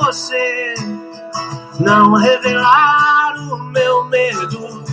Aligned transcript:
você 0.00 0.74
não 1.80 2.14
revelar 2.14 3.34
o 3.52 3.58
meu 3.64 4.04
medo, 4.04 4.84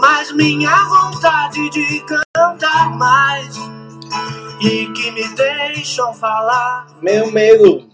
mas 0.00 0.32
minha 0.32 0.76
vontade 0.84 1.70
de 1.70 2.04
cantar 2.34 2.90
mais 2.96 3.56
e 4.60 4.86
que 4.92 5.10
me 5.10 5.28
deixam 5.34 6.12
falar. 6.14 6.86
Meu 7.02 7.30
medo. 7.30 7.88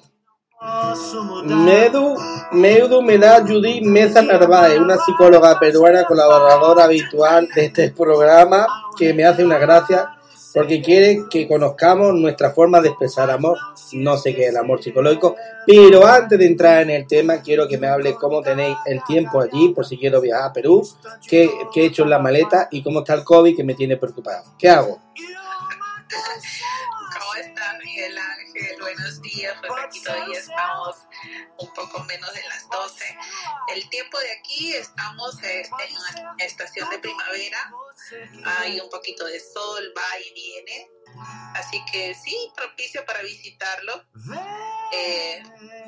Medo, 1.45 2.17
medo 2.51 3.03
me 3.03 3.19
da 3.19 3.45
Judith 3.45 3.85
Meza 3.85 4.23
Narváez, 4.23 4.81
una 4.81 4.97
psicóloga 4.97 5.59
peruana 5.61 6.05
colaboradora 6.05 6.85
habitual 6.85 7.47
de 7.55 7.67
este 7.67 7.91
programa 7.91 8.67
que 8.97 9.13
me 9.13 9.25
hace 9.25 9.45
una 9.45 9.59
gracia 9.59 10.16
porque 10.57 10.81
quiere 10.81 11.25
que 11.29 11.47
conozcamos 11.47 12.15
nuestra 12.15 12.51
forma 12.51 12.81
de 12.81 12.89
expresar 12.89 13.31
amor. 13.31 13.59
No 13.93 14.17
sé 14.17 14.35
qué 14.35 14.45
es 14.45 14.49
el 14.49 14.57
amor 14.57 14.83
psicológico, 14.83 15.37
pero 15.67 16.07
antes 16.07 16.39
de 16.39 16.47
entrar 16.47 16.81
en 16.81 16.89
el 16.89 17.07
tema 17.07 17.43
quiero 17.43 17.69
que 17.69 17.77
me 17.77 17.89
hable 17.89 18.15
cómo 18.15 18.41
tenéis 18.41 18.75
el 18.87 19.05
tiempo 19.05 19.43
allí 19.43 19.75
por 19.75 19.85
si 19.85 19.99
quiero 19.99 20.19
viajar 20.19 20.49
a 20.49 20.53
Perú, 20.55 20.83
qué, 21.29 21.51
he 21.75 21.85
hecho 21.85 22.05
en 22.05 22.09
la 22.09 22.21
maleta 22.21 22.69
y 22.71 22.83
cómo 22.83 23.01
está 23.01 23.13
el 23.13 23.23
COVID 23.23 23.55
que 23.55 23.65
me 23.65 23.75
tiene 23.75 23.99
preocupado. 23.99 24.45
¿Qué 24.59 24.71
hago? 24.71 25.03
¿Cómo 27.19 27.35
estás, 27.35 27.79
Miguel 27.85 28.17
Ángel? 28.17 28.81
Buenos 28.81 29.21
días. 29.21 29.55
Pues 29.61 29.73
aquí 29.85 30.03
todavía 30.03 30.39
estamos 30.39 30.97
un 31.59 31.69
poco 31.75 32.03
menos 32.05 32.33
de 32.33 32.41
las 32.49 32.67
12. 32.71 33.05
El 33.75 33.87
tiempo 33.91 34.19
de 34.21 34.33
aquí 34.33 34.73
estamos 34.73 35.37
en 35.43 35.67
una 35.71 36.35
estación 36.39 36.89
de 36.89 36.99
primavera. 36.99 37.59
Hay 38.45 38.81
un 38.81 38.91
poquito 38.91 39.25
de 39.25 39.41
sol, 39.41 39.93
va 39.97 40.21
y 40.21 40.35
viene. 40.35 40.91
Así 41.55 41.83
que 41.91 42.15
sí, 42.15 42.37
propicio 42.55 43.05
para 43.07 43.23
visitarlo. 43.23 44.05
Eh, 44.93 45.43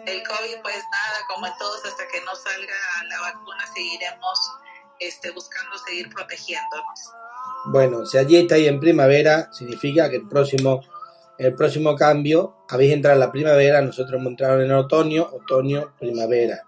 el 0.07 0.23
COVID, 0.23 0.63
pues 0.63 0.77
nada, 0.91 1.19
como 1.29 1.47
en 1.47 1.53
todos, 1.59 1.85
hasta 1.85 2.09
que 2.09 2.21
no 2.23 2.35
salga 2.35 2.75
la 3.09 3.21
vacuna, 3.21 3.65
seguiremos 3.75 4.53
este, 5.01 5.31
buscando 5.31 5.77
seguir 5.79 6.09
protegiéndonos. 6.11 7.13
Bueno, 7.67 8.07
si 8.07 8.19
allí 8.19 8.37
estáis 8.39 8.67
en 8.69 8.81
primavera, 8.81 9.53
significa 9.53 10.09
que 10.09 10.17
el 10.17 10.29
próximo, 10.29 10.83
el 11.39 11.55
próximo 11.55 11.95
cambio, 11.95 12.65
habéis 12.69 12.93
entrado 12.93 13.15
en 13.15 13.21
la 13.21 13.33
primavera, 13.33 13.83
nosotros 13.83 14.19
hemos 14.19 14.31
entrado 14.31 14.63
en 14.63 14.73
otoño, 14.73 15.29
otoño, 15.33 15.95
primavera. 15.99 16.65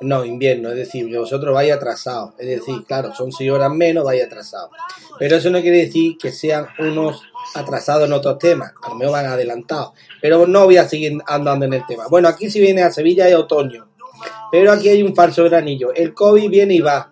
No, 0.00 0.24
invierno, 0.24 0.70
es 0.70 0.76
decir, 0.76 1.08
que 1.10 1.18
vosotros 1.18 1.54
vais 1.54 1.72
atrasados. 1.72 2.34
Es 2.38 2.46
decir, 2.46 2.84
claro, 2.86 3.14
son 3.14 3.32
6 3.32 3.50
horas 3.50 3.72
menos, 3.72 4.04
vais 4.04 4.22
atrasados. 4.22 4.70
Pero 5.18 5.36
eso 5.36 5.50
no 5.50 5.60
quiere 5.60 5.78
decir 5.78 6.18
que 6.18 6.32
sean 6.32 6.66
unos 6.78 7.22
atrasados 7.54 8.06
en 8.06 8.12
otros 8.12 8.38
temas, 8.38 8.72
a 8.82 8.90
lo 8.90 8.96
mejor 8.96 9.12
van 9.14 9.26
adelantados. 9.26 9.92
Pero 10.20 10.46
no 10.46 10.64
voy 10.64 10.76
a 10.76 10.88
seguir 10.88 11.18
andando 11.26 11.64
en 11.64 11.74
el 11.74 11.86
tema. 11.86 12.08
Bueno, 12.08 12.28
aquí 12.28 12.50
si 12.50 12.60
viene 12.60 12.82
a 12.82 12.92
Sevilla 12.92 13.28
es 13.28 13.34
otoño. 13.34 13.86
Pero 14.52 14.72
aquí 14.72 14.88
hay 14.88 15.02
un 15.02 15.14
falso 15.14 15.44
granillo. 15.44 15.92
El 15.94 16.12
COVID 16.12 16.48
viene 16.48 16.74
y 16.74 16.80
va. 16.80 17.10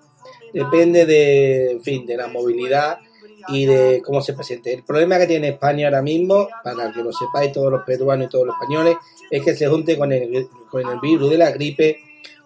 Depende 0.52 1.06
de, 1.06 1.72
en 1.72 1.82
fin, 1.82 2.06
de 2.06 2.16
la 2.16 2.28
movilidad 2.28 2.98
y 3.48 3.66
de 3.66 4.02
cómo 4.04 4.20
se 4.20 4.34
presente. 4.34 4.72
El 4.72 4.84
problema 4.84 5.18
que 5.18 5.26
tiene 5.26 5.48
España 5.48 5.88
ahora 5.88 6.02
mismo, 6.02 6.48
para 6.62 6.92
que 6.92 7.02
lo 7.02 7.12
sepáis 7.12 7.52
todos 7.52 7.70
los 7.70 7.82
peruanos 7.82 8.26
y 8.26 8.30
todos 8.30 8.46
los 8.46 8.54
españoles, 8.54 8.96
es 9.30 9.42
que 9.42 9.54
se 9.54 9.66
junte 9.66 9.98
con 9.98 10.12
el, 10.12 10.48
con 10.70 10.88
el 10.88 11.00
virus 11.00 11.30
de 11.30 11.38
la 11.38 11.50
gripe 11.50 11.98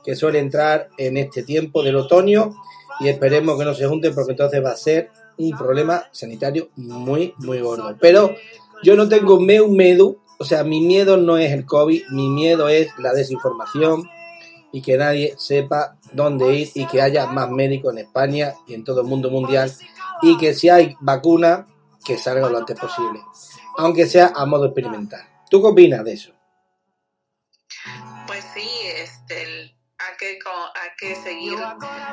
que 0.04 0.16
suele 0.16 0.38
entrar 0.38 0.88
en 0.98 1.16
este 1.16 1.42
tiempo 1.42 1.82
del 1.82 1.96
otoño 1.96 2.54
y 3.00 3.08
esperemos 3.08 3.58
que 3.58 3.64
no 3.64 3.74
se 3.74 3.86
junte 3.86 4.10
porque 4.10 4.32
entonces 4.32 4.64
va 4.64 4.70
a 4.70 4.76
ser 4.76 5.10
un 5.36 5.56
problema 5.56 6.04
sanitario 6.10 6.70
muy, 6.76 7.34
muy 7.38 7.60
gordo. 7.60 7.96
Pero 8.00 8.34
yo 8.82 8.96
no 8.96 9.08
tengo 9.08 9.40
meu 9.40 9.68
medo, 9.68 10.16
o 10.38 10.44
sea, 10.44 10.64
mi 10.64 10.80
miedo 10.80 11.16
no 11.16 11.38
es 11.38 11.52
el 11.52 11.64
COVID, 11.64 12.08
mi 12.10 12.28
miedo 12.28 12.68
es 12.68 12.88
la 12.98 13.12
desinformación 13.12 14.08
y 14.72 14.82
que 14.82 14.96
nadie 14.96 15.34
sepa 15.38 15.96
dónde 16.12 16.54
ir 16.54 16.68
y 16.74 16.86
que 16.86 17.00
haya 17.00 17.26
más 17.26 17.50
médicos 17.50 17.92
en 17.92 17.98
España 17.98 18.54
y 18.66 18.74
en 18.74 18.84
todo 18.84 19.00
el 19.00 19.06
mundo 19.06 19.30
mundial 19.30 19.72
y 20.22 20.36
que 20.36 20.54
si 20.54 20.68
hay 20.68 20.96
vacuna, 21.00 21.66
que 22.04 22.16
salga 22.16 22.48
lo 22.48 22.58
antes 22.58 22.78
posible, 22.78 23.20
aunque 23.76 24.06
sea 24.06 24.32
a 24.34 24.46
modo 24.46 24.66
experimental. 24.66 25.20
¿Tú 25.50 25.60
qué 25.60 25.68
opinas 25.68 26.04
de 26.04 26.12
eso? 26.12 26.37
Que, 30.18 30.38
co- 30.38 30.72
hay 30.74 30.90
que 30.98 31.14
seguir 31.16 31.56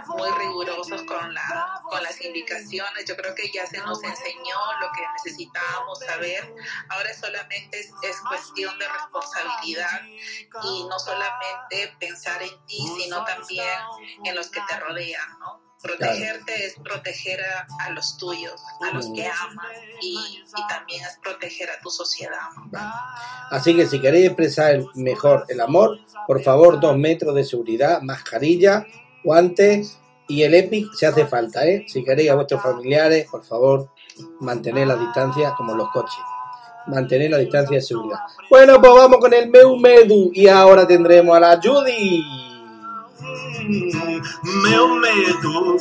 muy 0.07 0.29
rigurosos 0.39 1.01
con, 1.03 1.33
la, 1.33 1.81
con 1.83 2.01
las 2.03 2.21
indicaciones. 2.21 3.05
Yo 3.05 3.15
creo 3.17 3.33
que 3.35 3.51
ya 3.51 3.65
se 3.65 3.79
nos 3.79 4.01
enseñó 4.03 4.55
lo 4.79 4.91
que 4.95 5.01
necesitábamos 5.13 5.99
saber. 5.99 6.53
Ahora 6.89 7.13
solamente 7.13 7.79
es, 7.79 7.91
es 8.03 8.21
cuestión 8.21 8.77
de 8.79 8.87
responsabilidad 8.87 10.01
y 10.63 10.83
no 10.87 10.99
solamente 10.99 11.95
pensar 11.99 12.41
en 12.43 12.65
ti, 12.65 12.79
sino 13.01 13.23
también 13.25 13.79
en 14.23 14.35
los 14.35 14.49
que 14.49 14.61
te 14.61 14.79
rodean, 14.79 15.39
¿no? 15.39 15.64
Protegerte 15.81 16.65
es 16.65 16.75
proteger 16.83 17.39
a, 17.41 17.67
a 17.85 17.91
los 17.91 18.17
tuyos, 18.17 18.59
a 18.81 18.91
los 18.95 19.11
que 19.13 19.27
amas 19.27 19.67
y, 20.01 20.15
y 20.15 20.67
también 20.67 21.03
es 21.03 21.19
proteger 21.21 21.69
a 21.69 21.79
tu 21.81 21.91
sociedad. 21.91 22.39
Vale. 22.67 22.91
Así 23.51 23.75
que 23.75 23.85
si 23.85 23.99
queréis 24.01 24.27
expresar 24.27 24.79
mejor 24.95 25.45
el 25.49 25.61
amor, 25.61 25.99
por 26.25 26.41
favor, 26.41 26.79
dos 26.79 26.97
metros 26.97 27.35
de 27.35 27.43
seguridad, 27.43 28.01
mascarilla, 28.01 28.85
guantes 29.23 29.99
y 30.27 30.41
el 30.41 30.55
EPIC 30.55 30.93
si 30.95 31.05
hace 31.05 31.27
falta, 31.27 31.65
¿eh? 31.67 31.85
Si 31.87 32.03
queréis 32.03 32.31
a 32.31 32.35
vuestros 32.35 32.63
familiares, 32.63 33.27
por 33.29 33.43
favor, 33.45 33.91
mantener 34.39 34.87
la 34.87 34.95
distancia 34.95 35.53
como 35.55 35.75
los 35.75 35.89
coches. 35.91 36.17
Mantener 36.87 37.31
la 37.31 37.37
distancia 37.37 37.77
de 37.77 37.81
seguridad. 37.81 38.19
Bueno, 38.49 38.79
pues 38.79 38.93
vamos 38.93 39.17
con 39.19 39.33
el 39.33 39.49
meu 39.49 39.75
medu 39.77 40.31
y 40.33 40.47
ahora 40.47 40.87
tendremos 40.87 41.35
a 41.35 41.39
la 41.39 41.59
Judy. 41.61 42.54
Meu 43.63 44.95
medo. 44.99 45.77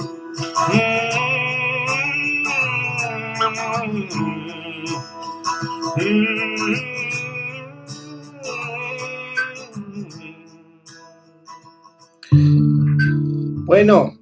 Bueno, 13.64 14.16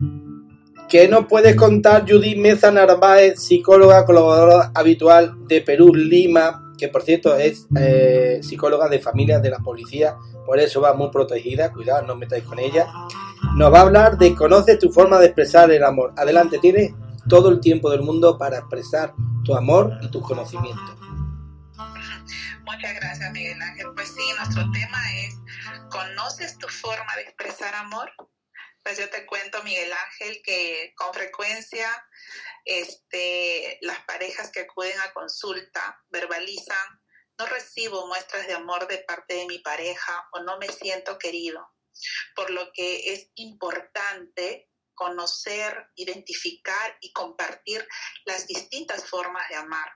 ¿qué 0.88 1.08
nos 1.08 1.26
puedes 1.26 1.56
contar 1.56 2.04
Judy 2.08 2.36
Meza 2.36 2.70
Narváez, 2.70 3.42
psicóloga 3.42 4.06
colaboradora 4.06 4.72
habitual 4.74 5.34
de 5.46 5.60
Perú, 5.60 5.94
Lima, 5.94 6.71
que 6.82 6.88
por 6.88 7.02
cierto 7.02 7.36
es 7.36 7.68
eh, 7.78 8.40
psicóloga 8.42 8.88
de 8.88 8.98
familias 8.98 9.40
de 9.40 9.50
la 9.50 9.60
policía, 9.60 10.16
por 10.44 10.58
eso 10.58 10.80
va 10.80 10.94
muy 10.94 11.10
protegida, 11.12 11.72
cuidado, 11.72 12.04
no 12.04 12.14
os 12.14 12.18
metáis 12.18 12.42
con 12.42 12.58
ella. 12.58 12.88
Nos 13.54 13.72
va 13.72 13.78
a 13.78 13.82
hablar 13.82 14.18
de 14.18 14.34
conoce 14.34 14.76
tu 14.78 14.90
forma 14.90 15.20
de 15.20 15.26
expresar 15.26 15.70
el 15.70 15.84
amor. 15.84 16.12
Adelante, 16.16 16.58
tienes 16.58 16.92
todo 17.28 17.50
el 17.50 17.60
tiempo 17.60 17.88
del 17.88 18.02
mundo 18.02 18.36
para 18.36 18.58
expresar 18.58 19.14
tu 19.44 19.54
amor 19.54 19.96
y 20.02 20.10
tus 20.10 20.26
conocimientos. 20.26 20.98
Muchas 22.64 22.94
gracias, 22.96 23.30
Miguel 23.30 23.62
Ángel. 23.62 23.86
Pues 23.94 24.08
sí, 24.08 24.22
nuestro 24.36 24.68
tema 24.72 24.98
es, 25.20 25.36
¿conoces 25.88 26.58
tu 26.58 26.66
forma 26.66 27.14
de 27.14 27.22
expresar 27.22 27.76
amor? 27.76 28.10
Pues 28.82 28.98
yo 28.98 29.08
te 29.08 29.24
cuento, 29.24 29.62
Miguel 29.62 29.92
Ángel, 30.08 30.42
que 30.44 30.92
con 30.96 31.14
frecuencia 31.14 31.86
este, 32.64 33.78
las 33.82 34.04
parejas 34.04 34.50
que 34.50 34.60
acuden 34.60 34.98
a 35.00 35.12
consulta 35.12 36.00
verbalizan, 36.10 37.00
no 37.38 37.46
recibo 37.46 38.06
muestras 38.06 38.46
de 38.46 38.54
amor 38.54 38.86
de 38.86 38.98
parte 38.98 39.34
de 39.34 39.46
mi 39.46 39.58
pareja 39.58 40.28
o 40.32 40.40
no 40.40 40.58
me 40.58 40.68
siento 40.68 41.18
querido, 41.18 41.66
por 42.36 42.50
lo 42.50 42.70
que 42.72 43.12
es 43.12 43.30
importante 43.34 44.68
conocer, 44.94 45.86
identificar 45.96 46.96
y 47.00 47.12
compartir 47.12 47.86
las 48.24 48.46
distintas 48.46 49.08
formas 49.08 49.48
de 49.48 49.56
amar. 49.56 49.90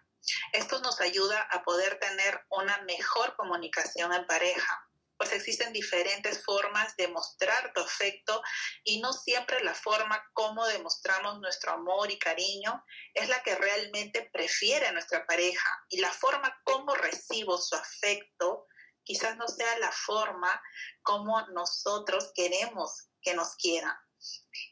Esto 0.52 0.80
nos 0.80 1.00
ayuda 1.00 1.40
a 1.42 1.62
poder 1.62 1.98
tener 2.00 2.44
una 2.50 2.78
mejor 2.82 3.36
comunicación 3.36 4.12
en 4.12 4.26
pareja, 4.26 4.85
pues 5.18 5.32
existen 5.32 5.72
diferentes 5.72 6.44
formas 6.44 6.96
de 6.96 7.08
mostrar 7.08 7.72
tu 7.74 7.80
afecto 7.80 8.42
y 8.84 9.00
no 9.00 9.12
siempre 9.12 9.62
la 9.64 9.74
forma 9.74 10.22
como 10.32 10.66
demostramos 10.66 11.40
nuestro 11.40 11.72
amor 11.72 12.10
y 12.10 12.18
cariño 12.18 12.84
es 13.14 13.28
la 13.28 13.42
que 13.42 13.54
realmente 13.54 14.28
prefiere 14.32 14.92
nuestra 14.92 15.26
pareja 15.26 15.68
y 15.88 15.98
la 15.98 16.10
forma 16.10 16.60
como 16.64 16.94
recibo 16.94 17.58
su 17.58 17.74
afecto 17.76 18.66
quizás 19.06 19.36
no 19.36 19.46
sea 19.48 19.78
la 19.78 19.92
forma 19.92 20.60
como 21.02 21.40
nosotros 21.48 22.32
queremos 22.34 23.08
que 23.22 23.34
nos 23.34 23.54
quieran. 23.56 23.96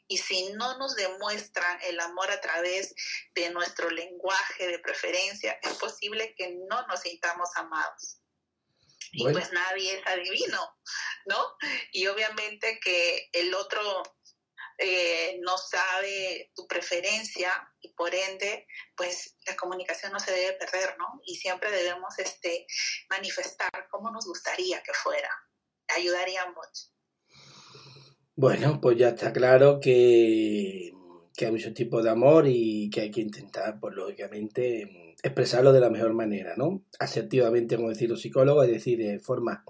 Y 0.08 0.18
si 0.18 0.52
no 0.52 0.76
nos 0.78 0.96
demuestran 0.96 1.78
el 1.82 2.00
amor 2.00 2.30
a 2.30 2.40
través 2.40 2.94
de 3.34 3.50
nuestro 3.50 3.90
lenguaje 3.90 4.66
de 4.66 4.78
preferencia, 4.80 5.58
es 5.62 5.74
posible 5.74 6.34
que 6.36 6.56
no 6.68 6.86
nos 6.86 7.00
sintamos 7.00 7.48
amados. 7.56 8.23
Y 9.16 9.24
pues 9.32 9.52
nadie 9.52 9.98
es 9.98 10.06
adivino, 10.06 10.60
¿no? 11.26 11.56
Y 11.92 12.06
obviamente 12.06 12.80
que 12.82 13.28
el 13.32 13.54
otro 13.54 14.02
eh, 14.78 15.38
no 15.40 15.56
sabe 15.56 16.50
tu 16.54 16.66
preferencia 16.66 17.52
y 17.80 17.92
por 17.94 18.12
ende, 18.12 18.66
pues 18.96 19.36
la 19.46 19.54
comunicación 19.54 20.12
no 20.12 20.18
se 20.18 20.32
debe 20.32 20.54
perder, 20.54 20.96
¿no? 20.98 21.20
Y 21.24 21.36
siempre 21.36 21.70
debemos 21.70 22.18
este, 22.18 22.66
manifestar 23.08 23.70
cómo 23.90 24.10
nos 24.10 24.26
gustaría 24.26 24.82
que 24.82 24.92
fuera. 24.92 25.30
Ayudaría 25.96 26.46
mucho. 26.46 26.94
Bueno, 28.34 28.80
pues 28.80 28.98
ya 28.98 29.10
está 29.10 29.32
claro 29.32 29.78
que, 29.80 30.90
que 31.36 31.46
hay 31.46 31.52
muchos 31.52 31.72
tipos 31.72 32.02
de 32.02 32.10
amor 32.10 32.46
y 32.48 32.90
que 32.90 33.02
hay 33.02 33.10
que 33.12 33.20
intentar, 33.20 33.78
pues 33.78 33.94
lógicamente, 33.94 35.03
expresarlo 35.24 35.72
de 35.72 35.80
la 35.80 35.88
mejor 35.88 36.12
manera, 36.12 36.52
¿no? 36.56 36.82
Asertivamente, 37.00 37.76
como 37.76 37.88
decir 37.88 38.10
los 38.10 38.20
psicólogos, 38.20 38.66
es 38.66 38.72
decir, 38.72 38.98
de 38.98 39.18
forma, 39.18 39.64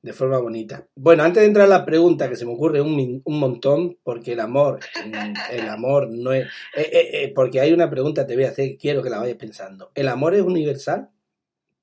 de 0.00 0.14
forma 0.14 0.38
bonita. 0.38 0.88
Bueno, 0.96 1.22
antes 1.22 1.42
de 1.42 1.48
entrar 1.48 1.66
a 1.66 1.68
la 1.68 1.84
pregunta, 1.84 2.30
que 2.30 2.36
se 2.36 2.46
me 2.46 2.52
ocurre 2.52 2.80
un, 2.80 3.22
un 3.22 3.38
montón, 3.38 3.98
porque 4.02 4.32
el 4.32 4.40
amor, 4.40 4.80
mm, 5.04 5.34
el 5.52 5.68
amor 5.68 6.08
no 6.10 6.32
es... 6.32 6.46
Eh, 6.74 6.90
eh, 6.90 7.10
eh, 7.12 7.32
porque 7.34 7.60
hay 7.60 7.74
una 7.74 7.90
pregunta 7.90 8.22
que 8.22 8.28
te 8.28 8.34
voy 8.36 8.44
a 8.44 8.48
hacer, 8.48 8.78
quiero 8.78 9.02
que 9.02 9.10
la 9.10 9.18
vayas 9.18 9.36
pensando. 9.36 9.92
¿El 9.94 10.08
amor 10.08 10.34
es 10.34 10.40
universal? 10.40 11.10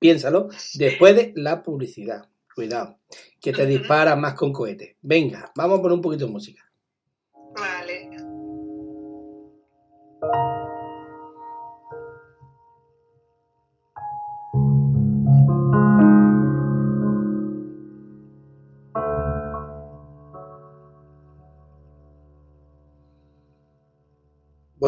Piénsalo, 0.00 0.48
después 0.74 1.14
de 1.14 1.32
la 1.36 1.62
publicidad. 1.62 2.28
Cuidado, 2.52 2.98
que 3.40 3.52
te 3.52 3.66
dispara 3.66 4.14
más 4.16 4.34
con 4.34 4.52
cohetes. 4.52 4.96
Venga, 5.02 5.50
vamos 5.56 5.80
por 5.80 5.92
un 5.92 6.00
poquito 6.00 6.26
de 6.26 6.32
música. 6.32 6.62
Vale. 7.56 7.93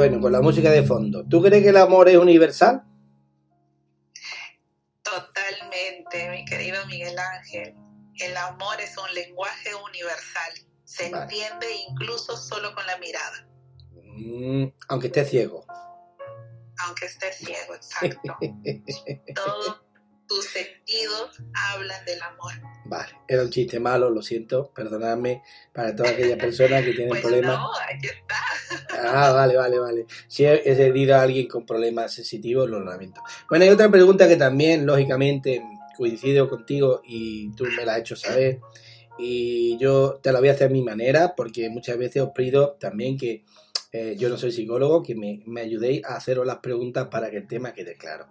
Bueno, 0.08 0.22
con 0.22 0.30
la 0.30 0.40
música 0.40 0.70
de 0.70 0.84
fondo. 0.84 1.24
¿Tú 1.28 1.42
crees 1.42 1.64
que 1.64 1.70
el 1.70 1.76
amor 1.78 2.08
es 2.08 2.16
universal? 2.16 2.84
Totalmente, 5.02 6.30
mi 6.30 6.44
querido 6.44 6.86
Miguel 6.86 7.18
Ángel. 7.18 7.74
El 8.20 8.36
amor 8.36 8.80
es 8.80 8.96
un 8.96 9.12
lenguaje 9.14 9.70
universal. 9.74 10.52
Se 10.84 11.10
Vale. 11.10 11.24
entiende 11.24 11.66
incluso 11.90 12.36
solo 12.36 12.72
con 12.74 12.86
la 12.86 12.96
mirada, 12.98 13.48
Mm, 14.18 14.66
aunque 14.88 15.08
esté 15.08 15.24
ciego. 15.24 15.66
aunque 16.86 17.06
estés 17.06 17.36
ciego, 17.38 17.74
exacto. 17.74 18.38
Todos 19.34 19.80
tus 20.26 20.44
sentidos 20.46 21.40
hablan 21.54 22.04
del 22.04 22.20
amor. 22.22 22.52
Vale, 22.84 23.12
era 23.28 23.42
un 23.42 23.50
chiste 23.50 23.80
malo, 23.80 24.10
lo 24.10 24.22
siento, 24.22 24.70
perdonadme 24.74 25.42
para 25.72 25.94
todas 25.94 26.12
aquellas 26.12 26.38
personas 26.38 26.84
que 26.84 26.92
tienen 26.92 27.08
Pues 27.10 27.22
problemas. 27.22 27.58
no, 27.58 27.70
aquí 27.78 28.06
está. 28.06 28.36
Ah, 28.98 29.30
vale, 29.32 29.56
vale, 29.56 29.78
vale. 29.78 30.06
Si 30.26 30.44
he 30.44 30.54
he 30.68 30.86
herido 30.86 31.14
a 31.16 31.22
alguien 31.22 31.46
con 31.46 31.64
problemas 31.66 32.12
sensitivos, 32.12 32.68
lo 32.68 32.80
lamento. 32.82 33.20
Bueno, 33.48 33.64
hay 33.64 33.70
otra 33.70 33.90
pregunta 33.90 34.26
que 34.26 34.36
también, 34.36 34.86
lógicamente, 34.86 35.62
coincido 35.96 36.48
contigo 36.48 37.02
y 37.04 37.52
tú 37.52 37.64
me 37.76 37.84
la 37.84 37.94
has 37.94 38.00
hecho 38.00 38.16
saber. 38.16 38.60
Y 39.18 39.78
yo 39.78 40.18
te 40.22 40.32
la 40.32 40.40
voy 40.40 40.48
a 40.48 40.52
hacer 40.52 40.68
a 40.68 40.72
mi 40.72 40.82
manera, 40.82 41.34
porque 41.36 41.68
muchas 41.70 41.96
veces 41.98 42.22
os 42.22 42.30
pido 42.30 42.72
también 42.80 43.16
que 43.16 43.44
eh, 43.92 44.16
yo 44.18 44.28
no 44.28 44.36
soy 44.36 44.52
psicólogo, 44.52 45.02
que 45.02 45.14
me, 45.14 45.40
me 45.46 45.60
ayudéis 45.62 46.04
a 46.04 46.16
haceros 46.16 46.46
las 46.46 46.58
preguntas 46.58 47.08
para 47.10 47.30
que 47.30 47.38
el 47.38 47.46
tema 47.46 47.72
quede 47.72 47.96
claro. 47.96 48.26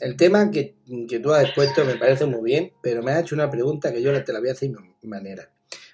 El 0.00 0.16
tema 0.16 0.50
que, 0.50 0.76
que 1.08 1.18
tú 1.18 1.32
has 1.32 1.44
expuesto 1.44 1.84
me 1.84 1.96
parece 1.96 2.24
muy 2.26 2.42
bien, 2.42 2.72
pero 2.82 3.02
me 3.02 3.12
has 3.12 3.22
hecho 3.22 3.34
una 3.34 3.50
pregunta 3.50 3.92
que 3.92 4.02
yo 4.02 4.22
te 4.24 4.32
la 4.32 4.38
voy 4.40 4.48
a 4.48 4.52
hacer 4.52 4.70
a 4.76 4.80
mi 4.80 5.08
manera. 5.08 5.50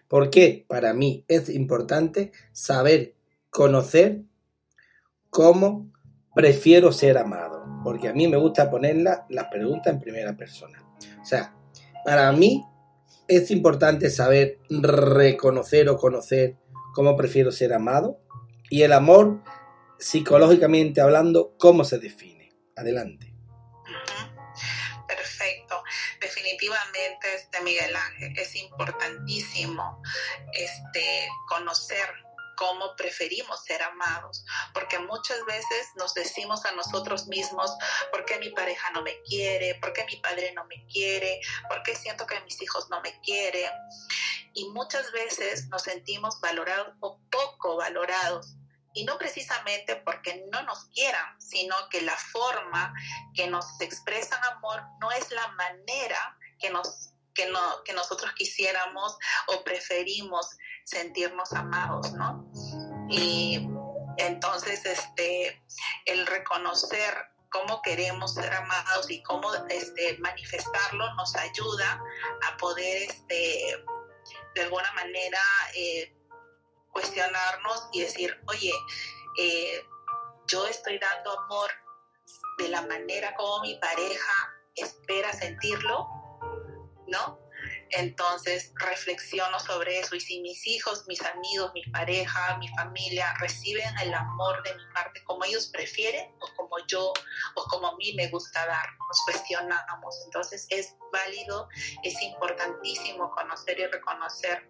¿Por 0.08 0.30
qué 0.30 0.64
para 0.68 0.92
mí 0.92 1.24
es 1.26 1.48
importante 1.48 2.32
saber 2.52 3.14
conocer 3.50 4.22
cómo 5.30 5.90
prefiero 6.34 6.92
ser 6.92 7.18
amado? 7.18 7.64
Porque 7.82 8.08
a 8.08 8.12
mí 8.12 8.28
me 8.28 8.36
gusta 8.36 8.70
poner 8.70 8.96
la- 8.96 9.26
las 9.28 9.46
preguntas 9.46 9.92
en 9.92 10.00
primera 10.00 10.36
persona. 10.36 10.82
O 11.20 11.24
sea, 11.24 11.54
para 12.04 12.30
mí 12.32 12.62
es 13.26 13.50
importante 13.50 14.10
saber 14.10 14.58
reconocer 14.68 15.88
o 15.88 15.96
conocer 15.96 16.56
cómo 16.92 17.16
prefiero 17.16 17.50
ser 17.50 17.72
amado 17.72 18.20
y 18.70 18.82
el 18.82 18.92
amor, 18.92 19.42
psicológicamente 19.98 21.00
hablando, 21.00 21.54
cómo 21.58 21.84
se 21.84 21.98
define. 21.98 22.52
Adelante. 22.76 23.33
Este 27.34 27.60
Miguel 27.62 27.94
Ángel, 27.94 28.38
es 28.38 28.54
importantísimo 28.56 30.02
este, 30.52 31.28
conocer 31.48 32.08
cómo 32.56 32.94
preferimos 32.96 33.64
ser 33.64 33.82
amados, 33.82 34.44
porque 34.72 34.98
muchas 34.98 35.44
veces 35.44 35.88
nos 35.96 36.14
decimos 36.14 36.64
a 36.64 36.72
nosotros 36.72 37.26
mismos, 37.26 37.72
¿por 38.10 38.25
qué 38.25 38.38
mi 38.38 38.50
pareja 38.50 38.90
no 38.92 39.02
me 39.02 39.20
quiere? 39.22 39.75
¿Por 39.76 39.92
qué 39.92 40.04
mi 40.04 40.16
padre 40.16 40.52
no 40.52 40.64
me 40.66 40.86
quiere? 40.86 41.40
¿Por 41.69 41.82
qué 41.82 41.94
siento 41.94 42.26
que 42.26 42.40
mis 42.40 42.60
hijos 42.62 42.88
no 42.90 43.00
me 43.00 43.20
quieren? 43.20 43.70
Y 44.54 44.69
muchas 44.69 45.10
veces 45.12 45.69
nos 45.69 45.82
sentimos 45.82 46.40
valorados 46.40 46.94
o 47.00 47.20
poco 47.30 47.76
valorados. 47.76 48.56
Y 48.96 49.04
no 49.04 49.19
precisamente 49.19 49.96
porque 49.96 50.46
no 50.52 50.62
nos 50.62 50.84
quieran, 50.94 51.40
sino 51.40 51.75
que 51.90 52.00
la 52.02 52.16
forma 52.16 52.94
que 53.34 53.48
nos 53.48 53.80
expresan 53.80 54.42
amor 54.44 54.82
no 55.00 55.10
es 55.10 55.32
la 55.32 55.48
manera 55.48 56.38
que 56.60 56.70
nos 56.70 57.13
que, 57.34 57.46
no, 57.50 57.82
que 57.84 57.92
nosotros 57.92 58.32
quisiéramos 58.34 59.16
o 59.48 59.64
preferimos 59.64 60.56
sentirnos 60.84 61.52
amados, 61.52 62.12
¿no? 62.12 62.50
Y 63.08 63.69
entonces, 64.16 64.84
este, 64.86 65.62
el 66.06 66.26
reconocer 66.26 67.14
cómo 67.50 67.81
queremos 67.82 68.34
ser 68.34 68.52
amados 68.52 69.10
y 69.10 69.22
cómo 69.22 69.52
este, 69.69 70.19
manifestarlo 70.19 71.14
nos 71.14 71.34
ayuda 71.36 72.02
a 72.48 72.56
poder, 72.56 73.02
este, 73.02 73.76
de 74.54 74.62
alguna 74.62 74.90
manera, 74.92 75.40
eh, 75.76 76.12
cuestionarnos 76.92 77.88
y 77.92 78.00
decir, 78.00 78.40
oye, 78.48 78.72
eh, 79.38 79.84
yo 80.46 80.66
estoy 80.66 80.98
dando 80.98 81.38
amor 81.40 81.70
de 82.58 82.69
la 82.69 82.82
manera 82.82 83.34
como 83.34 83.60
mi 83.60 83.75
pareja 83.76 84.54
espera 84.76 85.32
sentirlo, 85.32 86.08
¿no? 87.08 87.44
Entonces 87.90 88.72
reflexiono 88.76 89.58
sobre 89.60 90.00
eso 90.00 90.14
y 90.16 90.20
si 90.20 90.40
mis 90.40 90.66
hijos, 90.66 91.04
mis 91.06 91.23
amigos, 91.23 91.70
mi 91.75 91.82
pareja, 91.84 92.56
mi 92.58 92.68
familia 92.68 93.32
reciben 93.38 93.96
el 94.02 94.12
amor 94.12 94.62
de 94.64 94.75
mi 94.75 94.82
parte 94.92 95.23
como 95.25 95.44
ellos 95.44 95.68
prefieren 95.68 96.34
o 96.40 96.46
como 96.56 96.76
yo 96.87 97.12
o 97.54 97.64
como 97.70 97.88
a 97.88 97.96
mí 97.96 98.12
me 98.16 98.28
gusta 98.28 98.66
dar, 98.66 98.87
nos 99.08 99.20
cuestionamos. 99.25 100.23
Entonces 100.25 100.66
es 100.70 100.96
válido, 101.12 101.68
es 102.02 102.20
importantísimo 102.23 103.30
conocer 103.30 103.78
y 103.78 103.87
reconocer 103.87 104.68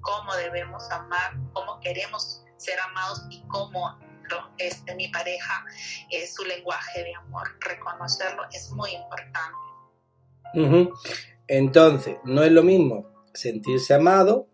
cómo 0.00 0.34
debemos 0.36 0.88
amar, 0.90 1.34
cómo 1.52 1.80
queremos 1.80 2.44
ser 2.56 2.78
amados 2.80 3.22
y 3.30 3.42
cómo 3.48 3.98
este, 4.58 4.94
mi 4.94 5.08
pareja 5.08 5.64
es 6.10 6.34
su 6.34 6.44
lenguaje 6.44 7.02
de 7.02 7.14
amor. 7.16 7.56
Reconocerlo 7.60 8.44
es 8.52 8.70
muy 8.70 8.92
importante. 8.92 9.58
Entonces, 11.52 12.16
no 12.22 12.44
es 12.44 12.52
lo 12.52 12.62
mismo 12.62 13.10
sentirse 13.34 13.92
amado 13.92 14.48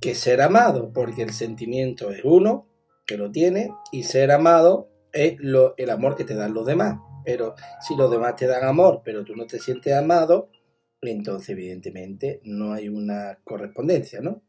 que 0.00 0.14
ser 0.14 0.40
amado, 0.40 0.90
porque 0.94 1.22
el 1.22 1.34
sentimiento 1.34 2.10
es 2.10 2.22
uno, 2.24 2.66
que 3.06 3.18
lo 3.18 3.30
tiene, 3.30 3.70
y 3.92 4.04
ser 4.04 4.32
amado 4.32 4.88
es 5.12 5.36
lo, 5.40 5.74
el 5.76 5.90
amor 5.90 6.16
que 6.16 6.24
te 6.24 6.34
dan 6.34 6.54
los 6.54 6.64
demás. 6.64 6.98
Pero 7.26 7.54
si 7.86 7.96
los 7.96 8.10
demás 8.10 8.34
te 8.36 8.46
dan 8.46 8.64
amor, 8.64 9.02
pero 9.04 9.24
tú 9.24 9.36
no 9.36 9.46
te 9.46 9.58
sientes 9.58 9.92
amado, 9.94 10.48
entonces 11.02 11.50
evidentemente 11.50 12.40
no 12.44 12.72
hay 12.72 12.88
una 12.88 13.38
correspondencia, 13.44 14.22
¿no? 14.22 14.42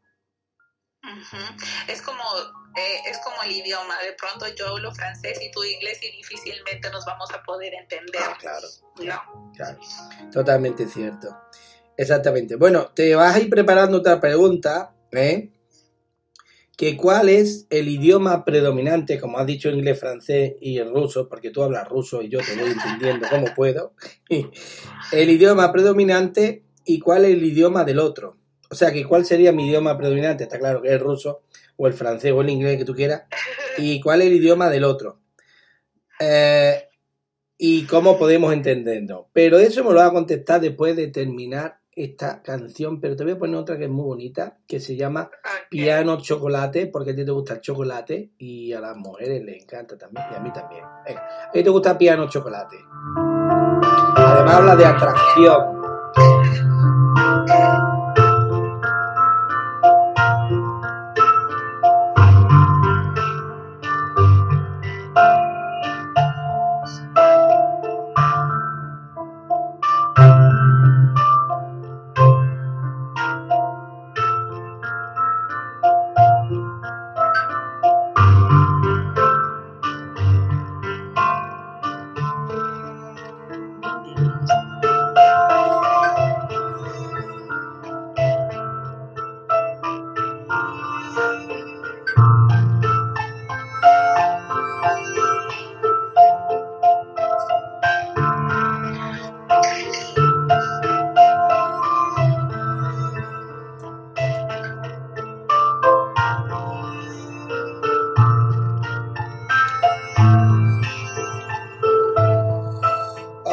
Es 1.86 2.00
como 2.00 2.22
eh, 2.76 3.00
es 3.10 3.18
como 3.18 3.42
el 3.42 3.52
idioma. 3.52 3.94
De 4.02 4.12
pronto 4.12 4.46
yo 4.54 4.68
hablo 4.68 4.92
francés 4.92 5.38
y 5.42 5.50
tú 5.50 5.64
inglés 5.64 5.98
y 6.02 6.10
difícilmente 6.14 6.90
nos 6.90 7.04
vamos 7.06 7.30
a 7.32 7.42
poder 7.42 7.72
entender. 7.74 8.20
Ah, 8.22 8.36
claro. 8.38 8.68
¿no? 9.02 9.52
Claro, 9.54 9.78
totalmente 10.30 10.86
cierto. 10.86 11.34
Exactamente. 11.96 12.56
Bueno, 12.56 12.90
te 12.94 13.14
vas 13.14 13.34
a 13.34 13.40
ir 13.40 13.48
preparando 13.48 13.98
otra 13.98 14.20
pregunta, 14.20 14.94
¿eh? 15.12 15.50
Que 16.76 16.94
cuál 16.98 17.30
es 17.30 17.66
el 17.70 17.88
idioma 17.88 18.44
predominante, 18.44 19.18
como 19.18 19.38
has 19.38 19.46
dicho 19.46 19.70
inglés, 19.70 19.98
francés 19.98 20.56
y 20.60 20.76
el 20.76 20.92
ruso, 20.92 21.26
porque 21.26 21.50
tú 21.50 21.62
hablas 21.62 21.88
ruso 21.88 22.20
y 22.20 22.28
yo 22.28 22.40
te 22.40 22.54
voy 22.54 22.70
entendiendo 22.72 23.26
como 23.30 23.54
puedo. 23.54 23.94
El 25.12 25.30
idioma 25.30 25.72
predominante 25.72 26.64
y 26.84 26.98
cuál 26.98 27.24
es 27.24 27.32
el 27.32 27.44
idioma 27.44 27.84
del 27.84 27.98
otro. 27.98 28.36
O 28.68 28.74
sea, 28.74 28.92
que 28.92 29.04
cuál 29.04 29.24
sería 29.24 29.52
mi 29.52 29.68
idioma 29.68 29.96
predominante, 29.96 30.44
está 30.44 30.58
claro 30.58 30.82
que 30.82 30.94
es 30.94 31.00
ruso 31.00 31.42
o 31.76 31.86
el 31.86 31.92
francés 31.92 32.32
o 32.32 32.40
el 32.40 32.50
inglés 32.50 32.78
que 32.78 32.84
tú 32.84 32.94
quieras, 32.94 33.24
y 33.78 34.00
cuál 34.00 34.22
es 34.22 34.28
el 34.28 34.34
idioma 34.34 34.70
del 34.70 34.84
otro. 34.84 35.20
Eh, 36.18 36.88
y 37.58 37.84
cómo 37.86 38.18
podemos 38.18 38.52
entendernos. 38.52 39.26
Pero 39.32 39.58
eso 39.58 39.82
me 39.82 39.90
lo 39.90 39.96
va 39.96 40.06
a 40.06 40.12
contestar 40.12 40.60
después 40.60 40.94
de 40.96 41.08
terminar 41.08 41.80
esta 41.92 42.42
canción. 42.42 43.00
Pero 43.00 43.16
te 43.16 43.24
voy 43.24 43.32
a 43.32 43.38
poner 43.38 43.56
otra 43.56 43.78
que 43.78 43.84
es 43.84 43.90
muy 43.90 44.04
bonita, 44.04 44.58
que 44.66 44.80
se 44.80 44.96
llama 44.96 45.30
piano 45.70 46.20
chocolate, 46.20 46.86
porque 46.86 47.12
a 47.12 47.14
ti 47.14 47.24
te 47.24 47.30
gusta 47.30 47.54
el 47.54 47.60
chocolate 47.60 48.32
y 48.38 48.72
a 48.72 48.80
las 48.80 48.96
mujeres 48.96 49.42
les 49.42 49.62
encanta 49.62 49.96
también, 49.96 50.26
y 50.30 50.34
a 50.34 50.40
mí 50.40 50.52
también. 50.52 50.84
A 50.84 51.50
ti 51.52 51.62
te 51.62 51.70
gusta 51.70 51.96
piano 51.96 52.28
chocolate. 52.28 52.76
Además 54.16 54.54
habla 54.54 54.76
de 54.76 54.84
atracción. 54.84 55.75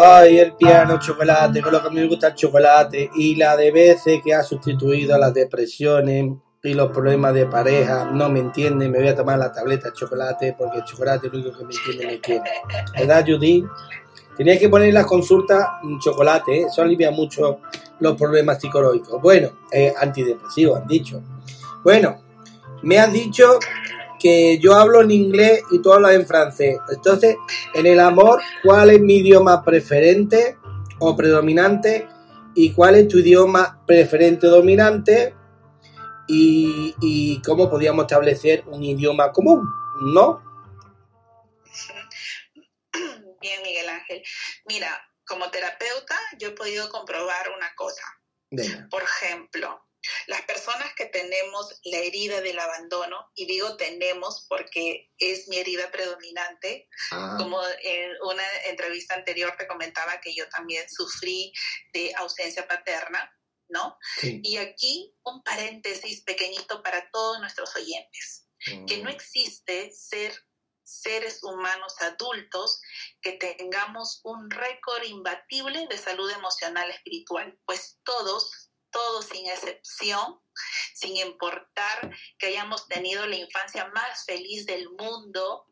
Ay, 0.05 0.37
el 0.37 0.53
piano, 0.53 0.99
chocolate, 0.99 1.61
con 1.61 1.71
lo 1.71 1.81
que 1.81 1.89
me 1.89 2.05
gusta 2.05 2.27
el 2.27 2.35
chocolate. 2.35 3.09
Y 3.15 3.35
la 3.35 3.55
de 3.55 3.71
veces 3.71 4.19
que 4.21 4.33
ha 4.33 4.43
sustituido 4.43 5.15
a 5.15 5.17
las 5.17 5.33
depresiones 5.33 6.25
y 6.61 6.73
los 6.73 6.91
problemas 6.91 7.33
de 7.33 7.45
pareja. 7.45 8.09
No 8.11 8.29
me 8.29 8.39
entiende, 8.39 8.89
me 8.89 8.99
voy 8.99 9.07
a 9.07 9.15
tomar 9.15 9.39
la 9.39 9.51
tableta 9.51 9.89
de 9.89 9.93
chocolate 9.93 10.55
porque 10.57 10.79
el 10.79 10.83
chocolate 10.83 11.27
es 11.27 11.33
lo 11.33 11.39
único 11.39 11.57
que 11.57 11.65
me 11.65 11.73
entiende 11.73 12.05
me 12.05 12.19
quiere. 12.19 12.51
¿Verdad, 12.97 13.25
Judy? 13.25 13.65
Tenías 14.35 14.59
que 14.59 14.67
poner 14.67 14.93
las 14.93 15.05
consultas 15.05 15.65
chocolate, 15.99 16.61
¿eh? 16.61 16.65
eso 16.67 16.81
alivia 16.81 17.11
mucho 17.11 17.59
los 17.99 18.17
problemas 18.17 18.59
psicológicos. 18.59 19.21
Bueno, 19.21 19.59
eh, 19.71 19.93
antidepresivos, 19.97 20.81
han 20.81 20.87
dicho. 20.87 21.21
Bueno, 21.81 22.17
me 22.81 22.99
has 22.99 23.13
dicho 23.13 23.57
que 24.23 24.57
yo 24.57 24.73
hablo 24.73 25.01
en 25.01 25.11
inglés 25.11 25.63
y 25.69 25.81
tú 25.81 25.91
hablas 25.91 26.13
en 26.13 26.25
francés. 26.25 26.77
Entonces, 26.89 27.35
en 27.73 27.85
el 27.85 27.99
amor, 27.99 28.41
¿cuál 28.63 28.89
es 28.91 29.01
mi 29.01 29.17
idioma 29.17 29.65
preferente 29.65 30.57
o 30.99 31.13
predominante? 31.13 32.07
¿Y 32.55 32.71
cuál 32.71 32.95
es 32.95 33.09
tu 33.09 33.17
idioma 33.17 33.83
preferente 33.85 34.47
o 34.47 34.51
dominante? 34.51 35.35
Y, 36.29 36.95
y 37.01 37.41
cómo 37.41 37.69
podríamos 37.69 38.03
establecer 38.03 38.63
un 38.67 38.81
idioma 38.81 39.33
común, 39.33 39.67
¿no? 40.13 40.41
Bien, 43.41 43.61
Miguel 43.61 43.89
Ángel. 43.89 44.23
Mira, 44.69 44.87
como 45.27 45.51
terapeuta, 45.51 46.15
yo 46.39 46.47
he 46.47 46.51
podido 46.51 46.89
comprobar 46.89 47.49
una 47.57 47.75
cosa. 47.75 48.03
Por 48.89 49.03
ejemplo, 49.03 49.82
las 50.27 50.41
personas 50.43 50.93
que 50.95 51.05
tenemos 51.05 51.79
la 51.83 51.97
herida 51.97 52.41
del 52.41 52.59
abandono, 52.59 53.31
y 53.35 53.45
digo 53.45 53.77
tenemos 53.77 54.45
porque 54.49 55.11
es 55.17 55.47
mi 55.47 55.57
herida 55.57 55.91
predominante, 55.91 56.87
Ah, 57.11 57.35
como 57.37 57.61
en 57.81 58.11
una 58.21 58.43
entrevista 58.65 59.15
anterior 59.15 59.55
te 59.57 59.67
comentaba 59.67 60.19
que 60.21 60.33
yo 60.33 60.47
también 60.49 60.85
sufrí 60.89 61.53
de 61.93 62.13
ausencia 62.15 62.67
paterna, 62.67 63.31
¿no? 63.69 63.97
sí. 64.17 64.41
Y 64.43 64.57
aquí 64.57 65.15
un 65.23 65.43
paréntesis 65.43 66.23
pequeñito 66.23 66.81
para 66.81 67.09
todos 67.11 67.39
nuestros 67.39 67.75
oyentes, 67.75 68.47
que 68.87 68.97
no 68.99 69.09
existe 69.09 69.91
ser 69.91 70.33
seres 70.83 71.43
humanos 71.43 71.95
adultos 72.01 72.81
que 73.21 73.33
tengamos 73.33 74.21
un 74.23 74.49
récord 74.49 75.03
imbatible 75.03 75.87
de 75.87 75.97
salud 75.97 76.29
emocional 76.29 76.89
espiritual, 76.91 77.57
pues 77.65 77.99
todos, 78.03 78.62
todos 78.93 79.25
sin 79.25 79.49
excepción, 79.49 80.39
sin 80.93 81.17
importar 81.17 82.09
que 82.37 82.47
hayamos 82.47 82.87
tenido 82.87 83.25
la 83.25 83.35
infancia 83.35 83.85
más 83.93 84.23
feliz 84.25 84.65
del 84.65 84.89
mundo, 84.91 85.65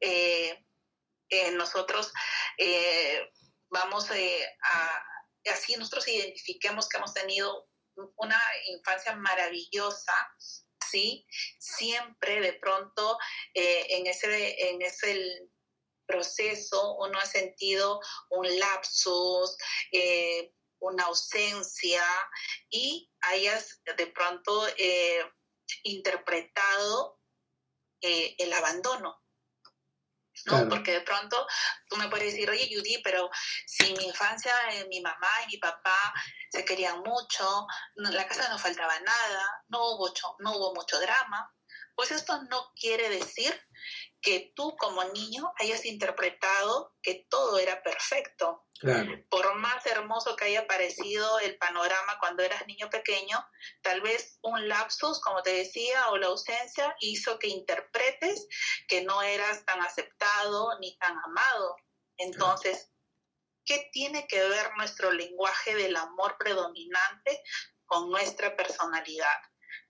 eh, 0.00 0.64
eh, 1.28 1.50
nosotros 1.52 2.12
eh, 2.56 3.30
vamos 3.68 4.08
a, 4.10 5.04
así 5.52 5.76
nosotros 5.76 6.08
identifiquemos 6.08 6.88
que 6.88 6.96
hemos 6.96 7.12
tenido 7.12 7.68
una 8.16 8.40
infancia 8.66 9.14
maravillosa, 9.14 10.14
¿sí? 10.90 11.26
Siempre 11.58 12.40
de 12.40 12.54
pronto 12.54 13.18
en 13.52 14.06
ese, 14.06 14.70
en 14.70 14.80
ese 14.80 15.50
proceso 16.10 16.96
uno 16.96 17.18
ha 17.18 17.26
sentido 17.26 18.00
un 18.30 18.58
lapsus, 18.58 19.56
eh, 19.92 20.52
una 20.80 21.04
ausencia 21.04 22.04
y 22.68 23.10
hayas 23.20 23.80
de 23.96 24.06
pronto 24.08 24.66
eh, 24.76 25.24
interpretado 25.84 27.20
eh, 28.00 28.34
el 28.38 28.52
abandono. 28.52 29.22
¿no? 30.46 30.52
Claro. 30.52 30.68
Porque 30.70 30.92
de 30.92 31.00
pronto 31.02 31.46
tú 31.88 31.96
me 31.96 32.08
puedes 32.08 32.32
decir, 32.32 32.48
oye 32.48 32.70
Judy, 32.72 33.02
pero 33.02 33.30
si 33.66 33.92
mi 33.92 34.04
infancia 34.06 34.52
eh, 34.72 34.86
mi 34.88 35.00
mamá 35.00 35.28
y 35.44 35.52
mi 35.52 35.58
papá 35.58 36.14
se 36.50 36.64
querían 36.64 37.00
mucho, 37.00 37.66
en 37.96 38.14
la 38.14 38.26
casa 38.26 38.48
no 38.48 38.58
faltaba 38.58 38.98
nada, 39.00 39.64
no 39.68 39.92
hubo, 39.92 40.12
no 40.38 40.56
hubo 40.56 40.74
mucho 40.74 40.98
drama, 40.98 41.54
pues 41.94 42.10
esto 42.10 42.42
no 42.44 42.72
quiere 42.74 43.10
decir 43.10 43.54
que 44.22 44.52
tú 44.54 44.76
como 44.76 45.02
niño 45.04 45.52
hayas 45.58 45.84
interpretado 45.84 46.94
que 47.02 47.26
todo 47.28 47.58
era 47.58 47.82
perfecto. 47.82 48.66
Claro, 48.78 49.12
Por 49.28 49.54
más 49.56 49.84
hermoso 49.86 50.36
que 50.36 50.46
haya 50.46 50.66
parecido 50.66 51.38
el 51.40 51.58
panorama 51.58 52.16
cuando 52.18 52.42
eras 52.42 52.66
niño 52.66 52.88
pequeño, 52.88 53.38
tal 53.82 54.00
vez 54.00 54.38
un 54.42 54.68
lapsus, 54.68 55.20
como 55.20 55.42
te 55.42 55.52
decía, 55.52 56.08
o 56.08 56.16
la 56.16 56.28
ausencia 56.28 56.96
hizo 57.00 57.38
que 57.38 57.48
interpretes 57.48 58.46
que 58.88 59.02
no 59.02 59.22
eras 59.22 59.64
tan 59.66 59.80
aceptado 59.82 60.78
ni 60.80 60.96
tan 60.98 61.16
amado. 61.24 61.76
Entonces, 62.16 62.90
¿qué 63.64 63.90
tiene 63.92 64.26
que 64.26 64.42
ver 64.48 64.70
nuestro 64.76 65.12
lenguaje 65.12 65.74
del 65.74 65.96
amor 65.96 66.36
predominante 66.38 67.42
con 67.84 68.10
nuestra 68.10 68.56
personalidad? 68.56 69.38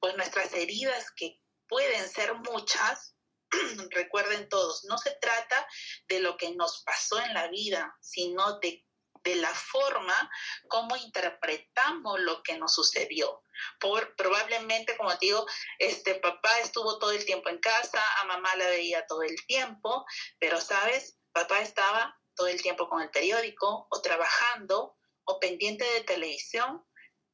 Pues 0.01 0.17
nuestras 0.17 0.53
heridas, 0.53 1.11
que 1.13 1.41
pueden 1.69 2.09
ser 2.09 2.35
muchas, 2.35 3.15
recuerden 3.91 4.49
todos, 4.49 4.85
no 4.85 4.99
se 4.99 5.11
trata 5.21 5.67
de 6.09 6.21
lo 6.21 6.37
que 6.37 6.55
nos 6.55 6.83
pasó 6.85 7.21
en 7.21 7.35
la 7.35 7.49
vida, 7.49 7.97
sino 8.01 8.59
de, 8.61 8.85
de 9.25 9.37
la 9.37 9.53
forma 9.55 10.31
como 10.69 10.97
interpretamos 10.97 12.21
lo 12.21 12.43
que 12.43 12.59
nos 12.59 12.75
sucedió. 12.75 13.43
Por, 13.79 14.17
probablemente, 14.17 14.97
como 14.97 15.11
te 15.19 15.27
digo, 15.27 15.47
este 15.79 16.15
papá 16.17 16.59
estuvo 16.61 16.99
todo 16.99 17.13
el 17.13 17.25
tiempo 17.25 17.49
en 17.49 17.59
casa, 17.59 18.03
a 18.21 18.25
mamá 18.25 18.55
la 18.57 18.67
veía 18.69 19.07
todo 19.07 19.23
el 19.23 19.37
tiempo, 19.47 20.05
pero 20.39 20.61
sabes, 20.61 21.19
papá 21.33 21.61
estaba 21.61 22.19
todo 22.35 22.47
el 22.49 22.63
tiempo 22.63 22.89
con 22.89 23.03
el 23.03 23.11
periódico 23.11 23.87
o 23.91 24.01
trabajando 24.01 24.97
o 25.25 25.39
pendiente 25.39 25.85
de 25.85 26.01
televisión 26.05 26.85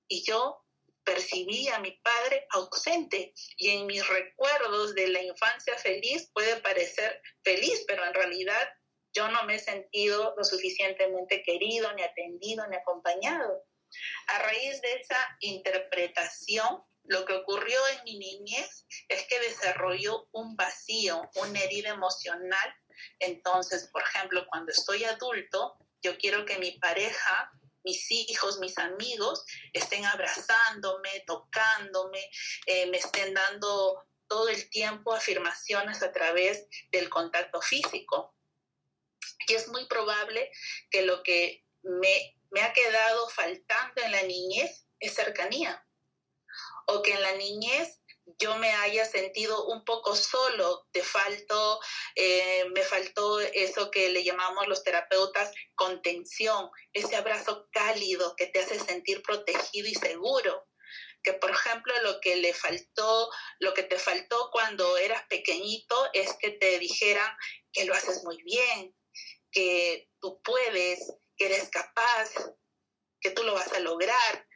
y 0.08 0.24
yo 0.24 0.65
percibí 1.06 1.68
a 1.68 1.78
mi 1.78 1.92
padre 1.92 2.46
ausente 2.50 3.32
y 3.56 3.70
en 3.70 3.86
mis 3.86 4.06
recuerdos 4.06 4.94
de 4.94 5.08
la 5.08 5.22
infancia 5.22 5.78
feliz 5.78 6.28
puede 6.34 6.56
parecer 6.60 7.22
feliz, 7.42 7.84
pero 7.86 8.04
en 8.04 8.12
realidad 8.12 8.68
yo 9.14 9.28
no 9.28 9.44
me 9.44 9.54
he 9.54 9.58
sentido 9.58 10.34
lo 10.36 10.44
suficientemente 10.44 11.42
querido, 11.42 11.90
ni 11.94 12.02
atendido, 12.02 12.66
ni 12.66 12.76
acompañado. 12.76 13.64
A 14.26 14.38
raíz 14.40 14.82
de 14.82 14.94
esa 14.94 15.16
interpretación, 15.40 16.82
lo 17.04 17.24
que 17.24 17.34
ocurrió 17.34 17.78
en 17.88 18.04
mi 18.04 18.18
niñez 18.18 18.86
es 19.08 19.26
que 19.28 19.38
desarrolló 19.40 20.28
un 20.32 20.56
vacío, 20.56 21.30
una 21.36 21.60
herida 21.60 21.90
emocional. 21.90 22.74
Entonces, 23.20 23.88
por 23.92 24.02
ejemplo, 24.02 24.44
cuando 24.50 24.72
estoy 24.72 25.04
adulto, 25.04 25.78
yo 26.02 26.18
quiero 26.18 26.44
que 26.44 26.58
mi 26.58 26.72
pareja 26.72 27.52
mis 27.86 28.10
hijos, 28.10 28.58
mis 28.58 28.76
amigos 28.78 29.44
estén 29.72 30.04
abrazándome, 30.04 31.22
tocándome, 31.24 32.28
eh, 32.66 32.86
me 32.86 32.98
estén 32.98 33.32
dando 33.32 34.04
todo 34.26 34.48
el 34.48 34.68
tiempo 34.70 35.14
afirmaciones 35.14 36.02
a 36.02 36.12
través 36.12 36.66
del 36.90 37.08
contacto 37.08 37.62
físico. 37.62 38.34
Y 39.46 39.54
es 39.54 39.68
muy 39.68 39.86
probable 39.86 40.50
que 40.90 41.02
lo 41.02 41.22
que 41.22 41.64
me, 41.82 42.36
me 42.50 42.62
ha 42.62 42.72
quedado 42.72 43.28
faltando 43.28 44.02
en 44.02 44.10
la 44.10 44.22
niñez 44.22 44.84
es 44.98 45.14
cercanía. 45.14 45.86
O 46.88 47.02
que 47.02 47.12
en 47.12 47.22
la 47.22 47.34
niñez 47.34 48.00
yo 48.38 48.56
me 48.58 48.72
haya 48.72 49.04
sentido 49.04 49.66
un 49.66 49.84
poco 49.84 50.16
solo, 50.16 50.86
te 50.90 51.02
faltó, 51.02 51.80
eh, 52.14 52.64
me 52.74 52.82
faltó 52.82 53.40
eso 53.40 53.90
que 53.90 54.10
le 54.10 54.24
llamamos 54.24 54.66
los 54.66 54.82
terapeutas 54.82 55.52
contención, 55.74 56.68
ese 56.92 57.16
abrazo 57.16 57.68
cálido 57.72 58.34
que 58.36 58.46
te 58.46 58.60
hace 58.60 58.78
sentir 58.78 59.22
protegido 59.22 59.88
y 59.88 59.94
seguro. 59.94 60.66
Que 61.22 61.32
por 61.32 61.50
ejemplo 61.50 61.92
lo 62.02 62.20
que 62.20 62.36
le 62.36 62.54
faltó, 62.54 63.30
lo 63.58 63.74
que 63.74 63.82
te 63.82 63.98
faltó 63.98 64.50
cuando 64.52 64.96
eras 64.96 65.22
pequeñito 65.28 66.08
es 66.12 66.32
que 66.40 66.50
te 66.50 66.78
dijeran 66.78 67.30
que 67.72 67.84
lo 67.84 67.94
haces 67.94 68.22
muy 68.24 68.40
bien, 68.42 68.94
que 69.50 70.08
tú 70.20 70.40
puedes, 70.42 71.00
que 71.36 71.46
eres 71.46 71.68
capaz, 71.70 72.30
que 73.26 73.32
tú 73.32 73.42
lo 73.42 73.54
vas 73.54 73.72
a 73.72 73.80
lograr. 73.80 74.46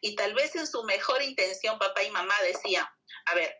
Y 0.00 0.14
tal 0.14 0.34
vez 0.34 0.54
en 0.54 0.66
su 0.66 0.84
mejor 0.84 1.20
intención 1.20 1.80
papá 1.80 2.04
y 2.04 2.10
mamá 2.10 2.34
decían, 2.42 2.86
a 3.26 3.34
ver, 3.34 3.52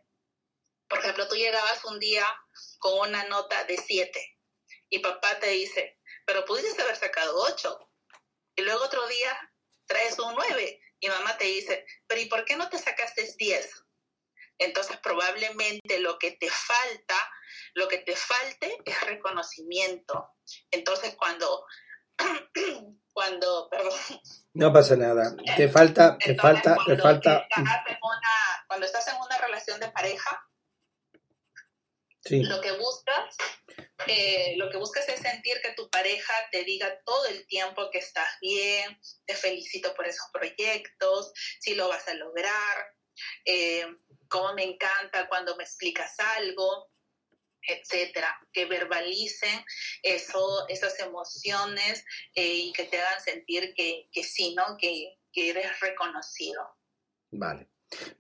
por 0.89 1.01
ejemplo, 1.01 1.27
tú 1.27 1.35
llegabas 1.35 1.85
un 1.87 1.99
día 1.99 2.25
con 2.79 3.09
una 3.09 3.25
nota 3.25 3.65
de 3.65 3.77
7 3.77 4.39
y 4.91 5.01
papá 5.01 5.41
te 5.41 5.49
dice, 5.49 5.99
pero 6.25 6.45
pudiste 6.45 6.81
haber 6.83 6.97
sacado 6.97 7.37
8. 7.43 7.91
Y 8.57 8.63
luego 8.63 8.85
otro 8.85 9.05
día 9.09 9.53
traes 9.87 10.17
un 10.21 10.35
9 10.35 10.81
y 11.01 11.09
mamá 11.09 11.37
te 11.37 11.47
dice, 11.47 11.85
pero 12.07 12.21
¿y 12.21 12.27
por 12.27 12.45
qué 12.45 12.55
no 12.55 12.69
te 12.69 12.79
sacaste 12.79 13.35
10? 13.39 13.85
Entonces 14.59 14.99
probablemente 14.99 15.99
lo 15.99 16.17
que 16.19 16.33
te 16.33 16.49
falta, 16.49 17.33
lo 17.75 17.89
que 17.89 17.99
te 17.99 18.15
falte 18.15 18.79
es 18.85 19.01
reconocimiento. 19.03 20.31
Entonces 20.71 21.17
cuando, 21.17 21.67
cuando, 23.21 23.69
perdón. 23.69 23.93
No 24.55 24.73
pasa 24.73 24.97
nada. 24.97 25.37
Te 25.57 25.69
falta, 25.69 26.17
te 26.17 26.35
falta, 26.35 26.75
te 26.87 26.97
falta 26.97 27.47
cuando 28.67 28.87
estás 28.87 29.07
en 29.09 29.17
una 29.17 29.37
relación 29.37 29.79
de 29.79 29.91
pareja, 29.91 30.43
lo 32.31 32.61
que 32.63 32.73
buscas, 32.73 33.37
eh, 34.07 34.55
lo 34.57 34.71
que 34.71 34.79
buscas 34.79 35.07
es 35.11 35.21
sentir 35.21 35.61
que 35.63 35.75
tu 35.75 35.91
pareja 35.91 36.33
te 36.51 36.65
diga 36.65 36.99
todo 37.05 37.27
el 37.27 37.47
tiempo 37.47 37.91
que 37.91 37.99
estás 37.99 38.29
bien, 38.41 38.99
te 39.27 39.35
felicito 39.35 39.95
por 39.95 40.07
esos 40.07 40.27
proyectos, 40.33 41.33
si 41.61 41.75
lo 41.75 41.89
vas 41.89 42.09
a 42.09 42.15
lograr, 42.15 42.95
eh, 43.45 43.87
cómo 44.29 44.55
me 44.55 44.65
encanta 44.65 45.29
cuando 45.29 45.57
me 45.57 45.65
explicas 45.65 46.19
algo, 46.37 46.91
etcétera, 47.67 48.29
que 48.53 48.67
verbalicen 48.67 49.65
eso, 50.03 50.69
esas 50.69 50.99
emociones 51.01 52.05
eh, 52.35 52.55
y 52.55 52.73
que 52.73 52.85
te 52.85 53.01
hagan 53.01 53.21
sentir 53.21 53.73
que, 53.75 54.09
que 54.13 54.23
sí, 54.23 54.55
¿no? 54.55 54.77
Que, 54.79 55.19
que 55.33 55.51
eres 55.51 55.81
reconocido. 55.81 56.63
Vale. 57.31 57.69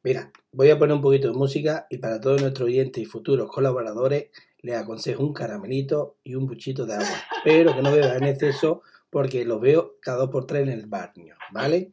Mira, 0.02 0.32
voy 0.50 0.70
a 0.70 0.78
poner 0.78 0.96
un 0.96 1.02
poquito 1.02 1.28
de 1.28 1.34
música 1.34 1.86
y 1.90 1.98
para 1.98 2.20
todos 2.20 2.40
nuestros 2.40 2.66
oyentes 2.66 3.02
y 3.02 3.06
futuros 3.06 3.48
colaboradores 3.50 4.30
les 4.58 4.76
aconsejo 4.76 5.22
un 5.22 5.32
caramelito 5.32 6.18
y 6.24 6.34
un 6.34 6.46
buchito 6.46 6.86
de 6.86 6.94
agua, 6.94 7.24
pero 7.44 7.74
que 7.74 7.82
no 7.82 7.92
beban 7.92 8.16
en 8.16 8.24
exceso 8.24 8.82
porque 9.10 9.44
los 9.44 9.60
veo 9.60 9.98
cada 10.00 10.18
dos 10.18 10.30
por 10.30 10.46
tres 10.46 10.62
en 10.62 10.70
el 10.70 10.86
baño, 10.86 11.36
¿vale? 11.52 11.90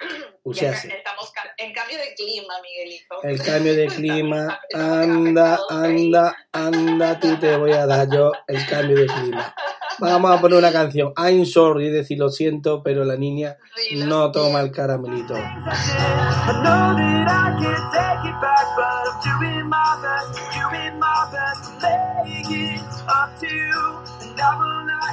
Estamos 0.89 1.31
en 1.57 1.73
cambio 1.73 1.97
de 1.97 2.13
clima, 2.15 2.53
Miguelito. 2.61 3.23
El 3.23 3.41
cambio 3.41 3.75
de 3.75 3.87
clima, 3.87 4.59
anda, 4.73 5.59
anda, 5.69 6.35
anda, 6.51 7.09
a 7.11 7.19
ti 7.19 7.35
te 7.39 7.57
voy 7.57 7.71
a 7.71 7.85
dar 7.85 8.07
yo 8.09 8.31
el 8.47 8.65
cambio 8.67 8.97
de 8.97 9.07
clima. 9.07 9.53
Vamos 9.99 10.37
a 10.37 10.39
poner 10.39 10.59
una 10.59 10.71
canción. 10.71 11.13
I'm 11.17 11.45
sorry, 11.45 11.89
decir 11.89 12.19
lo 12.19 12.29
siento, 12.29 12.83
pero 12.83 13.03
la 13.03 13.15
niña 13.15 13.57
no 13.95 14.31
toma 14.31 14.61
el 14.61 14.71
caramelito. 14.71 15.35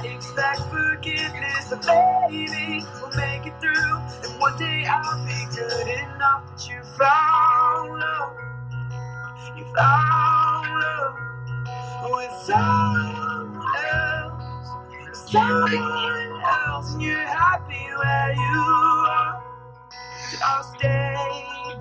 expect 0.05 0.61
forgiveness, 0.69 1.69
but 1.69 1.85
maybe 1.87 2.85
we'll 3.01 3.09
make 3.15 3.45
it 3.47 3.53
through. 3.59 4.34
One 4.45 4.59
day 4.59 4.85
I'll 4.85 5.25
be 5.25 5.55
good 5.55 5.87
enough 5.87 6.45
that 6.51 6.69
you 6.69 6.79
found 6.99 7.99
love. 7.99 8.37
You 9.57 9.65
found 9.75 10.69
love 10.81 11.15
with 12.11 12.31
someone 12.43 13.75
else, 13.91 15.31
someone 15.31 16.41
else, 16.45 16.93
and 16.93 17.01
you're 17.01 17.25
happy 17.25 17.87
where 17.97 18.33
you 18.35 18.61
are. 19.09 19.43
So 20.29 20.37
I'll 20.45 20.63
stay 20.77 21.15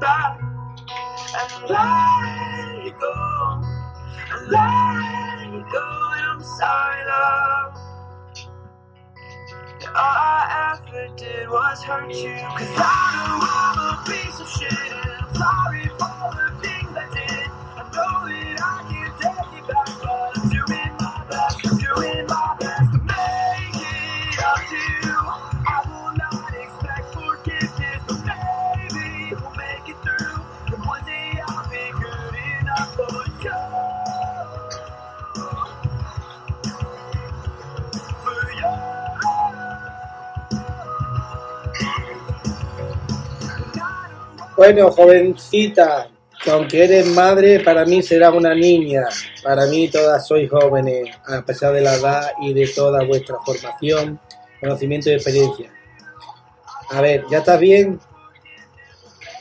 back 0.01 0.41
and 0.41 1.69
let 1.69 2.85
you 2.87 2.93
go, 2.99 3.63
let 4.49 5.53
you 5.53 5.67
go, 5.71 6.13
and 6.17 6.27
I'm 6.31 6.43
sorry, 6.43 7.05
love. 7.09 7.84
All 9.89 9.95
I 9.97 10.79
ever 10.89 11.09
did 11.17 11.49
was 11.51 11.83
hurt 11.85 12.11
you. 12.11 12.35
Cause 12.57 12.75
I 12.77 13.27
know 13.29 13.39
I'm 13.45 13.79
a 13.95 14.05
piece 14.07 14.41
of 14.41 14.49
shit. 14.49 14.73
And 14.73 15.13
I'm 15.21 15.35
sorry 15.35 15.89
for 15.99 16.31
the 16.37 16.49
things 16.63 16.97
I 16.97 17.07
did. 17.15 17.49
I 17.77 17.83
know 17.93 18.29
that 18.29 18.61
I 18.63 18.94
Bueno, 44.57 44.93
jovencita, 44.93 46.09
aunque 46.47 46.85
eres 46.85 47.07
madre, 47.07 47.61
para 47.61 47.85
mí 47.85 48.03
será 48.03 48.31
una 48.31 48.55
niña. 48.55 49.03
Para 49.43 49.67
mí 49.67 49.89
todas 49.89 50.27
sois 50.27 50.49
jóvenes, 50.49 51.09
a 51.27 51.45
pesar 51.45 51.73
de 51.73 51.81
la 51.81 51.95
edad 51.95 52.31
y 52.41 52.53
de 52.53 52.69
toda 52.69 53.05
vuestra 53.05 53.37
formación, 53.45 54.21
conocimiento 54.61 55.11
y 55.11 55.15
experiencia. 55.15 55.73
A 56.91 57.01
ver, 57.01 57.25
¿ya 57.31 57.39
estás 57.39 57.59
bien? 57.59 57.99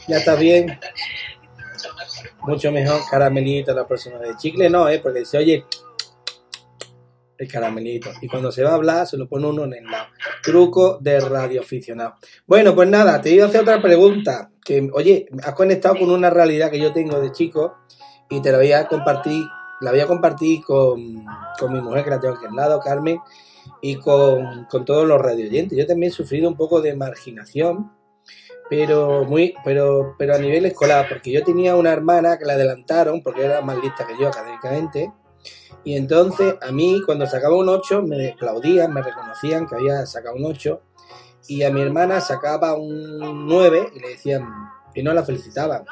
¿Ya 0.07 0.17
estás 0.17 0.39
bien? 0.39 0.79
Mucho 2.41 2.71
mejor 2.71 3.01
caramelito 3.09 3.73
la 3.73 3.85
próxima 3.85 4.17
vez. 4.17 4.35
Chicle 4.37 4.69
no, 4.69 4.89
¿eh? 4.89 4.99
Porque 4.99 5.25
se 5.25 5.37
oye 5.37 5.65
el 7.43 7.51
caramelito. 7.51 8.09
Y 8.21 8.27
cuando 8.27 8.51
se 8.51 8.63
va 8.63 8.71
a 8.71 8.75
hablar, 8.75 9.07
se 9.07 9.17
lo 9.17 9.27
pone 9.27 9.47
uno 9.47 9.65
en 9.65 9.73
el 9.73 9.85
lado. 9.85 10.07
Truco 10.41 10.97
de 10.99 11.19
radioaficionado. 11.19 12.15
Bueno, 12.47 12.75
pues 12.75 12.89
nada, 12.89 13.21
te 13.21 13.31
iba 13.31 13.45
a 13.45 13.47
hacer 13.47 13.61
otra 13.61 13.81
pregunta. 13.81 14.49
Que, 14.63 14.89
oye, 14.93 15.27
has 15.43 15.53
conectado 15.53 15.95
con 15.97 16.09
una 16.09 16.29
realidad 16.29 16.71
que 16.71 16.79
yo 16.79 16.93
tengo 16.93 17.19
de 17.19 17.31
chico 17.31 17.75
y 18.29 18.41
te 18.41 18.51
la 18.51 18.57
voy 18.57 18.71
a 18.71 18.87
compartir, 18.87 19.43
la 19.81 19.91
voy 19.91 19.99
a 19.99 20.07
compartir 20.07 20.63
con, 20.63 21.25
con 21.59 21.73
mi 21.73 21.81
mujer 21.81 22.03
que 22.03 22.09
la 22.09 22.19
tengo 22.19 22.35
aquí 22.35 22.45
al 22.45 22.55
lado, 22.55 22.79
Carmen, 22.79 23.19
y 23.81 23.97
con, 23.97 24.65
con 24.69 24.85
todos 24.85 25.07
los 25.07 25.21
radioyentes. 25.21 25.77
Yo 25.77 25.85
también 25.85 26.11
he 26.11 26.15
sufrido 26.15 26.47
un 26.47 26.55
poco 26.55 26.81
de 26.81 26.95
marginación, 26.95 27.91
pero 28.69 29.25
muy, 29.25 29.53
pero, 29.63 30.15
pero 30.17 30.35
a 30.35 30.37
nivel 30.37 30.65
escolar, 30.65 31.07
porque 31.09 31.31
yo 31.31 31.43
tenía 31.43 31.75
una 31.75 31.91
hermana 31.91 32.37
que 32.37 32.45
la 32.45 32.53
adelantaron, 32.53 33.21
porque 33.21 33.43
era 33.43 33.61
más 33.61 33.77
lista 33.77 34.07
que 34.07 34.17
yo 34.19 34.29
académicamente, 34.29 35.11
y 35.83 35.95
entonces 35.95 36.55
a 36.61 36.71
mí 36.71 37.01
cuando 37.05 37.25
sacaba 37.25 37.55
un 37.55 37.69
8 37.69 38.03
me 38.03 38.31
aplaudían, 38.31 38.93
me 38.93 39.01
reconocían 39.01 39.67
que 39.67 39.75
había 39.75 40.05
sacado 40.05 40.35
un 40.35 40.45
8 40.45 40.81
y 41.47 41.63
a 41.63 41.71
mi 41.71 41.81
hermana 41.81 42.21
sacaba 42.21 42.73
un 42.75 43.47
9 43.47 43.89
y 43.95 43.99
le 43.99 44.09
decían 44.09 44.47
y 44.95 45.03
no 45.03 45.13
la 45.13 45.23
felicitaban. 45.23 45.85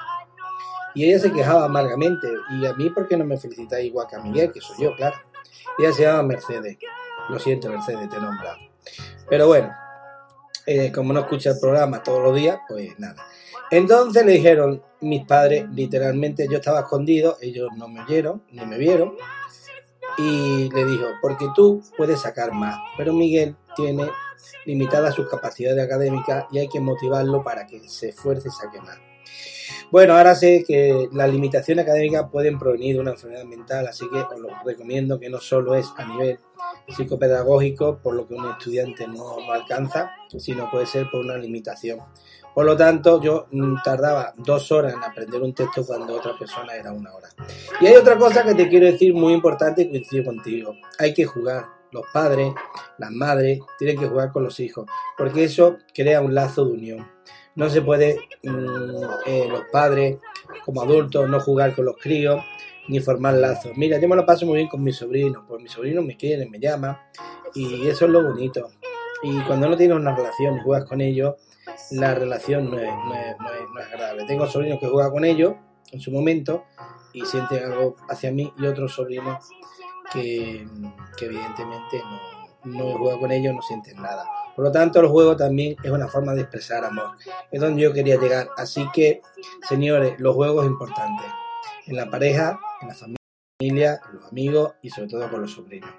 Y 0.94 1.06
ella 1.06 1.20
se 1.20 1.32
quejaba 1.32 1.66
amargamente. 1.66 2.28
¿Y 2.52 2.66
a 2.66 2.74
mí 2.74 2.90
por 2.90 3.08
qué 3.08 3.18
no 3.18 3.26
me 3.26 3.38
felicitáis 3.38 3.86
igual 3.86 4.08
que 4.08 4.18
a 4.18 4.20
Miguel, 4.20 4.52
que 4.52 4.62
soy 4.62 4.84
yo, 4.84 4.96
claro? 4.96 5.16
Ella 5.78 5.94
se 5.94 6.04
llama 6.04 6.24
Mercedes. 6.24 6.78
Lo 7.30 7.40
siento, 7.40 7.70
Mercedes, 7.70 8.10
te 8.10 8.18
he 8.18 8.20
nombrado. 8.20 8.58
Pero 9.30 9.48
bueno, 9.48 9.74
eh, 10.66 10.92
como 10.92 11.14
no 11.14 11.22
escucha 11.22 11.52
el 11.52 11.60
programa 11.60 12.04
todos 12.04 12.22
los 12.22 12.36
días, 12.36 12.60
pues 12.68 13.00
nada. 13.00 13.26
Entonces 13.70 14.26
le 14.26 14.34
dijeron 14.34 14.84
mis 15.00 15.26
padres, 15.26 15.66
literalmente 15.72 16.48
yo 16.50 16.58
estaba 16.58 16.82
escondido, 16.82 17.38
ellos 17.42 17.70
no 17.78 17.88
me 17.88 18.02
oyeron, 18.02 18.44
ni 18.52 18.66
me 18.66 18.78
vieron, 18.78 19.16
y 20.18 20.70
le 20.70 20.86
dijo, 20.86 21.06
porque 21.22 21.48
tú 21.56 21.82
puedes 21.98 22.22
sacar 22.22 22.52
más, 22.52 22.80
pero 22.98 23.14
Miguel 23.14 23.56
tiene 23.76 24.10
limitadas 24.66 25.16
sus 25.16 25.30
capacidades 25.30 25.84
académicas 25.84 26.46
y 26.52 26.60
hay 26.60 26.68
que 26.68 26.80
motivarlo 26.80 27.44
para 27.44 27.68
que 27.68 27.88
se 27.90 28.10
esfuerce 28.10 28.50
y 28.50 28.52
saque 28.52 28.80
más. 28.82 28.98
Bueno, 29.92 30.16
ahora 30.16 30.36
sé 30.36 30.64
que 30.66 31.10
las 31.12 31.30
limitaciones 31.30 31.84
académicas 31.84 32.30
pueden 32.32 32.58
provenir 32.58 32.96
de 32.96 33.02
una 33.02 33.12
enfermedad 33.12 33.44
mental, 33.44 33.88
así 33.88 34.06
que 34.10 34.20
os 34.20 34.40
lo 34.40 34.50
recomiendo 34.64 35.20
que 35.20 35.30
no 35.30 35.40
solo 35.40 35.76
es 35.76 35.88
a 35.98 36.06
nivel 36.06 36.40
psicopedagógico, 36.88 38.00
por 38.02 38.16
lo 38.16 38.28
que 38.28 38.36
un 38.36 38.50
estudiante 38.50 39.08
no 39.08 39.52
alcanza, 39.52 40.12
sino 40.38 40.72
puede 40.72 40.86
ser 40.86 41.10
por 41.12 41.22
una 41.22 41.38
limitación. 41.38 42.00
Por 42.54 42.66
lo 42.66 42.76
tanto, 42.76 43.22
yo 43.22 43.48
mm, 43.52 43.76
tardaba 43.84 44.34
dos 44.38 44.72
horas 44.72 44.94
en 44.94 45.04
aprender 45.04 45.42
un 45.42 45.54
texto 45.54 45.86
cuando 45.86 46.16
otra 46.16 46.38
persona 46.38 46.76
era 46.76 46.92
una 46.92 47.14
hora. 47.14 47.30
Y 47.80 47.88
hay 47.88 47.96
otra 47.96 48.18
cosa 48.18 48.44
que 48.44 48.54
te 48.54 48.68
quiero 48.68 48.86
decir 48.86 49.14
muy 49.14 49.34
importante 49.34 49.84
y 49.84 49.90
coincido 49.90 50.26
contigo. 50.26 50.76
Hay 51.00 51.14
que 51.14 51.26
jugar. 51.26 51.66
Los 51.94 52.06
padres, 52.14 52.54
las 53.00 53.12
madres, 53.12 53.60
tienen 53.78 54.00
que 54.00 54.08
jugar 54.08 54.32
con 54.32 54.46
los 54.46 54.62
hijos, 54.62 54.86
porque 55.18 55.44
eso 55.44 55.76
crea 55.94 56.22
un 56.22 56.34
lazo 56.34 56.64
de 56.64 56.72
unión. 56.72 57.12
No 57.56 57.70
se 57.70 57.82
puede 57.82 58.18
mm, 58.44 59.04
eh, 59.26 59.48
los 59.50 59.64
padres, 59.74 60.18
como 60.64 60.82
adultos, 60.82 61.30
no 61.30 61.42
jugar 61.42 61.76
con 61.76 61.84
los 61.84 61.98
críos, 61.98 62.42
ni 62.88 63.02
formar 63.02 63.34
lazos. 63.34 63.74
Mira, 63.76 64.00
yo 64.00 64.08
me 64.08 64.16
lo 64.16 64.26
paso 64.26 64.46
muy 64.46 64.58
bien 64.58 64.70
con 64.70 64.82
mis 64.82 64.96
sobrinos, 64.96 65.44
pues 65.48 65.62
mis 65.62 65.72
sobrinos 65.72 66.06
me 66.06 66.16
quieren, 66.16 66.50
me 66.50 66.60
llaman, 66.60 66.98
y 67.54 67.88
eso 67.88 68.06
es 68.06 68.12
lo 68.12 68.24
bonito. 68.24 68.70
Y 69.24 69.40
cuando 69.42 69.68
no 69.68 69.78
tienes 69.78 69.98
una 69.98 70.16
relación 70.16 70.58
y 70.58 70.62
juegas 70.62 70.88
con 70.88 71.02
ellos, 71.02 71.36
la 71.92 72.16
relación 72.16 72.72
no 72.72 72.80
es, 72.80 72.90
no 72.90 73.14
es, 73.14 73.40
no 73.40 73.50
es, 73.50 73.62
no 73.74 73.80
es 73.80 73.86
agradable. 73.88 74.26
Tengo 74.26 74.48
sobrinos 74.48 74.80
que 74.80 74.88
juegan 74.88 75.12
con 75.12 75.26
ellos 75.26 75.56
en 75.92 76.00
su 76.00 76.12
momento 76.12 76.66
y 77.14 77.26
sienten 77.26 77.66
algo 77.66 77.98
hacia 78.10 78.32
mí 78.32 78.52
y 78.58 78.66
otros 78.66 78.94
sobrinos 78.94 79.46
que, 80.12 80.68
que 81.18 81.26
evidentemente 81.26 82.02
no, 82.64 82.98
jugado 82.98 83.20
con 83.20 83.32
ellos, 83.32 83.54
no 83.54 83.62
sienten 83.62 84.02
nada. 84.02 84.26
Por 84.56 84.66
lo 84.66 84.72
tanto, 84.72 85.00
el 85.00 85.08
juego 85.08 85.36
también 85.36 85.76
es 85.84 85.92
una 85.92 86.08
forma 86.08 86.34
de 86.34 86.42
expresar 86.42 86.84
amor. 86.84 87.12
Es 87.52 87.60
donde 87.60 87.82
yo 87.82 87.94
quería 87.94 88.18
llegar. 88.18 88.50
Así 88.58 88.88
que, 88.94 89.22
señores, 89.68 90.20
los 90.20 90.36
juegos 90.36 90.66
es 90.66 90.72
importante. 90.72 91.24
En 91.88 91.96
la 91.96 92.10
pareja, 92.10 92.60
en 92.82 92.90
la 92.90 92.94
familia, 92.94 94.02
en 94.10 94.16
los 94.16 94.30
amigos 94.30 94.74
y 94.82 94.90
sobre 94.90 95.08
todo 95.08 95.30
con 95.30 95.42
los 95.42 95.52
sobrinos. 95.52 95.90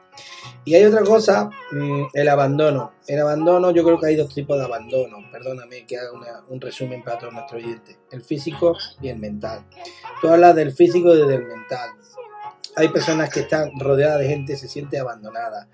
Y 0.65 0.75
hay 0.75 0.85
otra 0.85 1.03
cosa, 1.03 1.51
mm, 1.73 2.05
el 2.13 2.29
abandono. 2.29 2.93
El 3.07 3.21
abandono, 3.21 3.71
yo 3.73 3.83
creo 3.85 3.99
que 3.99 4.07
hay 4.07 4.17
dos 4.17 4.33
tipos 4.33 4.59
de 4.59 4.65
abandono. 4.65 5.19
Perdóname 5.31 5.85
que 5.87 5.99
haga 5.99 6.13
una, 6.13 6.45
un 6.49 6.61
resumen 6.61 7.03
para 7.03 7.19
todos 7.19 7.33
nuestros 7.33 7.63
oyentes. 7.63 7.99
El 8.11 8.23
físico 8.23 8.77
y 9.01 9.09
el 9.09 9.19
mental. 9.19 9.65
Tú 10.21 10.29
hablas 10.29 10.55
del 10.55 10.73
físico 10.73 11.15
y 11.15 11.27
del 11.27 11.45
mental. 11.45 11.91
Hay 12.77 12.89
personas 12.89 13.29
que 13.31 13.41
están 13.41 13.73
rodeadas 13.79 14.21
de 14.21 14.29
gente 14.29 14.57
se 14.57 14.69
sienten 14.69 15.01
abandonadas. 15.01 15.67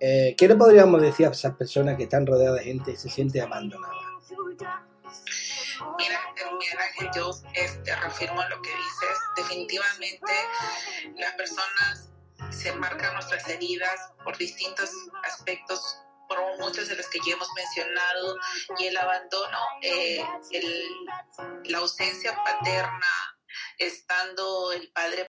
Eh, 0.00 0.34
¿Qué 0.38 0.46
le 0.46 0.54
podríamos 0.54 1.02
decir 1.02 1.26
a 1.26 1.30
esas 1.30 1.54
personas 1.56 1.96
que 1.96 2.04
están 2.04 2.26
rodeadas 2.26 2.60
de 2.60 2.64
gente 2.64 2.92
y 2.92 2.96
se 2.96 3.08
sienten 3.08 3.42
abandonadas? 3.42 3.96
Mira, 5.98 6.20
Miguel 6.58 7.10
yo 7.14 7.30
este, 7.54 7.94
reafirmo 7.96 8.42
lo 8.48 8.62
que 8.62 8.70
dices. 8.70 9.18
Definitivamente 9.36 10.32
las 11.16 11.34
personas 11.34 12.10
se 12.50 12.72
marcan 12.72 13.14
nuestras 13.14 13.48
heridas 13.48 14.12
por 14.24 14.36
distintos 14.36 14.90
aspectos 15.24 15.98
por 16.28 16.58
muchos 16.58 16.88
de 16.88 16.96
los 16.96 17.08
que 17.08 17.18
ya 17.26 17.32
hemos 17.32 17.48
mencionado, 17.54 18.36
y 18.78 18.86
el 18.86 18.96
abandono, 18.96 19.58
eh, 19.80 20.22
el, 20.50 20.88
la 21.64 21.78
ausencia 21.78 22.36
paterna, 22.44 23.38
estando 23.78 24.72
el 24.72 24.92
padre 24.92 25.26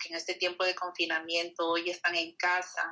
que 0.00 0.08
en 0.08 0.16
este 0.16 0.34
tiempo 0.34 0.64
de 0.64 0.74
confinamiento 0.74 1.68
hoy 1.68 1.90
están 1.90 2.14
en 2.14 2.36
casa. 2.36 2.82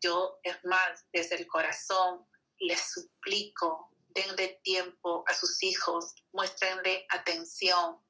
Yo, 0.00 0.38
es 0.42 0.56
más, 0.64 1.06
desde 1.12 1.36
el 1.36 1.46
corazón 1.46 2.26
les 2.58 2.80
suplico, 2.92 3.90
denle 4.08 4.60
tiempo 4.62 5.24
a 5.26 5.34
sus 5.34 5.62
hijos, 5.62 6.14
muéstrenle 6.32 7.06
atención, 7.10 8.03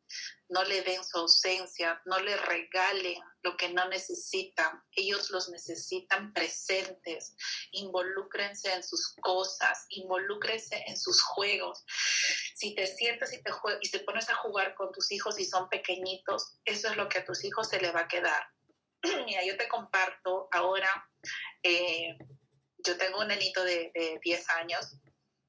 no 0.49 0.63
le 0.65 0.83
den 0.83 1.03
su 1.05 1.19
ausencia, 1.19 2.01
no 2.05 2.19
le 2.21 2.37
regalen 2.37 3.19
lo 3.43 3.57
que 3.57 3.71
no 3.71 3.89
necesitan. 3.89 4.83
Ellos 4.93 5.31
los 5.31 5.49
necesitan 5.49 6.33
presentes. 6.33 7.35
Involúcrense 7.73 8.73
en 8.73 8.83
sus 8.83 9.15
cosas, 9.21 9.87
involúcrense 9.91 10.83
en 10.87 10.97
sus 10.97 11.23
juegos. 11.23 11.85
Si 12.55 12.75
te 12.75 12.87
sientas 12.87 13.33
y 13.33 13.43
te, 13.43 13.51
y 13.81 13.91
te 13.91 14.01
pones 14.01 14.29
a 14.31 14.35
jugar 14.37 14.75
con 14.75 14.93
tus 14.93 15.11
hijos 15.13 15.39
y 15.39 15.45
son 15.45 15.69
pequeñitos, 15.69 16.59
eso 16.65 16.89
es 16.89 16.97
lo 16.97 17.09
que 17.09 17.19
a 17.19 17.25
tus 17.25 17.45
hijos 17.45 17.69
se 17.69 17.81
le 17.81 17.91
va 17.91 18.03
a 18.03 18.09
quedar. 18.09 18.43
Mira, 19.27 19.45
yo 19.45 19.57
te 19.57 19.69
comparto 19.69 20.49
ahora, 20.53 21.11
eh, 21.63 22.17
yo 22.79 22.97
tengo 22.97 23.21
un 23.21 23.29
nenito 23.29 23.65
de, 23.65 23.91
de 23.95 24.19
10 24.23 24.51
años 24.51 24.97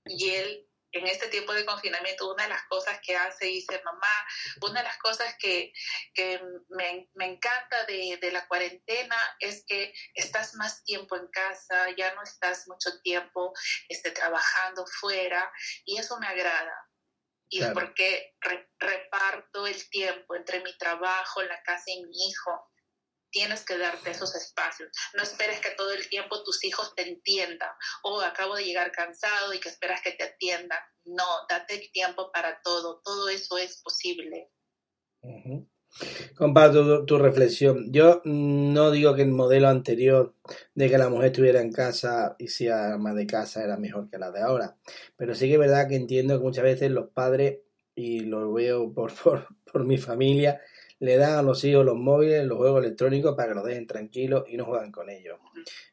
y 0.05 0.29
él 0.29 0.69
en 0.95 1.07
este 1.07 1.27
tiempo 1.27 1.53
de 1.53 1.65
confinamiento, 1.65 2.31
una 2.31 2.43
de 2.43 2.49
las 2.49 2.63
cosas 2.67 2.99
que 3.01 3.15
hace, 3.15 3.47
dice 3.47 3.81
mamá, 3.83 4.27
una 4.61 4.79
de 4.79 4.87
las 4.87 4.97
cosas 4.97 5.35
que, 5.37 5.73
que 6.13 6.41
me, 6.69 7.09
me, 7.15 7.25
encanta 7.25 7.83
de, 7.85 8.17
de, 8.21 8.31
la 8.31 8.47
cuarentena 8.47 9.17
es 9.39 9.65
que 9.67 9.93
estás 10.13 10.55
más 10.55 10.83
tiempo 10.85 11.17
en 11.17 11.27
casa, 11.27 11.87
ya 11.97 12.15
no 12.15 12.23
estás 12.23 12.67
mucho 12.67 13.01
tiempo 13.01 13.53
este, 13.89 14.11
trabajando 14.11 14.85
fuera 14.87 15.51
y 15.83 15.97
eso 15.97 16.17
me 16.17 16.27
agrada. 16.27 16.89
Y 17.49 17.59
claro. 17.59 17.73
porque 17.73 18.33
re, 18.39 18.69
reparto 18.79 19.67
el 19.67 19.89
tiempo 19.89 20.35
entre 20.35 20.61
mi 20.61 20.75
trabajo, 20.77 21.43
la 21.43 21.61
casa 21.63 21.91
y 21.91 22.03
mi 22.05 22.27
hijo 22.29 22.71
tienes 23.35 23.65
que 23.65 23.77
darte 23.77 24.11
esos 24.11 24.33
espacios. 24.33 24.89
No 25.13 25.21
esperes 25.21 25.59
que 25.59 25.71
todo 25.71 25.91
el 25.91 26.07
tiempo 26.07 26.41
tus 26.43 26.63
hijos 26.63 26.95
te 26.95 27.05
entiendan 27.05 27.69
o 28.03 28.21
acabo 28.21 28.55
de 28.55 28.63
llegar 28.63 28.93
cansado 28.93 29.53
y 29.53 29.59
que 29.59 29.67
esperas 29.67 30.01
que 30.01 30.13
te 30.13 30.23
atiendan. 30.23 30.79
No, 31.03 31.25
date 31.49 31.75
el 31.75 31.91
tiempo 31.91 32.31
para 32.31 32.61
todo. 32.63 33.01
Todo 33.03 33.27
eso 33.27 33.57
es 33.57 33.81
posible. 33.81 34.51
Uh. 35.21 35.65
Comparto 36.37 36.99
tu, 36.99 37.05
tu, 37.05 37.17
reflexión. 37.17 37.91
Yo 37.91 38.21
no 38.23 38.91
digo 38.91 39.15
que 39.15 39.23
el 39.23 39.31
modelo 39.31 39.67
anterior 39.67 40.33
de 40.73 40.89
que 40.89 40.97
la 40.97 41.09
mujer 41.09 41.27
estuviera 41.27 41.59
en 41.59 41.73
casa 41.73 42.35
y 42.39 42.47
sea 42.47 42.93
ama 42.93 43.13
de 43.13 43.27
casa 43.27 43.63
era 43.63 43.77
mejor 43.77 44.09
que 44.09 44.17
la 44.17 44.31
de 44.31 44.41
ahora, 44.41 44.75
pero 45.15 45.35
sí 45.35 45.47
que 45.47 45.53
es 45.53 45.59
verdad 45.59 45.87
que 45.87 45.95
entiendo 45.95 46.37
que 46.37 46.43
muchas 46.43 46.65
veces 46.65 46.91
los 46.91 47.09
padres, 47.11 47.59
y 47.95 48.21
lo 48.21 48.51
veo 48.51 48.91
por, 48.91 49.13
por, 49.23 49.47
por 49.71 49.85
mi 49.85 49.97
familia, 49.97 50.59
le 50.99 51.17
dan 51.17 51.37
a 51.37 51.41
los 51.41 51.63
hijos 51.63 51.85
los 51.85 51.97
móviles, 51.97 52.45
los 52.45 52.57
juegos 52.57 52.83
electrónicos 52.83 53.35
para 53.35 53.49
que 53.49 53.55
los 53.55 53.65
dejen 53.65 53.87
tranquilos 53.87 54.45
y 54.47 54.57
no 54.57 54.65
juegan 54.65 54.91
con 54.91 55.09
ellos. 55.09 55.37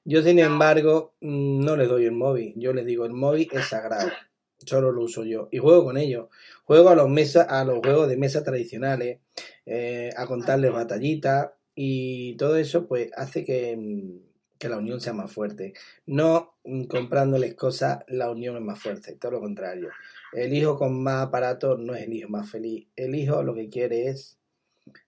Yo, 0.04 0.22
sin 0.22 0.38
embargo, 0.38 1.14
no 1.20 1.76
les 1.76 1.88
doy 1.88 2.06
el 2.06 2.12
móvil. 2.12 2.54
Yo 2.56 2.72
les 2.72 2.86
digo, 2.86 3.04
el 3.04 3.12
móvil 3.12 3.48
es 3.52 3.68
sagrado. 3.68 4.10
Solo 4.58 4.92
lo 4.92 5.02
uso 5.02 5.24
yo. 5.24 5.48
Y 5.50 5.58
juego 5.58 5.84
con 5.84 5.96
ellos. 5.96 6.28
Juego 6.64 6.90
a 6.90 6.94
los, 6.94 7.08
mesa, 7.08 7.42
a 7.42 7.64
los 7.64 7.78
juegos 7.78 8.08
de 8.08 8.16
mesa 8.16 8.44
tradicionales, 8.44 9.18
eh, 9.66 10.10
a 10.16 10.26
contarles 10.26 10.72
batallitas 10.72 11.50
y 11.74 12.36
todo 12.36 12.56
eso 12.56 12.86
pues 12.86 13.10
hace 13.16 13.44
que, 13.44 14.20
que 14.58 14.68
la 14.68 14.78
unión 14.78 15.00
sea 15.00 15.12
más 15.12 15.32
fuerte. 15.32 15.72
No 16.06 16.54
comprándoles 16.88 17.54
cosas, 17.54 18.04
la 18.06 18.30
unión 18.30 18.56
es 18.56 18.62
más 18.62 18.80
fuerte. 18.80 19.16
Todo 19.16 19.32
lo 19.32 19.40
contrario. 19.40 19.90
El 20.32 20.54
hijo 20.54 20.78
con 20.78 21.02
más 21.02 21.26
aparatos 21.26 21.80
no 21.80 21.94
es 21.94 22.02
el 22.04 22.12
hijo 22.12 22.28
más 22.28 22.48
feliz. 22.48 22.86
El 22.94 23.16
hijo 23.16 23.42
lo 23.42 23.54
que 23.54 23.68
quiere 23.68 24.06
es 24.06 24.38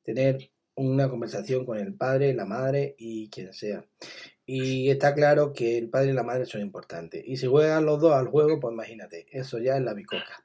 tener 0.02 0.50
una 0.76 1.08
conversación 1.08 1.64
con 1.64 1.78
el 1.78 1.94
padre, 1.94 2.34
la 2.34 2.44
madre 2.44 2.94
y 2.98 3.28
quien 3.30 3.52
sea. 3.52 3.84
Y 4.46 4.90
está 4.90 5.14
claro 5.14 5.52
que 5.52 5.78
el 5.78 5.88
padre 5.88 6.10
y 6.10 6.14
la 6.14 6.22
madre 6.22 6.46
son 6.46 6.60
importantes. 6.60 7.22
Y 7.24 7.36
si 7.36 7.46
juegan 7.46 7.86
los 7.86 8.00
dos 8.00 8.12
al 8.12 8.28
juego, 8.28 8.60
pues 8.60 8.72
imagínate, 8.72 9.26
eso 9.30 9.58
ya 9.58 9.76
es 9.76 9.82
la 9.82 9.94
bicoca. 9.94 10.42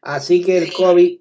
Así 0.00 0.42
que 0.42 0.58
el 0.58 0.72
COVID 0.72 1.20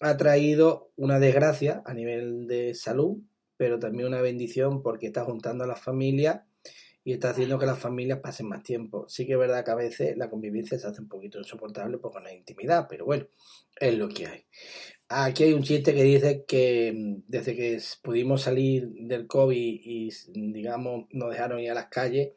ha 0.00 0.16
traído 0.16 0.92
una 0.96 1.18
desgracia 1.18 1.82
a 1.84 1.94
nivel 1.94 2.46
de 2.46 2.74
salud, 2.74 3.18
pero 3.56 3.78
también 3.78 4.08
una 4.08 4.20
bendición 4.20 4.82
porque 4.82 5.06
está 5.06 5.24
juntando 5.24 5.64
a 5.64 5.66
las 5.66 5.80
familias 5.80 6.42
y 7.04 7.12
está 7.12 7.30
haciendo 7.30 7.58
que 7.58 7.66
las 7.66 7.78
familias 7.78 8.20
pasen 8.20 8.48
más 8.48 8.62
tiempo. 8.62 9.06
Sí 9.08 9.26
que 9.26 9.32
es 9.32 9.38
verdad 9.38 9.64
que 9.64 9.70
a 9.70 9.76
veces 9.76 10.16
la 10.16 10.30
convivencia 10.30 10.78
se 10.78 10.86
hace 10.86 11.02
un 11.02 11.08
poquito 11.08 11.38
insoportable 11.38 11.98
porque 11.98 12.20
no 12.20 12.28
hay 12.28 12.36
intimidad, 12.36 12.86
pero 12.88 13.04
bueno, 13.04 13.26
es 13.78 13.96
lo 13.96 14.08
que 14.08 14.26
hay. 14.26 14.46
Aquí 15.16 15.44
hay 15.44 15.52
un 15.52 15.62
chiste 15.62 15.94
que 15.94 16.02
dice 16.02 16.44
que 16.44 16.92
mm, 16.92 17.22
desde 17.28 17.54
que 17.54 17.80
pudimos 18.02 18.42
salir 18.42 18.88
del 18.88 19.28
COVID 19.28 19.80
y, 19.84 20.10
digamos, 20.34 21.06
nos 21.12 21.30
dejaron 21.30 21.60
ir 21.60 21.70
a 21.70 21.74
las 21.74 21.86
calles, 21.86 22.32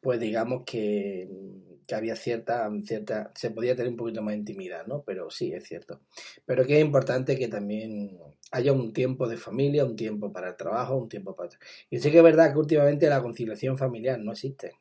pues 0.00 0.18
digamos 0.18 0.62
que, 0.64 1.28
mm, 1.30 1.84
que, 1.86 1.94
había 1.94 2.16
cierta, 2.16 2.70
cierta, 2.84 3.32
se 3.34 3.50
podía 3.50 3.76
tener 3.76 3.90
un 3.90 3.98
poquito 3.98 4.22
más 4.22 4.32
de 4.32 4.38
intimidad, 4.38 4.86
¿no? 4.86 5.02
Pero 5.02 5.28
sí, 5.28 5.52
es 5.52 5.64
cierto. 5.64 6.00
Pero 6.46 6.64
que 6.64 6.78
es 6.78 6.84
importante 6.84 7.38
que 7.38 7.48
también 7.48 8.18
haya 8.50 8.72
un 8.72 8.94
tiempo 8.94 9.28
de 9.28 9.36
familia, 9.36 9.84
un 9.84 9.96
tiempo 9.96 10.32
para 10.32 10.48
el 10.48 10.56
trabajo, 10.56 10.96
un 10.96 11.10
tiempo 11.10 11.36
para... 11.36 11.50
Y 11.90 11.98
sí 12.00 12.10
que 12.10 12.18
es 12.18 12.24
verdad 12.24 12.52
que 12.52 12.58
últimamente 12.58 13.10
la 13.10 13.20
conciliación 13.22 13.76
familiar 13.76 14.18
no 14.18 14.32
existe. 14.32 14.72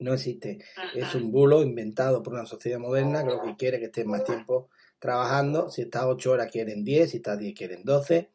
No 0.00 0.12
existe. 0.12 0.58
Es 0.94 1.14
un 1.14 1.32
bulo 1.32 1.62
inventado 1.62 2.22
por 2.22 2.34
una 2.34 2.44
sociedad 2.44 2.78
moderna 2.78 3.24
que 3.24 3.30
lo 3.30 3.42
que 3.42 3.56
quiere 3.56 3.78
que 3.78 3.86
esté 3.86 4.04
más 4.04 4.22
tiempo 4.24 4.68
trabajando. 4.98 5.70
Si 5.70 5.82
estás 5.82 6.04
8 6.04 6.32
horas 6.32 6.50
quieren 6.50 6.84
10, 6.84 7.10
si 7.10 7.16
estás 7.18 7.38
10 7.38 7.54
quieren 7.54 7.84
12. 7.84 8.30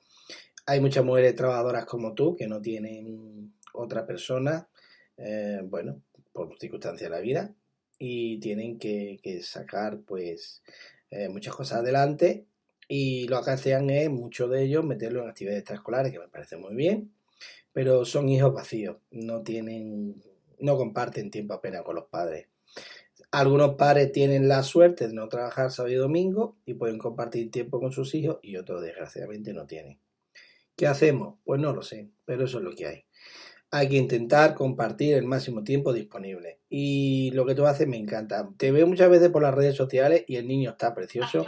Hay 0.65 0.79
muchas 0.79 1.03
mujeres 1.03 1.35
trabajadoras 1.35 1.85
como 1.85 2.13
tú 2.13 2.35
que 2.35 2.47
no 2.47 2.61
tienen 2.61 3.53
otra 3.73 4.05
persona, 4.05 4.69
eh, 5.17 5.61
bueno, 5.63 6.01
por 6.31 6.57
circunstancias 6.59 7.09
de 7.09 7.15
la 7.15 7.21
vida, 7.21 7.53
y 7.99 8.39
tienen 8.39 8.79
que, 8.79 9.19
sacar 9.43 9.99
pues 10.01 10.63
eh, 11.09 11.29
muchas 11.29 11.55
cosas 11.55 11.79
adelante 11.79 12.45
y 12.87 13.27
lo 13.27 13.41
que 13.43 13.51
hacen 13.51 13.89
es, 13.89 14.09
muchos 14.09 14.49
de 14.49 14.63
ellos, 14.63 14.85
meterlo 14.85 15.23
en 15.23 15.29
actividades 15.29 15.61
extraescolares, 15.61 16.11
que 16.11 16.19
me 16.19 16.27
parece 16.27 16.57
muy 16.57 16.75
bien, 16.75 17.13
pero 17.71 18.05
son 18.05 18.29
hijos 18.29 18.53
vacíos, 18.53 18.97
no 19.11 19.41
tienen, 19.41 20.21
no 20.59 20.77
comparten 20.77 21.31
tiempo 21.31 21.53
apenas 21.53 21.83
con 21.83 21.95
los 21.95 22.05
padres. 22.05 22.47
Algunos 23.33 23.73
padres 23.77 24.11
tienen 24.11 24.47
la 24.47 24.61
suerte 24.61 25.07
de 25.07 25.15
no 25.15 25.27
trabajar 25.27 25.71
sábado 25.71 25.91
y 25.91 25.97
domingo 25.97 26.55
y 26.67 26.75
pueden 26.75 26.99
compartir 26.99 27.49
tiempo 27.49 27.79
con 27.79 27.91
sus 27.91 28.13
hijos 28.13 28.37
y 28.43 28.57
otros 28.57 28.83
desgraciadamente 28.83 29.53
no 29.53 29.65
tienen. 29.65 29.99
¿Qué 30.75 30.85
hacemos? 30.85 31.39
Pues 31.43 31.59
no 31.59 31.73
lo 31.73 31.81
sé, 31.81 32.11
pero 32.25 32.45
eso 32.45 32.59
es 32.59 32.63
lo 32.63 32.75
que 32.75 32.85
hay. 32.85 33.05
Hay 33.71 33.89
que 33.89 33.95
intentar 33.95 34.53
compartir 34.53 35.15
el 35.15 35.25
máximo 35.25 35.63
tiempo 35.63 35.93
disponible. 35.93 36.59
Y 36.69 37.31
lo 37.31 37.43
que 37.47 37.55
tú 37.55 37.65
haces 37.65 37.87
me 37.87 37.97
encanta. 37.97 38.47
Te 38.55 38.71
veo 38.71 38.85
muchas 38.85 39.09
veces 39.09 39.29
por 39.29 39.41
las 39.41 39.55
redes 39.55 39.75
sociales 39.75 40.25
y 40.27 40.35
el 40.35 40.47
niño 40.47 40.69
está 40.69 40.93
precioso. 40.93 41.43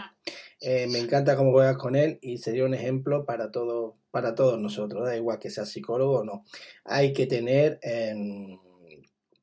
Eh, 0.61 0.87
me 0.87 0.97
encanta 0.97 1.35
cómo 1.35 1.51
juegas 1.51 1.77
con 1.77 1.95
él 1.95 2.17
y 2.19 2.39
sería 2.39 2.65
un 2.65 2.73
ejemplo 2.73 3.25
para, 3.25 3.51
todo, 3.51 3.99
para 4.09 4.33
todos 4.33 4.59
nosotros. 4.59 5.05
Da 5.05 5.15
igual 5.15 5.37
que 5.37 5.51
sea 5.51 5.67
psicólogo 5.67 6.21
o 6.21 6.23
no. 6.23 6.45
Hay 6.83 7.13
que 7.13 7.27
tener 7.27 7.77
em, 7.83 8.57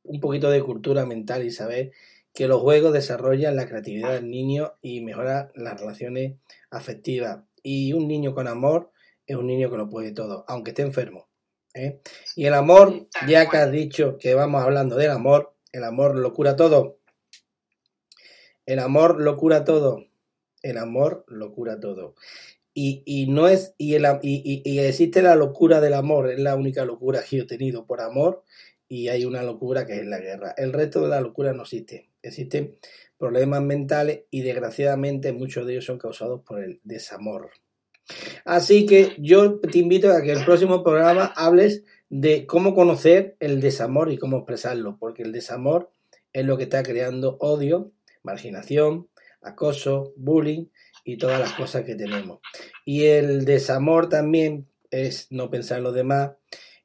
un 0.03 0.21
poquito 0.21 0.51
de 0.51 0.61
cultura 0.61 1.07
mental 1.07 1.45
y 1.45 1.53
saber 1.53 1.93
que 2.35 2.49
los 2.49 2.61
juegos 2.61 2.93
desarrollan 2.93 3.57
la 3.57 3.67
creatividad 3.67 4.13
del 4.13 4.31
niño 4.31 4.75
y 4.81 5.03
mejoran 5.03 5.51
las 5.55 5.81
relaciones 5.81 6.37
afectivas. 6.71 7.41
Y 7.63 7.93
un 7.93 8.09
niño 8.09 8.35
con 8.35 8.49
amor 8.49 8.91
es 9.27 9.37
un 9.37 9.47
niño 9.47 9.71
que 9.71 9.77
lo 9.77 9.89
puede 9.89 10.13
todo, 10.13 10.45
aunque 10.49 10.71
esté 10.71 10.83
enfermo. 10.83 11.29
¿eh? 11.75 12.01
Y 12.37 12.47
el 12.47 12.55
amor, 12.55 13.09
ya 13.29 13.49
que 13.49 13.57
has 13.59 13.71
dicho 13.71 14.19
que 14.19 14.35
vamos 14.35 14.63
hablando 14.63 14.97
del 14.97 15.11
amor, 15.11 15.55
el 15.73 15.85
amor 15.85 16.17
lo 16.17 16.33
cura 16.33 16.57
todo. 16.57 16.99
El 18.67 18.79
amor 18.79 19.21
lo 19.21 19.37
cura 19.37 19.65
todo. 19.65 20.07
El 20.63 20.79
amor 20.79 21.25
lo 21.29 21.53
cura 21.53 21.81
todo. 21.81 22.15
Y, 22.75 23.03
y 23.05 23.27
no 23.27 23.49
es, 23.49 23.75
y, 23.77 23.95
el, 23.95 24.07
y, 24.23 24.63
y, 24.65 24.79
existe 24.79 25.21
la 25.21 25.35
locura 25.35 25.81
del 25.81 25.93
amor, 25.93 26.31
es 26.31 26.39
la 26.39 26.57
única 26.57 26.87
locura 26.87 27.23
que 27.23 27.37
yo 27.37 27.43
he 27.43 27.47
tenido 27.47 27.87
por 27.87 28.01
amor, 28.01 28.45
y 28.89 29.09
hay 29.09 29.27
una 29.27 29.43
locura 29.43 29.87
que 29.87 29.99
es 29.99 30.07
la 30.07 30.21
guerra. 30.21 30.55
El 30.57 30.73
resto 30.73 31.03
de 31.03 31.09
la 31.09 31.21
locura 31.21 31.53
no 31.53 31.63
existe. 31.63 32.12
Existen 32.23 32.77
problemas 33.19 33.63
mentales 33.63 34.23
y 34.31 34.43
desgraciadamente 34.43 35.33
muchos 35.33 35.67
de 35.67 35.75
ellos 35.75 35.85
son 35.85 35.99
causados 35.99 36.43
por 36.47 36.63
el 36.63 36.81
desamor. 36.85 37.51
Así 38.45 38.87
que 38.87 39.15
yo 39.19 39.61
te 39.61 39.79
invito 39.79 40.13
a 40.13 40.23
que 40.23 40.33
el 40.33 40.45
próximo 40.45 40.83
programa 40.83 41.33
hables 41.37 41.85
de 42.09 42.47
cómo 42.47 42.75
conocer 42.75 43.37
el 43.41 43.61
desamor 43.61 44.13
y 44.13 44.19
cómo 44.19 44.39
expresarlo, 44.39 44.99
porque 44.99 45.23
el 45.23 45.33
desamor 45.33 45.93
es 46.33 46.45
lo 46.45 46.57
que 46.57 46.65
está 46.65 46.83
creando 46.83 47.37
odio, 47.41 47.93
marginación, 48.23 49.09
acoso, 49.41 50.13
bullying 50.17 50.67
y 51.05 51.17
todas 51.17 51.41
las 51.41 51.53
cosas 51.53 51.85
que 51.85 51.95
tenemos. 51.95 52.41
Y 52.85 53.05
el 53.05 53.45
desamor 53.45 54.09
también 54.09 54.69
es 54.91 55.29
no 55.31 55.51
pensar 55.51 55.79
en 55.79 55.85
los 55.85 55.95
demás 55.95 56.33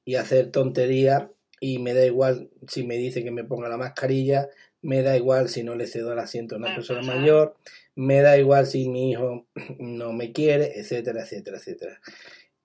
y 0.05 0.15
hacer 0.15 0.51
tonterías 0.51 1.27
y 1.59 1.79
me 1.79 1.93
da 1.93 2.05
igual 2.05 2.49
si 2.67 2.83
me 2.85 2.97
dice 2.97 3.23
que 3.23 3.31
me 3.31 3.43
ponga 3.43 3.69
la 3.69 3.77
mascarilla, 3.77 4.49
me 4.81 5.01
da 5.01 5.17
igual 5.17 5.49
si 5.49 5.63
no 5.63 5.75
le 5.75 5.87
cedo 5.87 6.13
el 6.13 6.19
asiento 6.19 6.55
a 6.55 6.57
una 6.59 6.75
persona 6.75 7.01
mayor, 7.01 7.55
me 7.95 8.21
da 8.21 8.37
igual 8.37 8.67
si 8.67 8.89
mi 8.89 9.11
hijo 9.11 9.47
no 9.79 10.13
me 10.13 10.31
quiere, 10.31 10.79
etcétera, 10.79 11.23
etcétera, 11.23 11.57
etcétera. 11.57 11.99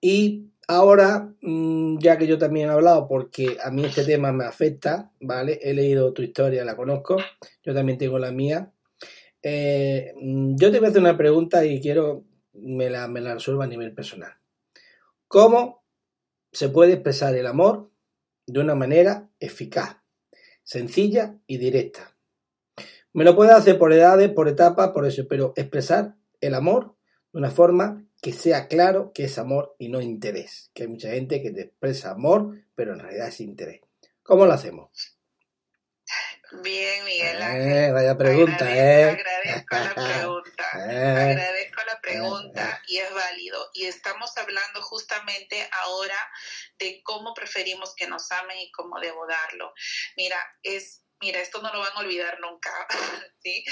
Y 0.01 0.51
ahora, 0.69 1.33
mm, 1.41 1.99
ya 1.99 2.19
que 2.19 2.27
yo 2.27 2.39
también 2.39 2.69
he 2.69 2.73
hablado, 2.73 3.09
porque 3.09 3.57
a 3.63 3.71
mí 3.71 3.85
este 3.85 4.05
tema 4.05 4.33
me 4.33 4.45
afecta, 4.45 5.13
¿vale? 5.21 5.59
He 5.63 5.75
leído 5.75 6.13
tu 6.13 6.23
historia, 6.23 6.65
la 6.65 6.77
conozco, 6.77 7.17
yo 7.63 7.75
también 7.75 7.99
tengo 7.99 8.19
la 8.19 8.33
mía. 8.33 8.73
Eh, 9.43 10.13
mm, 10.21 10.57
yo 10.57 10.71
te 10.71 10.79
voy 10.79 10.87
a 10.87 10.91
hacer 10.91 11.01
una 11.01 11.17
pregunta 11.17 11.65
y 11.65 11.81
quiero 11.81 12.25
me 12.55 12.91
la, 12.91 13.09
me 13.09 13.21
la 13.21 13.35
resuelva 13.35 13.65
a 13.65 13.69
nivel 13.69 13.95
personal. 13.95 14.33
¿Cómo 15.29 15.83
se 16.53 16.69
puede 16.69 16.95
expresar 16.95 17.35
el 17.35 17.47
amor 17.47 17.92
de 18.47 18.61
una 18.61 18.75
manera 18.75 19.29
eficaz, 19.41 19.97
sencilla 20.63 21.39
y 21.47 21.59
directa? 21.59 22.17
Me 23.13 23.25
lo 23.25 23.37
puede 23.37 23.53
hacer 23.53 23.79
por 23.79 23.93
edades, 23.93 24.31
por 24.31 24.49
etapas, 24.49 24.91
por 24.91 25.07
eso, 25.07 25.27
pero 25.29 25.53
expresar 25.57 26.17
el 26.41 26.55
amor 26.55 26.97
de 27.33 27.39
una 27.39 27.51
forma 27.51 28.07
que 28.23 28.33
sea 28.33 28.69
claro 28.69 29.13
que 29.13 29.25
es 29.25 29.39
amor 29.39 29.75
y 29.79 29.89
no 29.89 30.01
interés. 30.01 30.71
Que 30.73 30.85
hay 30.85 30.89
mucha 30.89 31.11
gente 31.11 31.43
que 31.43 31.51
te 31.51 31.63
expresa 31.63 32.13
amor, 32.13 32.57
pero 32.75 32.93
en 32.93 33.01
realidad 33.01 33.29
es 33.29 33.41
interés. 33.41 33.81
¿Cómo 34.23 34.47
lo 34.47 34.53
hacemos? 34.53 35.19
Bien, 36.63 37.05
Miguel 37.05 37.37
eh, 37.41 37.91
vaya 37.93 38.17
pregunta, 38.17 38.77
¿eh? 38.77 39.05
Agradezco 39.11 39.77
la 39.77 39.95
pregunta. 39.95 40.53
Eh. 40.75 41.33
agradezco 41.33 41.81
la 41.82 41.82
pregunta 42.03 42.83
y 42.87 42.99
es 42.99 43.15
válido. 43.15 43.71
Y 43.73 43.87
estamos 43.87 44.37
hablando 44.37 44.83
justamente 44.83 45.69
ahora 45.73 46.31
de 46.79 47.03
cómo 47.03 47.33
preferimos 47.33 47.95
que 47.95 48.07
nos 48.07 48.31
amen 48.33 48.59
y 48.59 48.73
cómo 48.73 49.01
debo 49.01 49.27
darlo. 49.27 49.73
Mira, 50.17 50.59
es 50.63 51.03
mira, 51.23 51.41
esto 51.41 51.63
no 51.63 51.73
lo 51.73 51.79
van 51.79 51.97
a 51.97 52.01
olvidar 52.01 52.41
nunca, 52.41 52.71
¿sí? 53.43 53.65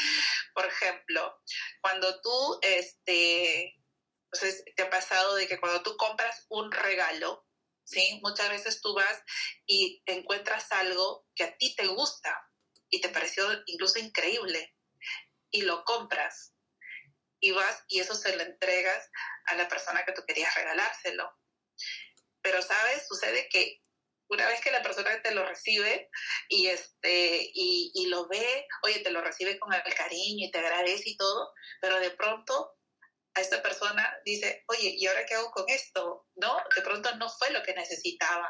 Por 0.54 0.66
ejemplo, 0.66 1.42
cuando 1.80 2.20
tú, 2.20 2.60
este, 2.62 3.76
entonces, 4.32 4.64
te 4.76 4.82
ha 4.84 4.90
pasado 4.90 5.34
de 5.34 5.48
que 5.48 5.58
cuando 5.58 5.82
tú 5.82 5.96
compras 5.96 6.46
un 6.48 6.70
regalo, 6.70 7.44
¿sí? 7.84 8.20
Muchas 8.22 8.48
veces 8.50 8.80
tú 8.80 8.94
vas 8.94 9.22
y 9.66 10.00
encuentras 10.06 10.70
algo 10.70 11.26
que 11.34 11.42
a 11.44 11.56
ti 11.56 11.74
te 11.74 11.88
gusta 11.88 12.40
y 12.88 13.00
te 13.00 13.08
pareció 13.08 13.44
incluso 13.66 13.98
increíble 13.98 14.76
y 15.50 15.62
lo 15.62 15.84
compras 15.84 16.54
y 17.40 17.53
vas 17.53 17.85
y 17.88 18.00
eso 18.00 18.14
se 18.14 18.37
lo 18.37 18.42
entregas 18.42 19.11
a 19.46 19.55
la 19.55 19.68
persona 19.68 20.05
que 20.05 20.12
tú 20.12 20.22
querías 20.26 20.55
regalárselo. 20.55 21.31
Pero, 22.42 22.62
¿sabes? 22.62 23.07
Sucede 23.07 23.48
que 23.50 23.83
una 24.29 24.46
vez 24.46 24.61
que 24.61 24.70
la 24.70 24.83
persona 24.83 25.20
te 25.22 25.35
lo 25.35 25.44
recibe 25.44 26.09
y, 26.48 26.68
este, 26.68 27.50
y, 27.53 27.90
y, 27.94 28.07
lo 28.07 28.29
ve, 28.29 28.66
oye, 28.85 29.00
te 29.00 29.11
lo 29.11 29.20
recibe 29.20 29.59
con 29.59 29.72
el 29.72 29.94
cariño 29.94 30.46
y 30.46 30.50
te 30.50 30.59
agradece 30.59 31.11
y 31.11 31.16
todo, 31.16 31.53
pero 31.81 31.98
de 31.98 32.11
pronto 32.12 32.76
a 33.35 33.40
esta 33.40 33.62
persona 33.62 34.12
dice, 34.24 34.64
oye, 34.68 34.94
¿y 34.96 35.07
ahora 35.07 35.24
qué 35.26 35.35
hago 35.35 35.50
con 35.50 35.64
esto? 35.68 36.26
¿No? 36.37 36.62
De 36.74 36.83
pronto 36.83 37.14
no 37.16 37.29
fue 37.29 37.50
lo 37.50 37.62
que 37.62 37.74
necesitaba. 37.74 38.48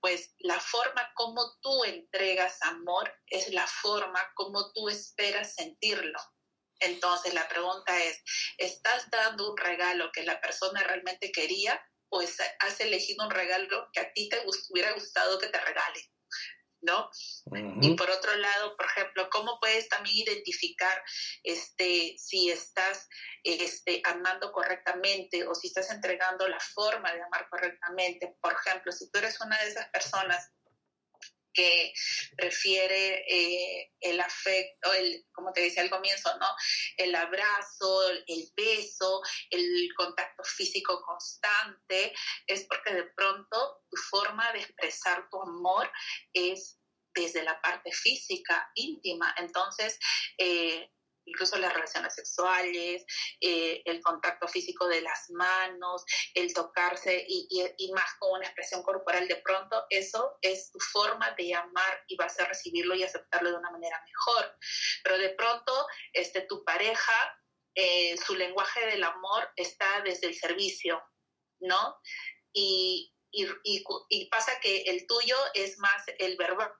Pues 0.00 0.34
la 0.38 0.60
forma 0.60 1.10
como 1.14 1.58
tú 1.60 1.84
entregas 1.84 2.62
amor 2.62 3.12
es 3.26 3.48
la 3.52 3.66
forma 3.66 4.20
como 4.34 4.72
tú 4.72 4.88
esperas 4.88 5.54
sentirlo. 5.54 6.18
Entonces 6.80 7.34
la 7.34 7.48
pregunta 7.48 8.02
es, 8.02 8.22
¿estás 8.58 9.10
dando 9.10 9.50
un 9.50 9.56
regalo 9.56 10.10
que 10.12 10.24
la 10.24 10.40
persona 10.40 10.82
realmente 10.82 11.32
quería 11.32 11.80
pues 12.14 12.36
has 12.60 12.80
elegido 12.80 13.24
un 13.24 13.30
regalo 13.32 13.88
que 13.92 14.00
a 14.00 14.12
ti 14.12 14.28
te 14.28 14.40
hubiera 14.70 14.92
gustado 14.92 15.36
que 15.36 15.48
te 15.48 15.58
regale, 15.58 16.00
¿no? 16.80 17.10
Y 17.82 17.96
por 17.96 18.08
otro 18.08 18.36
lado, 18.36 18.76
por 18.76 18.86
ejemplo, 18.86 19.28
¿cómo 19.30 19.58
puedes 19.58 19.88
también 19.88 20.18
identificar 20.18 21.02
este, 21.42 22.14
si 22.16 22.50
estás 22.50 23.08
este, 23.42 24.00
amando 24.04 24.52
correctamente 24.52 25.44
o 25.44 25.56
si 25.56 25.66
estás 25.66 25.90
entregando 25.90 26.46
la 26.46 26.60
forma 26.60 27.12
de 27.12 27.20
amar 27.20 27.48
correctamente? 27.50 28.36
Por 28.40 28.52
ejemplo, 28.52 28.92
si 28.92 29.10
tú 29.10 29.18
eres 29.18 29.40
una 29.40 29.60
de 29.62 29.70
esas 29.70 29.88
personas 29.88 30.52
que 31.54 31.92
prefiere 32.36 33.24
eh, 33.28 33.92
el 34.00 34.20
afecto, 34.20 34.92
el, 34.92 35.24
como 35.32 35.52
te 35.52 35.62
decía 35.62 35.82
al 35.82 35.90
comienzo, 35.90 36.36
¿no? 36.38 36.46
El 36.96 37.14
abrazo, 37.14 38.10
el 38.26 38.52
beso, 38.56 39.22
el 39.50 39.88
contacto 39.96 40.42
físico 40.44 41.00
constante, 41.02 42.12
es 42.46 42.64
porque 42.64 42.92
de 42.92 43.04
pronto 43.16 43.84
tu 43.88 43.96
forma 44.10 44.52
de 44.52 44.60
expresar 44.60 45.28
tu 45.30 45.40
amor 45.40 45.90
es 46.32 46.78
desde 47.14 47.44
la 47.44 47.60
parte 47.60 47.92
física, 47.92 48.70
íntima. 48.74 49.34
Entonces, 49.38 49.98
eh, 50.36 50.90
incluso 51.26 51.56
las 51.58 51.72
relaciones 51.72 52.14
sexuales, 52.14 53.04
eh, 53.40 53.82
el 53.84 54.00
contacto 54.00 54.48
físico 54.48 54.86
de 54.88 55.00
las 55.00 55.30
manos, 55.30 56.04
el 56.34 56.52
tocarse 56.52 57.24
y, 57.28 57.92
más 57.94 58.14
con 58.18 58.38
una 58.38 58.46
expresión 58.46 58.82
corporal 58.82 59.28
de 59.28 59.36
pronto, 59.36 59.84
eso 59.90 60.38
es 60.40 60.70
tu 60.70 60.78
forma 60.80 61.30
de 61.32 61.54
amar 61.54 62.04
y 62.08 62.16
vas 62.16 62.38
a 62.40 62.46
recibirlo 62.46 62.94
y 62.94 63.02
aceptarlo 63.02 63.50
de 63.50 63.56
una 63.56 63.70
manera 63.70 64.02
mejor. 64.04 64.56
Pero 65.02 65.18
de 65.18 65.30
pronto, 65.30 65.86
este, 66.12 66.42
tu 66.42 66.64
pareja, 66.64 67.40
eh, 67.74 68.16
su 68.18 68.34
lenguaje 68.34 68.86
del 68.86 69.04
amor 69.04 69.50
está 69.56 70.00
desde 70.02 70.28
el 70.28 70.34
servicio, 70.34 71.02
¿no? 71.60 71.98
Y, 72.52 73.12
y, 73.32 73.48
y, 74.08 74.28
pasa 74.28 74.60
que 74.60 74.82
el 74.82 75.06
tuyo 75.06 75.36
es 75.54 75.78
más 75.78 76.04
el 76.18 76.36
verbal, 76.36 76.72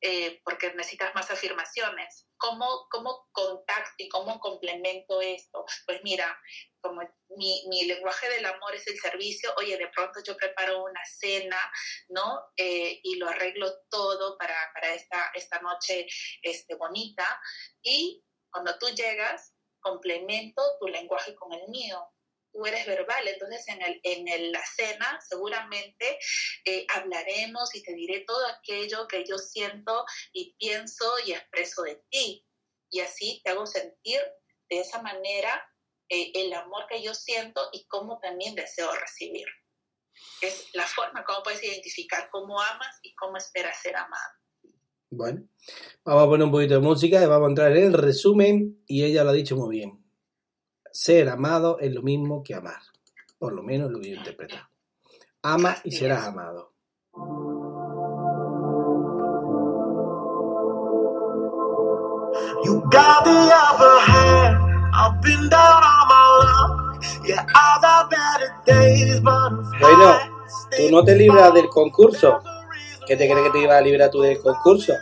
eh, 0.00 0.40
porque 0.44 0.72
necesitas 0.74 1.14
más 1.14 1.30
afirmaciones. 1.30 2.26
¿Cómo, 2.36 2.86
¿Cómo 2.90 3.28
contacto 3.32 3.94
y 3.98 4.08
cómo 4.08 4.38
complemento 4.38 5.20
esto? 5.20 5.64
Pues 5.86 6.00
mira, 6.04 6.38
como 6.80 7.02
mi, 7.36 7.64
mi, 7.68 7.84
lenguaje 7.84 8.28
del 8.28 8.46
amor 8.46 8.74
es 8.74 8.86
el 8.86 8.98
servicio, 8.98 9.52
oye, 9.56 9.76
de 9.76 9.88
pronto 9.88 10.20
yo 10.24 10.36
preparo 10.36 10.84
una 10.84 11.04
cena, 11.04 11.58
¿no? 12.08 12.40
Eh, 12.56 13.00
y 13.02 13.16
lo 13.16 13.28
arreglo 13.28 13.72
todo 13.90 14.38
para, 14.38 14.56
para 14.72 14.94
esta, 14.94 15.30
esta 15.34 15.60
noche 15.60 16.06
este, 16.42 16.76
bonita. 16.76 17.40
Y 17.82 18.24
cuando 18.50 18.78
tú 18.78 18.88
llegas, 18.90 19.54
complemento 19.80 20.62
tu 20.80 20.86
lenguaje 20.86 21.34
con 21.34 21.52
el 21.52 21.68
mío. 21.68 22.08
Tú 22.52 22.66
eres 22.66 22.86
verbal, 22.86 23.26
entonces 23.26 23.66
en, 23.68 23.82
el, 23.82 24.00
en 24.02 24.28
el, 24.28 24.52
la 24.52 24.64
cena 24.64 25.20
seguramente 25.26 26.18
eh, 26.64 26.86
hablaremos 26.94 27.74
y 27.74 27.82
te 27.82 27.92
diré 27.94 28.20
todo 28.20 28.46
aquello 28.46 29.06
que 29.08 29.24
yo 29.24 29.38
siento 29.38 30.04
y 30.32 30.54
pienso 30.58 31.04
y 31.26 31.32
expreso 31.32 31.82
de 31.82 32.02
ti. 32.10 32.44
Y 32.90 33.00
así 33.00 33.40
te 33.44 33.50
hago 33.50 33.66
sentir 33.66 34.20
de 34.70 34.80
esa 34.80 35.02
manera 35.02 35.62
eh, 36.08 36.32
el 36.34 36.52
amor 36.54 36.86
que 36.88 37.02
yo 37.02 37.14
siento 37.14 37.68
y 37.72 37.86
cómo 37.86 38.18
también 38.20 38.54
deseo 38.54 38.90
recibir. 38.92 39.46
Es 40.40 40.70
la 40.74 40.86
forma 40.86 41.24
como 41.24 41.42
puedes 41.42 41.62
identificar 41.62 42.28
cómo 42.30 42.60
amas 42.60 42.98
y 43.02 43.14
cómo 43.14 43.36
esperas 43.36 43.80
ser 43.80 43.96
amado. 43.96 44.32
Bueno, 45.10 45.48
vamos 46.04 46.22
a 46.22 46.26
poner 46.26 46.44
un 46.44 46.52
poquito 46.52 46.74
de 46.74 46.80
música 46.80 47.22
y 47.22 47.26
vamos 47.26 47.46
a 47.46 47.50
entrar 47.50 47.76
en 47.76 47.84
el 47.84 47.92
resumen 47.94 48.82
y 48.86 49.04
ella 49.04 49.24
lo 49.24 49.30
ha 49.30 49.34
dicho 49.34 49.56
muy 49.56 49.76
bien. 49.76 50.07
Ser 51.00 51.28
amado 51.28 51.78
es 51.78 51.94
lo 51.94 52.02
mismo 52.02 52.42
que 52.42 52.56
amar, 52.56 52.82
por 53.38 53.52
lo 53.52 53.62
menos 53.62 53.88
lo 53.88 54.00
que 54.00 54.10
yo 54.10 54.16
interpreto. 54.16 54.56
Ama 55.44 55.76
y 55.84 55.92
serás 55.92 56.26
amado. 56.26 56.72
You 62.64 62.80
got 62.90 63.22
the 63.22 63.30
upper 63.30 64.00
hand. 64.08 64.56
I've 64.92 65.22
been 65.22 65.48
down 65.48 65.84
on 65.84 66.08
my 66.08 66.24
luck. 66.42 67.04
Yeah, 67.24 67.46
I've 67.46 67.84
had 67.84 68.08
better 68.10 68.52
days, 68.66 69.20
but 69.20 69.52
Bueno, 69.80 70.16
tú 70.76 70.90
no 70.90 71.04
te 71.04 71.14
libras 71.14 71.54
del 71.54 71.68
concurso. 71.68 72.40
¿Qué 73.06 73.16
te 73.16 73.30
crees 73.30 73.44
que 73.44 73.50
te 73.50 73.62
iba 73.62 73.76
a 73.76 73.80
librar 73.80 74.10
tú 74.10 74.22
del 74.22 74.40
concurso? 74.40 74.94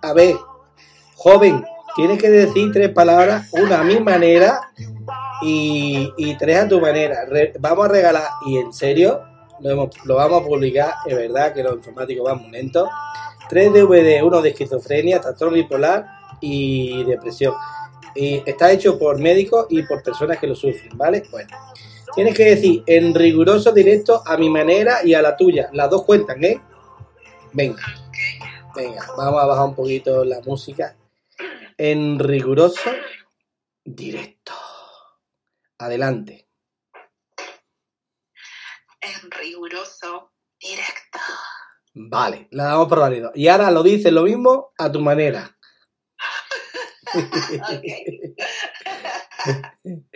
A 0.00 0.14
ver, 0.14 0.34
joven, 1.14 1.62
tienes 1.94 2.18
que 2.18 2.30
decir 2.30 2.72
tres 2.72 2.88
palabras, 2.88 3.50
una 3.52 3.80
a 3.80 3.84
mi 3.84 4.00
manera 4.00 4.72
y, 5.42 6.36
tres 6.38 6.58
a 6.58 6.68
tu 6.68 6.80
manera. 6.80 7.26
Vamos 7.58 7.86
a 7.86 7.88
regalar, 7.88 8.28
y 8.46 8.58
en 8.58 8.72
serio, 8.72 9.22
lo 9.60 10.16
vamos 10.16 10.42
a 10.42 10.44
publicar, 10.44 10.94
es 11.06 11.16
verdad 11.16 11.52
que 11.52 11.62
los 11.62 11.74
informáticos 11.74 12.24
van 12.24 12.42
muy 12.42 12.50
lentos. 12.50 12.88
Tres 13.48 13.72
DVD, 13.72 14.22
uno 14.22 14.40
de 14.40 14.50
esquizofrenia, 14.50 15.20
trastorno 15.20 15.54
bipolar 15.54 16.06
y 16.40 17.04
depresión. 17.04 17.54
Y 18.14 18.42
está 18.46 18.72
hecho 18.72 18.98
por 18.98 19.18
médicos 19.18 19.66
y 19.70 19.82
por 19.82 20.02
personas 20.02 20.38
que 20.38 20.46
lo 20.46 20.54
sufren, 20.54 20.96
¿vale? 20.96 21.22
Bueno, 21.30 21.50
tienes 22.14 22.36
que 22.36 22.44
decir 22.44 22.82
en 22.86 23.14
riguroso 23.14 23.72
directo 23.72 24.22
a 24.24 24.36
mi 24.36 24.48
manera 24.48 24.98
y 25.04 25.14
a 25.14 25.22
la 25.22 25.36
tuya. 25.36 25.70
Las 25.72 25.90
dos 25.90 26.04
cuentan, 26.04 26.42
¿eh? 26.44 26.60
Venga, 27.52 27.82
venga, 28.74 29.06
vamos 29.16 29.42
a 29.42 29.46
bajar 29.46 29.66
un 29.66 29.74
poquito 29.74 30.24
la 30.24 30.40
música. 30.40 30.96
En 31.76 32.18
riguroso 32.18 32.90
directo. 33.84 34.52
Adelante. 35.82 36.48
En 39.00 39.30
riguroso, 39.32 40.32
directo. 40.60 41.18
Vale, 41.94 42.46
la 42.52 42.66
damos 42.66 42.88
por 42.88 43.00
válido. 43.00 43.32
Y 43.34 43.48
ahora 43.48 43.72
lo 43.72 43.82
dices 43.82 44.12
lo 44.12 44.22
mismo 44.22 44.72
a 44.78 44.92
tu 44.92 45.00
manera. 45.00 45.58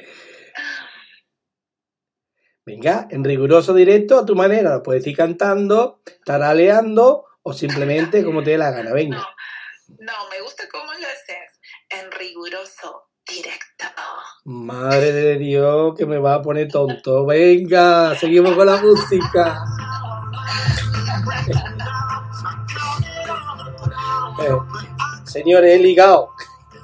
Venga, 2.65 3.09
en 3.11 3.25
riguroso 3.25 3.75
directo 3.75 4.21
a 4.21 4.25
tu 4.25 4.37
manera. 4.37 4.75
Lo 4.75 4.85
puedes 4.85 5.05
ir 5.05 5.17
cantando, 5.17 6.01
taraleando 6.25 7.27
o 7.43 7.53
simplemente 7.53 8.23
como 8.25 8.45
te 8.45 8.51
dé 8.51 8.59
la 8.59 8.71
gana. 8.71 8.93
Venga. 8.93 9.27
No, 9.99 10.29
me 10.31 10.41
gusta 10.43 10.69
cómo 10.71 10.93
lo 10.93 11.07
haces. 11.07 11.59
En 11.89 12.13
riguroso, 12.13 13.06
directo. 13.27 13.87
Madre 14.45 15.13
de 15.13 15.39
Dios, 15.39 15.95
que 15.97 16.07
me 16.07 16.19
va 16.19 16.35
a 16.35 16.43
poner 16.43 16.69
tonto. 16.69 17.27
Venga, 17.27 18.15
seguimos 18.15 18.55
con 18.55 18.67
la 18.67 18.77
música. 18.77 19.65
Eh, 24.39 24.55
señores, 25.25 25.75
he 25.75 25.79
ligado. 25.83 26.29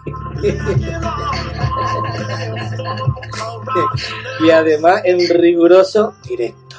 y 4.40 4.50
además 4.50 5.02
en 5.04 5.20
riguroso 5.28 6.14
directo. 6.22 6.76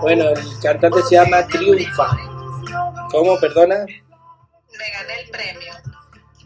Bueno, 0.00 0.30
el 0.30 0.58
cantante 0.62 1.02
se 1.02 1.16
llama 1.16 1.46
Triunfa. 1.46 2.16
¿Cómo, 3.10 3.38
perdona? 3.40 3.84
Me 3.86 4.90
gané 4.92 5.20
el 5.24 5.30
premio. 5.30 5.72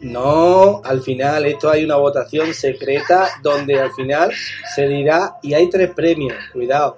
No, 0.01 0.81
al 0.83 1.01
final 1.01 1.45
esto 1.45 1.69
hay 1.69 1.83
una 1.83 1.95
votación 1.95 2.53
secreta 2.53 3.29
donde 3.43 3.79
al 3.79 3.91
final 3.91 4.31
se 4.75 4.87
dirá 4.87 5.35
y 5.43 5.53
hay 5.53 5.69
tres 5.69 5.91
premios, 5.91 6.35
cuidado, 6.51 6.97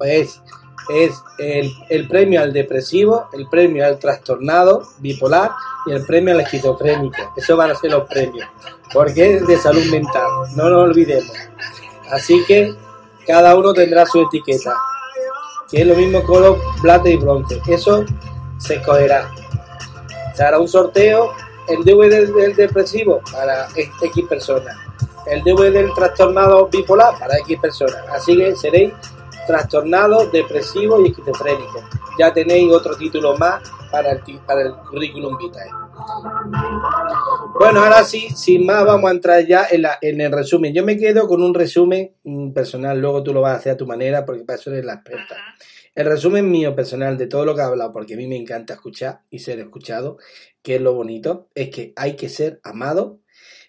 es, 0.00 0.42
es 0.90 1.14
el, 1.38 1.72
el 1.88 2.06
premio 2.06 2.42
al 2.42 2.52
depresivo, 2.52 3.30
el 3.32 3.48
premio 3.48 3.86
al 3.86 3.98
trastornado 3.98 4.86
bipolar 4.98 5.52
y 5.86 5.92
el 5.92 6.04
premio 6.04 6.34
al 6.34 6.40
esquizofrénico. 6.40 7.32
Esos 7.34 7.56
van 7.56 7.70
a 7.70 7.74
ser 7.74 7.92
los 7.92 8.06
premios, 8.06 8.46
porque 8.92 9.36
es 9.36 9.46
de 9.46 9.56
salud 9.56 9.84
mental, 9.86 10.28
no 10.54 10.68
nos 10.68 10.82
olvidemos. 10.82 11.32
Así 12.10 12.44
que 12.44 12.74
cada 13.26 13.56
uno 13.56 13.72
tendrá 13.72 14.04
su 14.04 14.20
etiqueta, 14.20 14.76
que 15.70 15.80
es 15.80 15.86
lo 15.86 15.94
mismo 15.94 16.22
con 16.22 16.42
los 16.42 16.58
plata 16.82 17.08
y 17.08 17.16
bronce. 17.16 17.58
Eso 17.66 18.04
se 18.58 18.76
escogerá. 18.76 19.30
Se 20.34 20.42
hará 20.42 20.58
un 20.58 20.68
sorteo 20.68 21.32
el 21.68 21.84
DVD 21.84 22.32
del, 22.34 22.54
depresivo 22.54 23.20
para 23.32 23.68
X 23.74 24.24
personas, 24.28 24.76
el 25.26 25.42
DVD 25.42 25.72
del 25.72 25.94
trastornado 25.94 26.68
bipolar 26.68 27.18
para 27.18 27.38
X 27.38 27.58
personas. 27.60 28.04
Así 28.10 28.36
que 28.36 28.54
seréis 28.56 28.92
trastornados, 29.46 30.30
depresivos 30.32 31.00
y 31.04 31.10
esquizofrénicos. 31.10 31.82
Ya 32.18 32.32
tenéis 32.32 32.72
otro 32.72 32.96
título 32.96 33.36
más 33.36 33.62
para 33.90 34.12
el, 34.12 34.20
para 34.46 34.62
el 34.62 34.74
currículum 34.74 35.36
vitae. 35.38 35.70
Bueno, 37.58 37.82
ahora 37.82 38.04
sí, 38.04 38.28
sin 38.30 38.66
más, 38.66 38.84
vamos 38.84 39.08
a 39.08 39.14
entrar 39.14 39.46
ya 39.46 39.66
en, 39.70 39.82
la, 39.82 39.98
en 40.00 40.20
el 40.20 40.32
resumen. 40.32 40.74
Yo 40.74 40.84
me 40.84 40.96
quedo 40.96 41.26
con 41.26 41.42
un 41.42 41.54
resumen 41.54 42.12
mm, 42.24 42.52
personal, 42.52 43.00
luego 43.00 43.22
tú 43.22 43.32
lo 43.32 43.40
vas 43.40 43.52
a 43.52 43.56
hacer 43.56 43.72
a 43.72 43.76
tu 43.76 43.86
manera 43.86 44.24
porque 44.24 44.44
para 44.44 44.58
eso 44.58 44.70
eres 44.70 44.84
la 44.84 44.94
experta. 44.94 45.36
El 45.94 46.06
resumen 46.06 46.50
mío 46.50 46.74
personal 46.74 47.16
de 47.16 47.28
todo 47.28 47.44
lo 47.44 47.54
que 47.54 47.60
he 47.60 47.64
hablado, 47.64 47.92
porque 47.92 48.14
a 48.14 48.16
mí 48.16 48.26
me 48.26 48.36
encanta 48.36 48.74
escuchar 48.74 49.22
y 49.30 49.38
ser 49.38 49.60
escuchado, 49.60 50.18
que 50.60 50.74
es 50.74 50.80
lo 50.80 50.92
bonito, 50.92 51.48
es 51.54 51.70
que 51.70 51.92
hay 51.94 52.16
que 52.16 52.28
ser 52.28 52.60
amado 52.64 53.20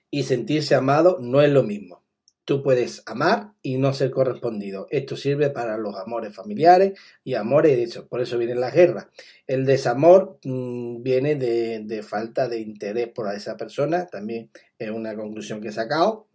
y 0.09 0.23
sentirse 0.23 0.73
amado 0.73 1.19
no 1.21 1.41
es 1.41 1.51
lo 1.51 1.61
mismo. 1.61 2.03
Tú 2.43 2.63
puedes 2.63 3.03
amar 3.05 3.51
y 3.61 3.77
no 3.77 3.93
ser 3.93 4.09
correspondido. 4.09 4.88
Esto 4.89 5.15
sirve 5.15 5.51
para 5.51 5.77
los 5.77 5.95
amores 5.97 6.33
familiares 6.33 6.97
y 7.23 7.35
amores 7.35 7.75
de 7.75 7.83
hecho, 7.83 8.07
por 8.07 8.21
eso 8.21 8.39
viene 8.39 8.55
la 8.55 8.71
guerra. 8.71 9.11
El 9.45 9.65
desamor 9.65 10.39
mmm, 10.43 11.03
viene 11.03 11.35
de, 11.35 11.81
de 11.83 12.01
falta 12.01 12.47
de 12.47 12.59
interés 12.59 13.07
por 13.09 13.31
esa 13.33 13.55
persona, 13.55 14.07
también 14.07 14.49
es 14.79 14.89
una 14.89 15.15
conclusión 15.15 15.61
que 15.61 15.67
he 15.67 15.71
sacado. 15.71 16.27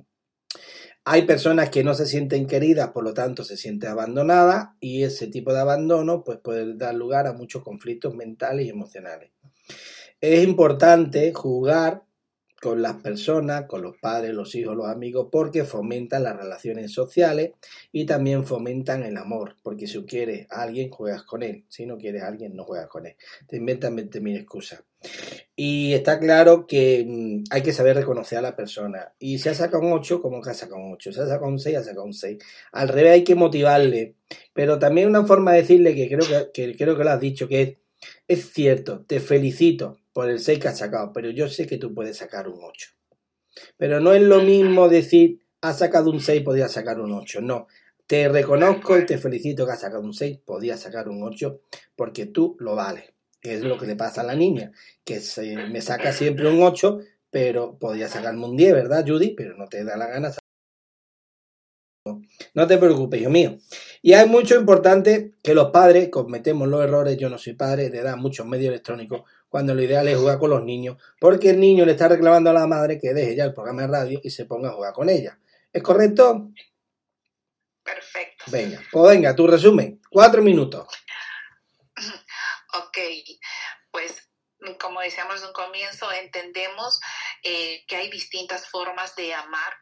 Hay 1.12 1.22
personas 1.22 1.70
que 1.70 1.82
no 1.82 1.92
se 1.94 2.06
sienten 2.06 2.46
queridas, 2.46 2.90
por 2.90 3.02
lo 3.02 3.12
tanto 3.12 3.42
se 3.42 3.56
sienten 3.56 3.90
abandonadas 3.90 4.68
y 4.78 5.02
ese 5.02 5.26
tipo 5.26 5.52
de 5.52 5.58
abandono 5.58 6.22
pues, 6.22 6.38
puede 6.38 6.76
dar 6.76 6.94
lugar 6.94 7.26
a 7.26 7.32
muchos 7.32 7.64
conflictos 7.64 8.14
mentales 8.14 8.64
y 8.64 8.68
emocionales. 8.68 9.32
Es 10.20 10.44
importante 10.44 11.32
jugar 11.32 12.04
con 12.60 12.82
las 12.82 12.96
personas, 12.96 13.64
con 13.66 13.82
los 13.82 13.96
padres, 13.96 14.34
los 14.34 14.54
hijos, 14.54 14.76
los 14.76 14.86
amigos, 14.86 15.28
porque 15.32 15.64
fomentan 15.64 16.24
las 16.24 16.36
relaciones 16.36 16.92
sociales 16.92 17.52
y 17.90 18.04
también 18.04 18.44
fomentan 18.44 19.02
el 19.02 19.16
amor, 19.16 19.56
porque 19.62 19.86
si 19.86 20.02
quieres 20.04 20.46
a 20.50 20.62
alguien, 20.62 20.90
juegas 20.90 21.22
con 21.22 21.42
él, 21.42 21.64
si 21.68 21.86
no 21.86 21.96
quieres 21.96 22.22
a 22.22 22.28
alguien, 22.28 22.54
no 22.54 22.64
juegas 22.64 22.88
con 22.88 23.06
él. 23.06 23.16
Te 23.46 23.56
inventan 23.56 23.96
20.000 23.96 24.36
excusas. 24.36 24.84
Y 25.56 25.94
está 25.94 26.18
claro 26.18 26.66
que 26.66 27.04
mmm, 27.06 27.44
hay 27.50 27.62
que 27.62 27.72
saber 27.72 27.96
reconocer 27.96 28.38
a 28.38 28.42
la 28.42 28.56
persona. 28.56 29.14
Y 29.18 29.38
si 29.38 29.48
ha 29.48 29.54
sacado 29.54 29.82
un 29.82 29.92
8, 29.92 30.20
como 30.20 30.42
que 30.42 30.50
ha 30.50 30.54
sacado 30.54 30.80
un 30.80 30.92
8. 30.92 31.12
Si 31.12 31.20
ha 31.20 31.26
sacado 31.26 31.48
un 31.48 31.58
6, 31.58 31.76
ha 31.76 31.82
sacado 31.84 32.04
un 32.04 32.12
6. 32.12 32.38
Al 32.72 32.88
revés, 32.88 33.12
hay 33.12 33.24
que 33.24 33.34
motivarle. 33.34 34.16
Pero 34.52 34.78
también 34.78 35.08
una 35.08 35.24
forma 35.24 35.52
de 35.52 35.62
decirle 35.62 35.94
que 35.94 36.08
creo 36.08 36.50
que, 36.52 36.68
que, 36.68 36.76
creo 36.76 36.96
que 36.96 37.04
lo 37.04 37.10
has 37.10 37.20
dicho, 37.20 37.48
que 37.48 37.62
es, 37.62 37.76
es 38.28 38.52
cierto, 38.52 39.04
te 39.06 39.20
felicito 39.20 39.99
por 40.12 40.28
el 40.28 40.40
6 40.40 40.58
que 40.58 40.68
has 40.68 40.78
sacado, 40.78 41.12
pero 41.12 41.30
yo 41.30 41.48
sé 41.48 41.66
que 41.66 41.78
tú 41.78 41.94
puedes 41.94 42.16
sacar 42.16 42.48
un 42.48 42.60
8. 42.62 42.90
Pero 43.76 44.00
no 44.00 44.12
es 44.12 44.22
lo 44.22 44.42
mismo 44.42 44.88
decir, 44.88 45.40
has 45.60 45.78
sacado 45.78 46.10
un 46.10 46.20
6, 46.20 46.42
podías 46.42 46.72
sacar 46.72 47.00
un 47.00 47.12
8. 47.12 47.40
No, 47.40 47.66
te 48.06 48.28
reconozco 48.28 48.98
y 48.98 49.06
te 49.06 49.18
felicito 49.18 49.66
que 49.66 49.72
has 49.72 49.80
sacado 49.80 50.02
un 50.02 50.14
6, 50.14 50.38
podías 50.44 50.80
sacar 50.80 51.08
un 51.08 51.22
8, 51.22 51.60
porque 51.96 52.26
tú 52.26 52.56
lo 52.58 52.74
vales. 52.74 53.12
Es 53.42 53.62
lo 53.62 53.78
que 53.78 53.86
le 53.86 53.96
pasa 53.96 54.20
a 54.20 54.24
la 54.24 54.34
niña, 54.34 54.72
que 55.04 55.20
se, 55.20 55.56
me 55.68 55.80
saca 55.80 56.12
siempre 56.12 56.48
un 56.48 56.62
8, 56.62 56.98
pero 57.30 57.78
podía 57.78 58.08
sacarme 58.08 58.44
un 58.44 58.56
10, 58.56 58.74
¿verdad, 58.74 59.04
Judy? 59.06 59.34
Pero 59.34 59.56
no 59.56 59.66
te 59.66 59.84
da 59.84 59.96
la 59.96 60.08
gana. 60.08 60.30
No 62.54 62.66
te 62.66 62.78
preocupes, 62.78 63.20
hijo 63.20 63.30
mío. 63.30 63.58
Y 64.02 64.14
hay 64.14 64.28
mucho 64.28 64.58
importante 64.58 65.34
que 65.42 65.54
los 65.54 65.70
padres 65.70 66.08
cometemos 66.08 66.68
los 66.68 66.82
errores. 66.82 67.16
Yo 67.16 67.30
no 67.30 67.38
soy 67.38 67.52
padre, 67.52 67.90
de 67.90 67.98
edad 67.98 68.16
muchos 68.16 68.46
medios 68.46 68.70
electrónicos 68.70 69.22
cuando 69.50 69.74
lo 69.74 69.82
ideal 69.82 70.06
es 70.08 70.16
jugar 70.16 70.38
con 70.38 70.50
los 70.50 70.64
niños, 70.64 70.96
porque 71.18 71.50
el 71.50 71.60
niño 71.60 71.84
le 71.84 71.92
está 71.92 72.08
reclamando 72.08 72.50
a 72.50 72.54
la 72.54 72.66
madre 72.66 72.98
que 72.98 73.12
deje 73.12 73.34
ya 73.34 73.44
el 73.44 73.52
programa 73.52 73.82
de 73.82 73.88
radio 73.88 74.20
y 74.22 74.30
se 74.30 74.46
ponga 74.46 74.70
a 74.70 74.72
jugar 74.72 74.94
con 74.94 75.10
ella. 75.10 75.38
¿Es 75.72 75.82
correcto? 75.82 76.52
Perfecto. 77.82 78.44
Venga, 78.46 78.80
pues 78.90 79.12
venga, 79.12 79.34
tu 79.34 79.46
resumen. 79.46 80.00
Cuatro 80.08 80.40
minutos. 80.40 80.86
Ok, 82.72 82.98
pues 83.90 84.30
como 84.78 85.00
decíamos 85.00 85.40
en 85.40 85.48
un 85.48 85.52
comienzo, 85.52 86.06
entendemos 86.12 87.00
eh, 87.42 87.84
que 87.88 87.96
hay 87.96 88.08
distintas 88.08 88.68
formas 88.68 89.16
de 89.16 89.34
amar 89.34 89.72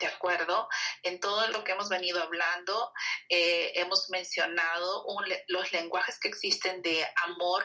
¿de 0.00 0.06
acuerdo? 0.06 0.68
En 1.02 1.20
todo 1.20 1.48
lo 1.48 1.64
que 1.64 1.72
hemos 1.72 1.88
venido 1.88 2.22
hablando, 2.22 2.92
eh, 3.28 3.72
hemos 3.76 4.08
mencionado 4.10 5.04
los 5.48 5.72
lenguajes 5.72 6.18
que 6.18 6.28
existen 6.28 6.82
de 6.82 7.06
amor. 7.24 7.64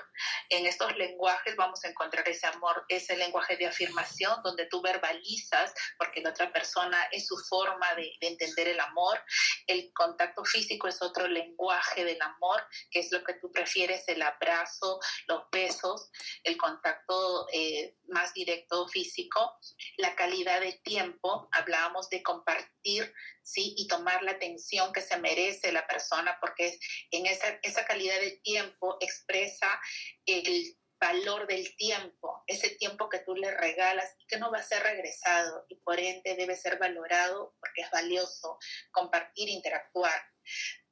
En 0.50 0.66
estos 0.66 0.96
lenguajes 0.98 1.56
vamos 1.56 1.84
a 1.84 1.90
encontrar 1.90 2.28
ese 2.28 2.48
amor, 2.48 2.86
ese 2.88 3.16
lenguaje 3.18 3.58
de 3.58 3.68
afirmación 3.68 4.42
donde 4.44 4.66
tú 4.68 4.82
verbalizas, 4.82 5.74
porque 5.98 6.22
la 6.22 6.30
otra 6.30 6.52
persona 6.52 7.04
es 7.12 7.28
su 7.28 7.38
forma 7.38 7.94
de, 7.96 8.12
entender 8.22 8.70
el 8.70 8.80
amor. 8.80 9.22
El 9.68 9.92
contacto 9.94 10.44
físico 10.46 10.88
es 10.88 11.02
otro 11.02 11.28
lenguaje 11.28 12.06
del 12.06 12.22
amor, 12.22 12.64
que 12.90 13.00
es 13.00 13.12
lo 13.12 13.24
que 13.24 13.34
tú 13.36 13.52
prefieres, 13.52 14.08
el 14.08 14.22
abrazo, 14.22 15.00
los 15.28 15.44
besos, 15.52 16.10
el 16.44 16.58
contacto 16.58 17.48
eh, 17.52 17.96
más 18.08 18.34
directo 18.34 18.88
físico. 18.88 19.58
La 19.98 20.16
calidad 20.16 20.62
de 20.62 20.74
tiempo, 20.84 21.50
hablábamos 21.52 22.10
de 22.10 22.21
compartir, 22.24 23.14
¿sí? 23.44 23.74
Y 23.78 23.88
tomar 23.88 24.24
la 24.24 24.32
atención 24.32 24.92
que 24.94 25.02
se 25.02 25.18
merece 25.18 25.72
la 25.72 25.86
persona, 25.88 26.38
porque 26.40 26.78
en 27.12 27.26
esa, 27.26 27.60
esa 27.64 27.86
calidad 27.86 28.20
de 28.20 28.40
tiempo 28.44 28.98
expresa 29.00 29.80
el 30.26 30.78
valor 31.00 31.48
del 31.48 31.76
tiempo, 31.76 32.44
ese 32.46 32.70
tiempo 32.72 33.10
que 33.10 33.20
tú 33.20 33.36
le 33.36 33.50
regalas 33.52 34.16
y 34.20 34.28
que 34.28 34.38
no 34.38 34.52
va 34.52 34.60
a 34.60 34.64
ser 34.64 34.84
regresado 34.84 35.66
y 35.68 35.76
por 35.78 36.00
ende 36.00 36.36
debe 36.36 36.56
ser 36.56 36.78
valorado 36.78 37.56
porque 37.60 37.82
es 37.82 37.90
valioso 37.90 38.60
compartir, 38.92 39.50
interactuar. 39.50 40.22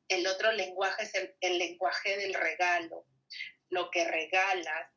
El 0.08 0.26
otro 0.26 0.52
lenguaje 0.52 1.04
es 1.04 1.14
el, 1.14 1.36
el 1.42 1.60
lenguaje 1.60 2.18
del 2.18 2.34
regalo, 2.34 3.06
lo 3.70 3.92
que 3.92 4.10
regalas, 4.10 4.92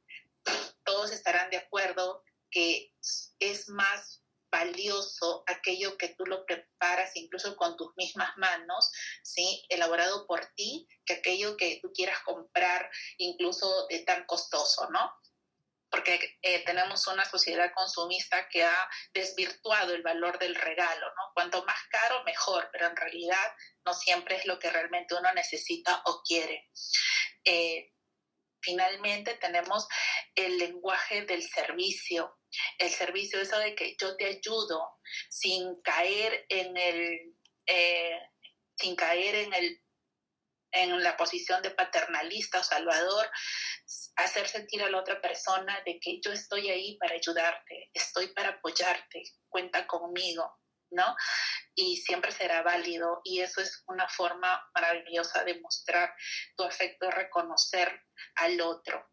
todos 0.84 1.12
estarán 1.12 1.50
de 1.50 1.58
acuerdo 1.58 2.24
que 2.50 2.94
es 3.38 3.68
más 3.68 4.21
valioso 4.52 5.42
aquello 5.46 5.96
que 5.96 6.10
tú 6.10 6.26
lo 6.26 6.44
preparas 6.44 7.16
incluso 7.16 7.56
con 7.56 7.76
tus 7.76 7.96
mismas 7.96 8.36
manos, 8.36 8.92
¿sí? 9.24 9.64
elaborado 9.70 10.26
por 10.26 10.44
ti, 10.54 10.86
que 11.04 11.14
aquello 11.14 11.56
que 11.56 11.80
tú 11.82 11.90
quieras 11.92 12.20
comprar 12.20 12.88
incluso 13.16 13.86
de 13.88 14.00
tan 14.00 14.24
costoso, 14.26 14.88
¿no? 14.90 15.10
Porque 15.90 16.38
eh, 16.42 16.64
tenemos 16.64 17.06
una 17.06 17.24
sociedad 17.24 17.72
consumista 17.74 18.48
que 18.48 18.64
ha 18.64 18.90
desvirtuado 19.12 19.94
el 19.94 20.02
valor 20.02 20.38
del 20.38 20.54
regalo, 20.54 21.06
¿no? 21.06 21.32
Cuanto 21.34 21.64
más 21.64 21.80
caro, 21.90 22.22
mejor, 22.24 22.68
pero 22.72 22.86
en 22.86 22.96
realidad 22.96 23.52
no 23.84 23.94
siempre 23.94 24.36
es 24.36 24.46
lo 24.46 24.58
que 24.58 24.70
realmente 24.70 25.14
uno 25.14 25.32
necesita 25.34 26.02
o 26.06 26.22
quiere. 26.22 26.70
Eh, 27.44 27.92
finalmente 28.62 29.34
tenemos 29.34 29.86
el 30.34 30.58
lenguaje 30.58 31.22
del 31.26 31.42
servicio, 31.42 32.38
el 32.78 32.90
servicio, 32.90 33.40
eso 33.40 33.58
de 33.58 33.74
que 33.74 33.96
yo 34.00 34.16
te 34.16 34.26
ayudo 34.26 34.98
sin 35.28 35.80
caer 35.82 36.46
en 36.48 36.76
el, 36.76 37.36
eh, 37.66 38.18
sin 38.76 38.96
caer 38.96 39.34
en 39.36 39.54
el 39.54 39.82
en 40.72 41.02
la 41.02 41.16
posición 41.16 41.62
de 41.62 41.70
paternalista 41.70 42.60
o 42.60 42.64
salvador, 42.64 43.30
hacer 44.16 44.48
sentir 44.48 44.82
a 44.82 44.90
la 44.90 44.98
otra 44.98 45.20
persona 45.20 45.80
de 45.84 46.00
que 46.00 46.20
yo 46.24 46.32
estoy 46.32 46.70
ahí 46.70 46.96
para 46.96 47.14
ayudarte, 47.14 47.90
estoy 47.92 48.28
para 48.28 48.50
apoyarte, 48.50 49.22
cuenta 49.48 49.86
conmigo, 49.86 50.50
¿no? 50.90 51.14
Y 51.74 51.98
siempre 51.98 52.32
será 52.32 52.62
válido 52.62 53.20
y 53.24 53.40
eso 53.40 53.60
es 53.60 53.84
una 53.86 54.08
forma 54.08 54.66
maravillosa 54.74 55.44
de 55.44 55.60
mostrar 55.60 56.14
tu 56.56 56.64
afecto, 56.64 57.10
reconocer 57.10 58.00
al 58.36 58.60
otro 58.60 59.11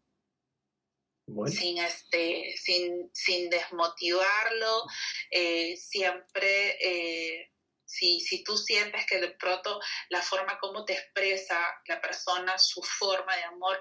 sin, 1.48 1.78
este, 1.78 2.54
sin, 2.56 3.10
sin 3.12 3.50
desmotivarlo, 3.50 4.84
eh, 5.30 5.76
siempre, 5.76 6.76
eh, 6.80 7.52
si, 7.84 8.20
si 8.20 8.44
tú 8.44 8.56
sientes 8.56 9.04
que 9.06 9.18
de 9.18 9.30
pronto 9.32 9.80
la 10.08 10.22
forma 10.22 10.58
como 10.60 10.84
te 10.84 10.94
expresa 10.94 11.58
la 11.86 12.00
persona, 12.00 12.58
su 12.58 12.82
forma 12.82 13.34
de 13.36 13.44
amor, 13.44 13.80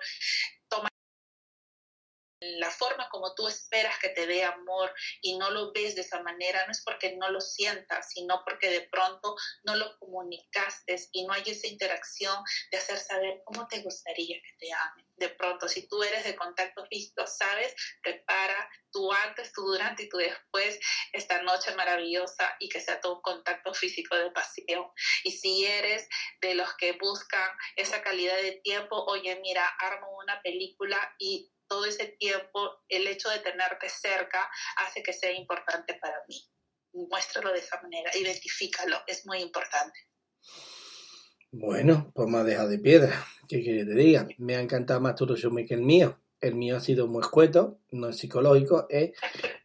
la 2.41 2.71
forma 2.71 3.09
como 3.09 3.33
tú 3.35 3.47
esperas 3.47 3.97
que 3.99 4.09
te 4.09 4.25
dé 4.25 4.43
amor 4.43 4.93
y 5.21 5.37
no 5.37 5.49
lo 5.49 5.71
ves 5.73 5.95
de 5.95 6.01
esa 6.01 6.21
manera, 6.21 6.65
no 6.65 6.71
es 6.71 6.81
porque 6.83 7.15
no 7.17 7.29
lo 7.29 7.41
sientas, 7.41 8.09
sino 8.13 8.41
porque 8.45 8.69
de 8.69 8.81
pronto 8.81 9.35
no 9.63 9.75
lo 9.75 9.97
comunicaste 9.99 10.95
y 11.11 11.25
no 11.25 11.33
hay 11.33 11.43
esa 11.45 11.67
interacción 11.67 12.41
de 12.71 12.77
hacer 12.77 12.97
saber 12.97 13.41
cómo 13.45 13.67
te 13.67 13.81
gustaría 13.81 14.41
que 14.41 14.53
te 14.57 14.71
amen. 14.71 15.05
De 15.17 15.29
pronto, 15.29 15.67
si 15.67 15.87
tú 15.87 16.01
eres 16.01 16.23
de 16.23 16.35
contacto 16.35 16.85
físico, 16.85 17.27
sabes, 17.27 17.75
prepara 18.01 18.69
tu 18.91 19.11
antes, 19.11 19.51
tu 19.51 19.63
durante 19.63 20.03
y 20.03 20.09
tu 20.09 20.17
después 20.17 20.79
esta 21.11 21.41
noche 21.41 21.75
maravillosa 21.75 22.55
y 22.59 22.69
que 22.69 22.79
sea 22.79 23.01
todo 23.01 23.21
contacto 23.21 23.73
físico 23.73 24.15
de 24.15 24.31
pasión. 24.31 24.87
Y 25.23 25.31
si 25.31 25.65
eres 25.65 26.07
de 26.41 26.55
los 26.55 26.73
que 26.75 26.93
buscan 26.93 27.49
esa 27.75 28.01
calidad 28.01 28.37
de 28.37 28.53
tiempo, 28.63 29.03
oye, 29.07 29.37
mira, 29.41 29.67
armo 29.79 30.17
una 30.17 30.41
película 30.41 31.15
y 31.19 31.51
todo 31.69 31.85
ese 31.85 32.07
tiempo, 32.19 32.81
el 32.89 33.07
hecho 33.07 33.29
de 33.29 33.39
tenerte 33.39 33.87
cerca 33.89 34.49
hace 34.77 35.03
que 35.03 35.13
sea 35.13 35.31
importante 35.31 35.93
para 36.01 36.17
mí. 36.27 36.35
Muéstralo 36.93 37.53
de 37.53 37.59
esa 37.59 37.79
manera, 37.81 38.11
identifícalo, 38.17 38.97
es 39.05 39.25
muy 39.27 39.39
importante. 39.39 39.99
Bueno, 41.51 42.11
pues 42.13 42.27
me 42.27 42.39
ha 42.39 42.43
dejado 42.43 42.69
de 42.69 42.79
piedra. 42.79 43.25
¿Qué 43.47 43.63
que 43.63 43.85
te 43.85 43.93
diga? 43.93 44.27
Me 44.37 44.55
ha 44.55 44.61
encantado 44.61 44.99
más 44.99 45.15
tu 45.15 45.25
resumen 45.25 45.65
que 45.65 45.75
el 45.75 45.81
mío. 45.81 46.19
El 46.41 46.55
mío 46.55 46.77
ha 46.77 46.79
sido 46.79 47.07
muy 47.07 47.21
escueto, 47.21 47.79
no 47.91 48.09
es 48.09 48.17
psicológico, 48.17 48.87
es 48.89 49.11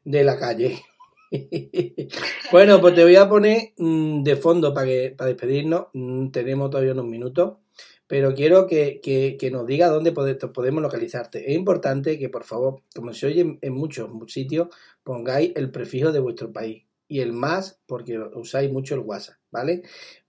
de 0.05 0.25
la 0.25 0.39
calle. 0.39 0.83
bueno, 2.53 2.81
pues 2.81 2.95
te 2.95 3.03
voy 3.03 3.17
a 3.17 3.29
poner 3.29 3.73
mm, 3.77 4.23
de 4.23 4.37
fondo 4.37 4.75
para, 4.75 4.87
que, 4.87 5.15
para 5.17 5.29
despedirnos. 5.29 5.87
Mm, 5.93 6.31
tenemos 6.31 6.71
todavía 6.71 6.93
unos 6.93 7.07
minutos 7.07 7.59
pero 8.07 8.35
quiero 8.35 8.67
que, 8.67 9.01
que, 9.01 9.51
nos 9.51 9.67
diga 9.67 9.89
dónde 9.89 10.13
podemos 10.13 10.83
localizarte. 10.83 11.51
Es 11.51 11.57
importante 11.57 12.19
que, 12.19 12.29
por 12.29 12.45
favor, 12.45 12.83
como 12.95 13.13
se 13.15 13.27
oye 13.27 13.59
en 13.61 13.73
muchos 13.73 14.11
sitios, 14.29 14.69
pongáis 15.03 15.53
el 15.57 15.71
prefijo 15.71 16.13
de 16.13 16.21
vuestro 16.21 16.53
país 16.53 16.85
y 17.09 17.21
el 17.21 17.33
más 17.33 17.81
porque 17.87 18.19
usáis 18.19 18.71
mucho 18.71 18.95
el 18.95 19.01
WhatsApp, 19.01 19.37
¿vale? 19.51 19.83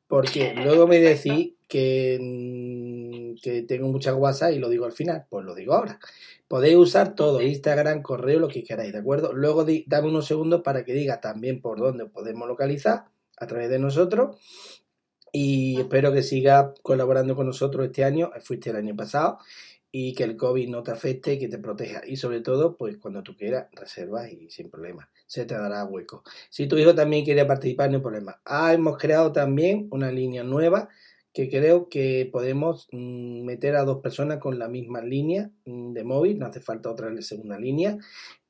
Porque 0.07 0.53
luego 0.63 0.87
me 0.87 0.99
decís 0.99 1.53
que, 1.67 3.35
que 3.41 3.63
tengo 3.63 3.87
muchas 3.87 4.15
WhatsApp 4.15 4.53
y 4.53 4.59
lo 4.59 4.69
digo 4.69 4.85
al 4.85 4.91
final, 4.91 5.25
pues 5.29 5.45
lo 5.45 5.55
digo 5.55 5.73
ahora. 5.73 5.99
Podéis 6.47 6.77
usar 6.77 7.15
todo, 7.15 7.41
Instagram, 7.41 8.03
correo, 8.03 8.39
lo 8.39 8.47
que 8.47 8.63
queráis, 8.63 8.93
¿de 8.93 8.99
acuerdo? 8.99 9.33
Luego 9.33 9.65
dame 9.87 10.07
unos 10.07 10.27
segundos 10.27 10.61
para 10.61 10.85
que 10.85 10.93
diga 10.93 11.19
también 11.19 11.59
por 11.59 11.79
dónde 11.79 12.05
podemos 12.05 12.47
localizar 12.47 13.05
a 13.37 13.47
través 13.47 13.69
de 13.69 13.79
nosotros 13.79 14.37
y 15.37 15.81
espero 15.81 16.13
que 16.13 16.23
sigas 16.23 16.67
colaborando 16.81 17.35
con 17.35 17.45
nosotros 17.45 17.87
este 17.87 18.05
año, 18.05 18.31
fuiste 18.41 18.69
el 18.69 18.77
año 18.77 18.95
pasado, 18.95 19.39
y 19.91 20.13
que 20.13 20.23
el 20.23 20.37
COVID 20.37 20.69
no 20.69 20.81
te 20.81 20.91
afecte 20.91 21.33
y 21.33 21.39
que 21.39 21.49
te 21.49 21.57
proteja. 21.57 22.01
Y 22.07 22.15
sobre 22.15 22.39
todo, 22.39 22.77
pues 22.77 22.97
cuando 22.99 23.21
tú 23.21 23.35
quieras, 23.35 23.67
reservas 23.73 24.31
y 24.31 24.49
sin 24.49 24.69
problema, 24.69 25.09
se 25.27 25.43
te 25.43 25.53
dará 25.53 25.83
hueco. 25.83 26.23
Si 26.49 26.67
tu 26.67 26.77
hijo 26.77 26.95
también 26.95 27.25
quiere 27.25 27.43
participar, 27.43 27.89
no 27.89 27.97
hay 27.97 28.01
problema. 28.01 28.41
Ah, 28.45 28.73
hemos 28.73 28.97
creado 28.97 29.33
también 29.33 29.89
una 29.91 30.09
línea 30.09 30.45
nueva 30.45 30.87
que 31.33 31.49
creo 31.49 31.89
que 31.89 32.29
podemos 32.31 32.87
mm, 32.93 33.43
meter 33.43 33.75
a 33.75 33.83
dos 33.83 33.99
personas 34.01 34.37
con 34.39 34.57
la 34.57 34.69
misma 34.69 35.01
línea 35.01 35.51
mm, 35.65 35.91
de 35.91 36.03
móvil, 36.05 36.39
no 36.39 36.45
hace 36.45 36.61
falta 36.61 36.89
otra 36.89 37.09
segunda 37.21 37.59
línea. 37.59 37.97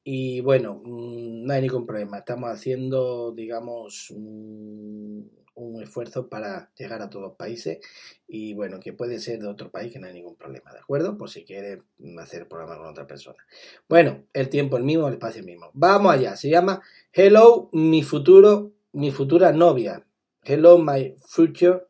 Y 0.07 0.39
bueno, 0.41 0.81
mm, 0.85 1.45
no 1.45 1.53
hay 1.53 1.63
ningún 1.63 1.85
problema. 1.85 2.19
Estamos 2.19 2.51
haciendo, 2.51 3.33
digamos, 3.33 4.11
un 5.55 5.81
esfuerzo 5.81 6.29
para 6.29 6.71
llegar 6.77 7.01
a 7.01 7.09
todos 7.09 7.23
los 7.23 7.35
países 7.35 7.79
y 8.27 8.53
bueno, 8.53 8.79
que 8.79 8.93
puede 8.93 9.19
ser 9.19 9.39
de 9.39 9.47
otro 9.47 9.71
país 9.71 9.91
que 9.91 9.99
no 9.99 10.07
hay 10.07 10.13
ningún 10.13 10.35
problema, 10.35 10.71
¿de 10.71 10.79
acuerdo? 10.79 11.17
Por 11.17 11.29
si 11.29 11.43
quiere 11.43 11.81
hacer 12.19 12.41
el 12.41 12.47
programa 12.47 12.77
con 12.77 12.87
otra 12.87 13.07
persona. 13.07 13.37
Bueno, 13.87 14.25
el 14.33 14.49
tiempo 14.49 14.77
el 14.77 14.83
mismo, 14.83 15.07
el 15.07 15.13
espacio 15.13 15.39
el 15.39 15.45
mismo. 15.45 15.71
Vamos 15.73 16.13
allá, 16.13 16.35
se 16.35 16.49
llama 16.49 16.81
Hello, 17.11 17.69
mi 17.71 18.03
futuro, 18.03 18.73
mi 18.91 19.11
futura 19.11 19.51
novia. 19.53 20.05
Hello, 20.43 20.77
my 20.77 21.15
future 21.25 21.87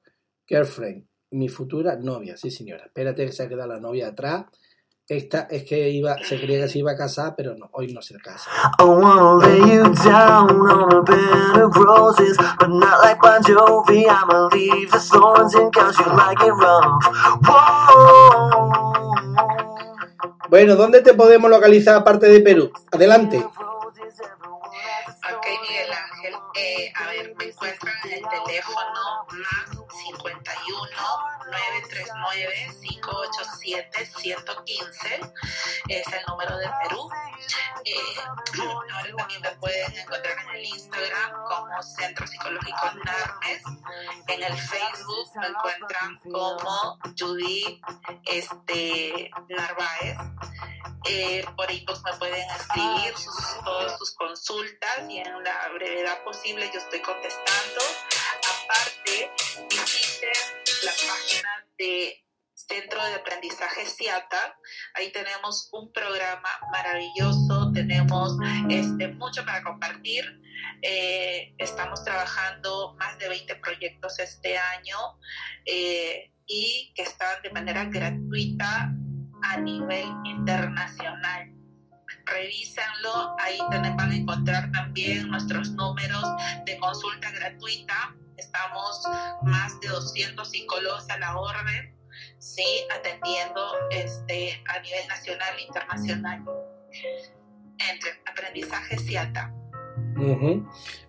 girlfriend. 0.48 1.08
Mi 1.32 1.50
futura 1.50 1.98
novia, 1.98 2.38
sí 2.38 2.52
señora. 2.52 2.86
Espérate 2.86 3.26
que 3.26 3.32
se 3.32 3.44
ha 3.44 3.50
quedado 3.50 3.68
la 3.68 3.80
novia 3.80 4.08
atrás 4.08 4.46
esta 5.08 5.48
es 5.52 5.64
que 5.66 5.90
iba, 5.90 6.18
se 6.24 6.42
creía 6.42 6.62
que 6.62 6.68
se 6.68 6.80
iba 6.80 6.94
a 6.94 6.98
casar, 6.98 7.36
pero 7.38 7.54
no, 7.56 7.70
hoy 7.74 7.94
no 7.94 8.02
se 8.02 8.18
casa. 8.18 8.50
I 8.80 8.84
wanna 8.84 9.36
lay 9.36 9.60
you 9.60 9.84
down 10.04 10.50
on 10.50 10.92
a 10.94 11.02
bed 11.04 11.62
of 11.62 11.76
roses, 11.76 12.36
but 12.60 12.70
not 12.70 13.04
like 13.04 13.22
Bon 13.22 13.40
Jovi. 13.44 14.08
I'ma 14.08 14.50
leave 14.52 14.90
the 14.90 15.00
thorns 15.00 15.54
in 15.54 15.70
cause 15.70 15.96
you 16.00 16.06
like 16.12 16.42
it 16.42 16.54
rough. 16.54 17.06
Whoa. 17.46 18.96
Bueno, 20.50 20.76
¿dónde 20.76 21.02
te 21.02 21.14
podemos 21.14 21.52
localizar 21.52 21.96
aparte 21.96 22.26
de 22.28 22.40
Perú? 22.40 22.72
Adelante. 22.92 23.38
Ok, 23.38 23.54
Miguel 25.62 25.92
Ángel. 25.92 26.34
Eh, 26.56 26.92
a 26.96 27.08
ver, 27.12 27.36
me 27.38 27.46
encuentran 27.46 27.94
en 28.06 28.14
el 28.14 28.24
teléfono 28.44 29.26
más 29.28 29.85
51 30.26 30.90
939 31.52 32.78
587 32.82 34.06
115. 34.06 35.22
Es 35.90 36.08
el 36.08 36.26
número 36.28 36.58
de 36.58 36.70
Perú. 36.82 37.10
Eh, 37.86 37.94
ahora 38.60 39.16
también 39.18 39.42
me 39.42 39.52
pueden 39.52 39.98
encontrar 39.98 40.38
en 40.40 40.56
el 40.56 40.66
Instagram 40.66 41.32
como 41.48 41.84
Centro 41.84 42.26
Psicológico 42.26 42.92
Narmes. 43.04 43.62
En 44.28 44.44
el 44.44 44.58
Facebook 44.58 45.30
me 45.36 45.48
encuentran 45.48 46.20
como 46.32 47.00
Judy 47.18 47.82
este, 48.26 49.30
Narváez. 49.50 50.18
Eh, 51.08 51.46
por 51.56 51.70
inbox 51.70 52.02
me 52.04 52.14
pueden 52.14 52.50
escribir 52.50 53.16
sus, 53.16 53.64
todas 53.64 53.96
sus 54.00 54.16
consultas 54.16 55.02
y 55.08 55.20
en 55.20 55.44
la 55.44 55.70
brevedad 55.76 56.24
posible 56.24 56.68
yo 56.74 56.80
estoy 56.80 57.00
contestando. 57.02 57.82
Aparte, 58.64 58.85
de 61.78 62.26
Centro 62.56 63.04
de 63.06 63.16
Aprendizaje 63.16 63.86
CIATA. 63.86 64.58
Ahí 64.94 65.12
tenemos 65.12 65.70
un 65.74 65.92
programa 65.92 66.50
maravilloso, 66.72 67.72
tenemos 67.74 68.38
este, 68.70 69.10
mucho 69.10 69.46
para 69.46 69.62
compartir. 69.62 70.24
Eh, 70.82 71.54
estamos 71.58 72.04
trabajando 72.04 72.96
más 72.98 73.18
de 73.20 73.28
20 73.28 73.56
proyectos 73.58 74.20
este 74.20 74.58
año 74.58 74.98
eh, 75.66 76.32
y 76.48 76.94
que 76.96 77.04
están 77.04 77.42
de 77.44 77.50
manera 77.52 77.86
gratuita 77.86 78.92
a 79.44 79.58
nivel 79.58 80.08
internacional. 80.24 81.52
Revísenlo, 82.26 83.36
ahí 83.38 83.60
van 83.70 84.12
a 84.12 84.16
encontrar 84.16 84.72
también 84.72 85.28
nuestros 85.30 85.72
números 85.72 86.24
de 86.66 86.78
consulta 86.78 87.32
gratuita. 87.32 88.16
Estamos 88.38 89.04
más 89.44 89.80
de 89.80 89.88
200 89.88 90.50
psicólogos 90.50 91.10
a 91.10 91.18
la 91.20 91.38
orden, 91.38 91.96
sí, 92.40 92.64
atendiendo 92.98 93.62
este, 93.92 94.62
a 94.68 94.80
nivel 94.80 95.08
nacional 95.08 95.56
e 95.58 95.62
internacional. 95.64 96.46
Entre 97.78 98.12
aprendizaje 98.26 98.98
CIATA. 98.98 99.54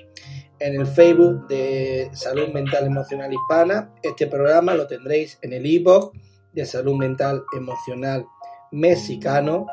en 0.58 0.80
el 0.80 0.86
Facebook 0.86 1.46
de 1.48 2.10
Salud 2.12 2.48
Mental 2.52 2.86
Emocional 2.86 3.32
Hispana. 3.32 3.92
Este 4.02 4.26
programa 4.26 4.74
lo 4.74 4.86
tendréis 4.86 5.38
en 5.42 5.52
el 5.52 5.66
ebook 5.66 6.12
de 6.52 6.64
Salud 6.64 6.96
Mental 6.96 7.42
Emocional 7.56 8.24
Mexicano 8.72 9.66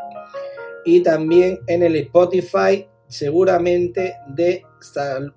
y 0.86 1.01
también 1.01 1.59
en 1.67 1.84
el 1.84 1.95
Spotify 1.95 2.88
seguramente 3.07 4.15
de 4.27 4.63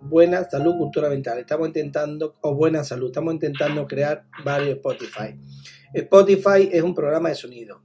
buena 0.01 0.45
salud 0.49 0.77
cultura 0.77 1.09
mental. 1.09 1.39
Estamos 1.39 1.69
intentando, 1.69 2.37
o 2.41 2.55
buena 2.55 2.83
salud, 2.83 3.07
estamos 3.07 3.35
intentando 3.35 3.87
crear 3.87 4.25
varios 4.45 4.77
Spotify. 4.77 5.39
Spotify 5.93 6.69
es 6.73 6.83
un 6.83 6.95
programa 6.95 7.29
de 7.29 7.37
sonido. 7.37 7.83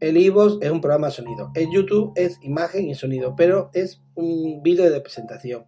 El 0.00 0.16
iVoox 0.16 0.58
es 0.62 0.70
un 0.70 0.80
programa 0.80 1.08
de 1.08 1.12
sonido. 1.12 1.50
El 1.54 1.70
YouTube 1.70 2.12
es 2.16 2.38
imagen 2.42 2.88
y 2.88 2.94
sonido, 2.94 3.34
pero 3.36 3.70
es 3.74 4.02
un 4.14 4.62
vídeo 4.62 4.90
de 4.90 5.00
presentación. 5.00 5.66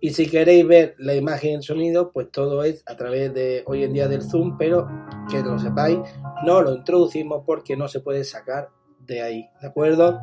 Y 0.00 0.10
si 0.10 0.28
queréis 0.28 0.66
ver 0.66 0.94
la 0.98 1.14
imagen 1.14 1.50
y 1.50 1.54
el 1.54 1.62
sonido, 1.62 2.12
pues 2.12 2.30
todo 2.30 2.62
es 2.64 2.82
a 2.86 2.96
través 2.96 3.32
de 3.32 3.62
hoy 3.66 3.84
en 3.84 3.92
día 3.92 4.08
del 4.08 4.22
Zoom, 4.22 4.58
pero 4.58 4.88
que 5.30 5.42
lo 5.42 5.58
sepáis, 5.58 5.98
no 6.44 6.60
lo 6.60 6.74
introducimos 6.74 7.42
porque 7.46 7.76
no 7.76 7.88
se 7.88 8.00
puede 8.00 8.24
sacar 8.24 8.68
de 9.00 9.22
ahí, 9.22 9.48
¿de 9.60 9.68
acuerdo? 9.68 10.18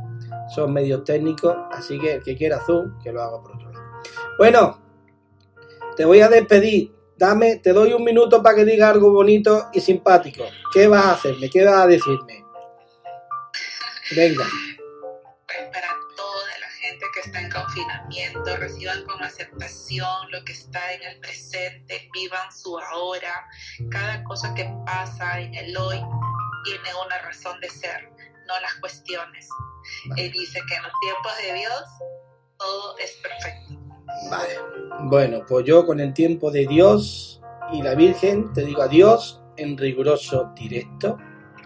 Son 0.53 0.71
medios 0.71 1.03
técnicos, 1.03 1.55
así 1.71 1.99
que 1.99 2.15
el 2.15 2.23
que 2.23 2.35
quiera 2.35 2.59
Zoom, 2.59 2.99
que 2.99 3.11
lo 3.11 3.21
haga 3.21 3.41
por 3.41 3.55
otro 3.55 3.71
lado. 3.71 3.85
Bueno, 4.37 4.81
te 5.95 6.05
voy 6.05 6.21
a 6.21 6.29
despedir. 6.29 6.93
Dame, 7.17 7.57
te 7.57 7.73
doy 7.73 7.93
un 7.93 8.03
minuto 8.03 8.43
para 8.43 8.57
que 8.57 8.65
diga 8.65 8.89
algo 8.89 9.11
bonito 9.11 9.67
y 9.71 9.79
simpático. 9.79 10.43
¿Qué 10.73 10.87
vas 10.87 11.05
a 11.05 11.11
hacerme? 11.13 11.49
¿Qué 11.49 11.63
vas 11.63 11.83
a 11.83 11.87
decirme? 11.87 12.43
Venga 14.15 14.45
confinamiento, 17.53 18.57
reciban 18.57 19.03
con 19.05 19.21
aceptación 19.23 20.31
lo 20.31 20.43
que 20.43 20.53
está 20.53 20.93
en 20.93 21.03
el 21.03 21.19
presente, 21.19 22.09
vivan 22.13 22.51
su 22.51 22.77
ahora. 22.77 23.47
Cada 23.91 24.23
cosa 24.23 24.53
que 24.53 24.69
pasa 24.85 25.39
en 25.39 25.53
el 25.53 25.75
hoy 25.77 26.01
tiene 26.63 26.89
una 27.05 27.19
razón 27.19 27.59
de 27.61 27.69
ser, 27.69 28.09
no 28.47 28.59
las 28.61 28.75
cuestiones. 28.75 29.47
Él 30.17 30.31
dice 30.31 30.59
que 30.67 30.75
en 30.75 30.83
los 30.83 30.91
tiempos 31.01 31.31
de 31.41 31.53
Dios 31.53 31.83
todo 32.57 32.97
es 32.97 33.11
perfecto. 33.21 33.79
Vale. 34.29 34.59
Bueno, 35.03 35.45
pues 35.47 35.65
yo 35.65 35.85
con 35.85 35.99
el 35.99 36.13
tiempo 36.13 36.51
de 36.51 36.65
Dios 36.67 37.41
y 37.71 37.81
la 37.81 37.95
Virgen 37.95 38.53
te 38.53 38.63
digo 38.63 38.81
adiós 38.81 39.41
en 39.57 39.77
riguroso 39.77 40.51
directo. 40.55 41.17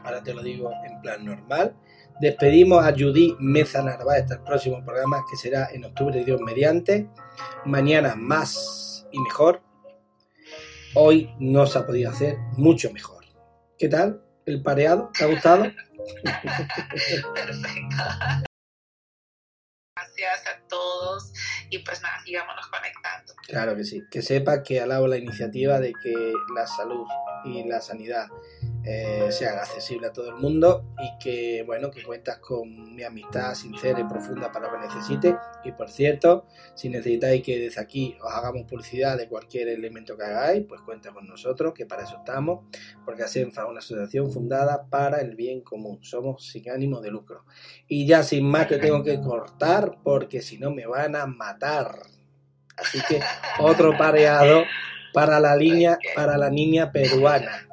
Ahora 0.04 0.24
te 0.24 0.34
lo 0.34 0.42
digo 0.42 0.72
en 0.86 1.02
plan 1.02 1.26
normal. 1.26 1.76
Despedimos 2.20 2.84
a 2.84 2.94
Judy 2.94 3.36
Meza 3.40 3.84
Narváez 3.84 4.24
hasta 4.24 4.34
el 4.36 4.42
próximo 4.42 4.84
programa 4.84 5.24
que 5.30 5.38
será 5.38 5.70
en 5.72 5.86
octubre, 5.86 6.26
Dios 6.26 6.42
mediante. 6.42 7.08
Mañana 7.64 8.16
más 8.16 9.06
y 9.12 9.20
mejor. 9.20 9.62
Hoy 10.96 11.32
no 11.40 11.68
se 11.68 11.78
ha 11.78 11.86
podido 11.86 12.10
hacer 12.10 12.38
mucho 12.54 12.92
mejor. 12.92 13.24
¿Qué 13.78 13.88
tal? 13.88 14.24
¿El 14.48 14.64
pareado? 14.64 15.12
¿Te 15.16 15.26
ha 15.26 15.28
gustado? 15.28 15.64
Perfecto. 16.24 18.04
Gracias 19.96 20.48
a 20.48 20.68
todos 20.68 21.32
y 21.70 21.78
pues 21.80 22.02
nada, 22.02 22.20
sigámonos 22.26 22.66
conectando. 22.68 23.34
Claro 23.48 23.76
que 23.76 23.84
sí. 23.84 24.02
Que 24.10 24.24
sepa 24.24 24.64
que 24.64 24.82
alabo 24.82 25.08
la 25.08 25.18
iniciativa 25.18 25.80
de 25.80 25.94
que 26.02 26.34
la 26.56 26.66
salud 26.66 27.06
y 27.46 27.64
la 27.64 27.82
sanidad 27.82 28.28
eh, 28.84 29.28
sean 29.32 29.58
accesibles 29.58 30.12
a 30.12 30.14
todo 30.14 30.30
el 30.30 30.36
mundo 30.36 30.86
y 30.98 31.22
que 31.22 31.64
bueno 31.66 31.92
que 31.92 32.04
cuentas 32.04 32.38
con 32.38 32.96
mi 32.96 33.04
amistad 33.04 33.54
sincera 33.54 34.00
y 34.00 34.06
profunda 34.06 34.52
para 34.52 34.68
lo 34.68 34.74
que 34.74 34.88
necesite 34.88 35.36
y 35.66 35.74
por 35.74 35.90
cierto 35.90 36.46
si 36.74 36.88
necesitáis 36.88 37.44
que 37.44 37.60
desde 37.60 37.82
aquí 37.82 38.18
os 38.22 38.34
hagamos 38.34 38.64
publicidad 38.64 39.18
de 39.18 39.28
cualquier 39.28 39.68
elemento 39.68 40.16
que 40.16 40.24
hagáis 40.24 40.66
pues 40.68 40.82
cuenta 40.82 41.12
con 41.12 41.28
nosotros 41.28 41.74
que 41.74 41.86
para 41.86 42.04
eso 42.04 42.18
estamos 42.18 42.66
porque 43.04 43.24
es 43.24 43.36
una 43.36 43.80
asociación 43.80 44.32
fundada 44.32 44.88
para 44.90 45.22
el 45.22 45.36
bien 45.36 45.62
común. 45.62 46.00
Somos 46.02 46.46
sin 46.46 46.70
ánimo 46.70 47.02
de 47.02 47.12
lucro. 47.12 47.46
Y 47.88 48.06
ya 48.06 48.24
sin 48.24 48.46
más 48.46 48.68
te 48.68 48.78
tengo 48.78 49.04
que 49.04 49.20
cortar 49.20 49.98
porque 50.04 50.42
si 50.42 50.58
no 50.58 50.72
me 50.72 50.86
van 50.86 51.16
a 51.16 51.26
matar. 51.26 52.00
Así 52.78 53.00
que 53.08 53.20
otro 53.60 53.98
pareado 53.98 54.64
para 55.18 55.40
la 55.40 55.56
línea 55.56 55.98
para 56.16 56.38
la 56.38 56.50
niña 56.50 56.92
peruana 56.92 57.68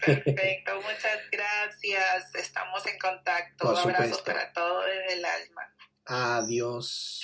Perfecto, 0.00 0.76
muchas 0.76 1.20
gracias. 1.30 2.34
Estamos 2.34 2.86
en 2.86 2.98
contacto. 2.98 3.70
Un 3.70 3.76
abrazo 3.76 4.24
para 4.24 4.50
todos 4.52 4.86
desde 4.86 5.18
el 5.18 5.24
alma. 5.26 5.74
Adiós. 6.06 7.20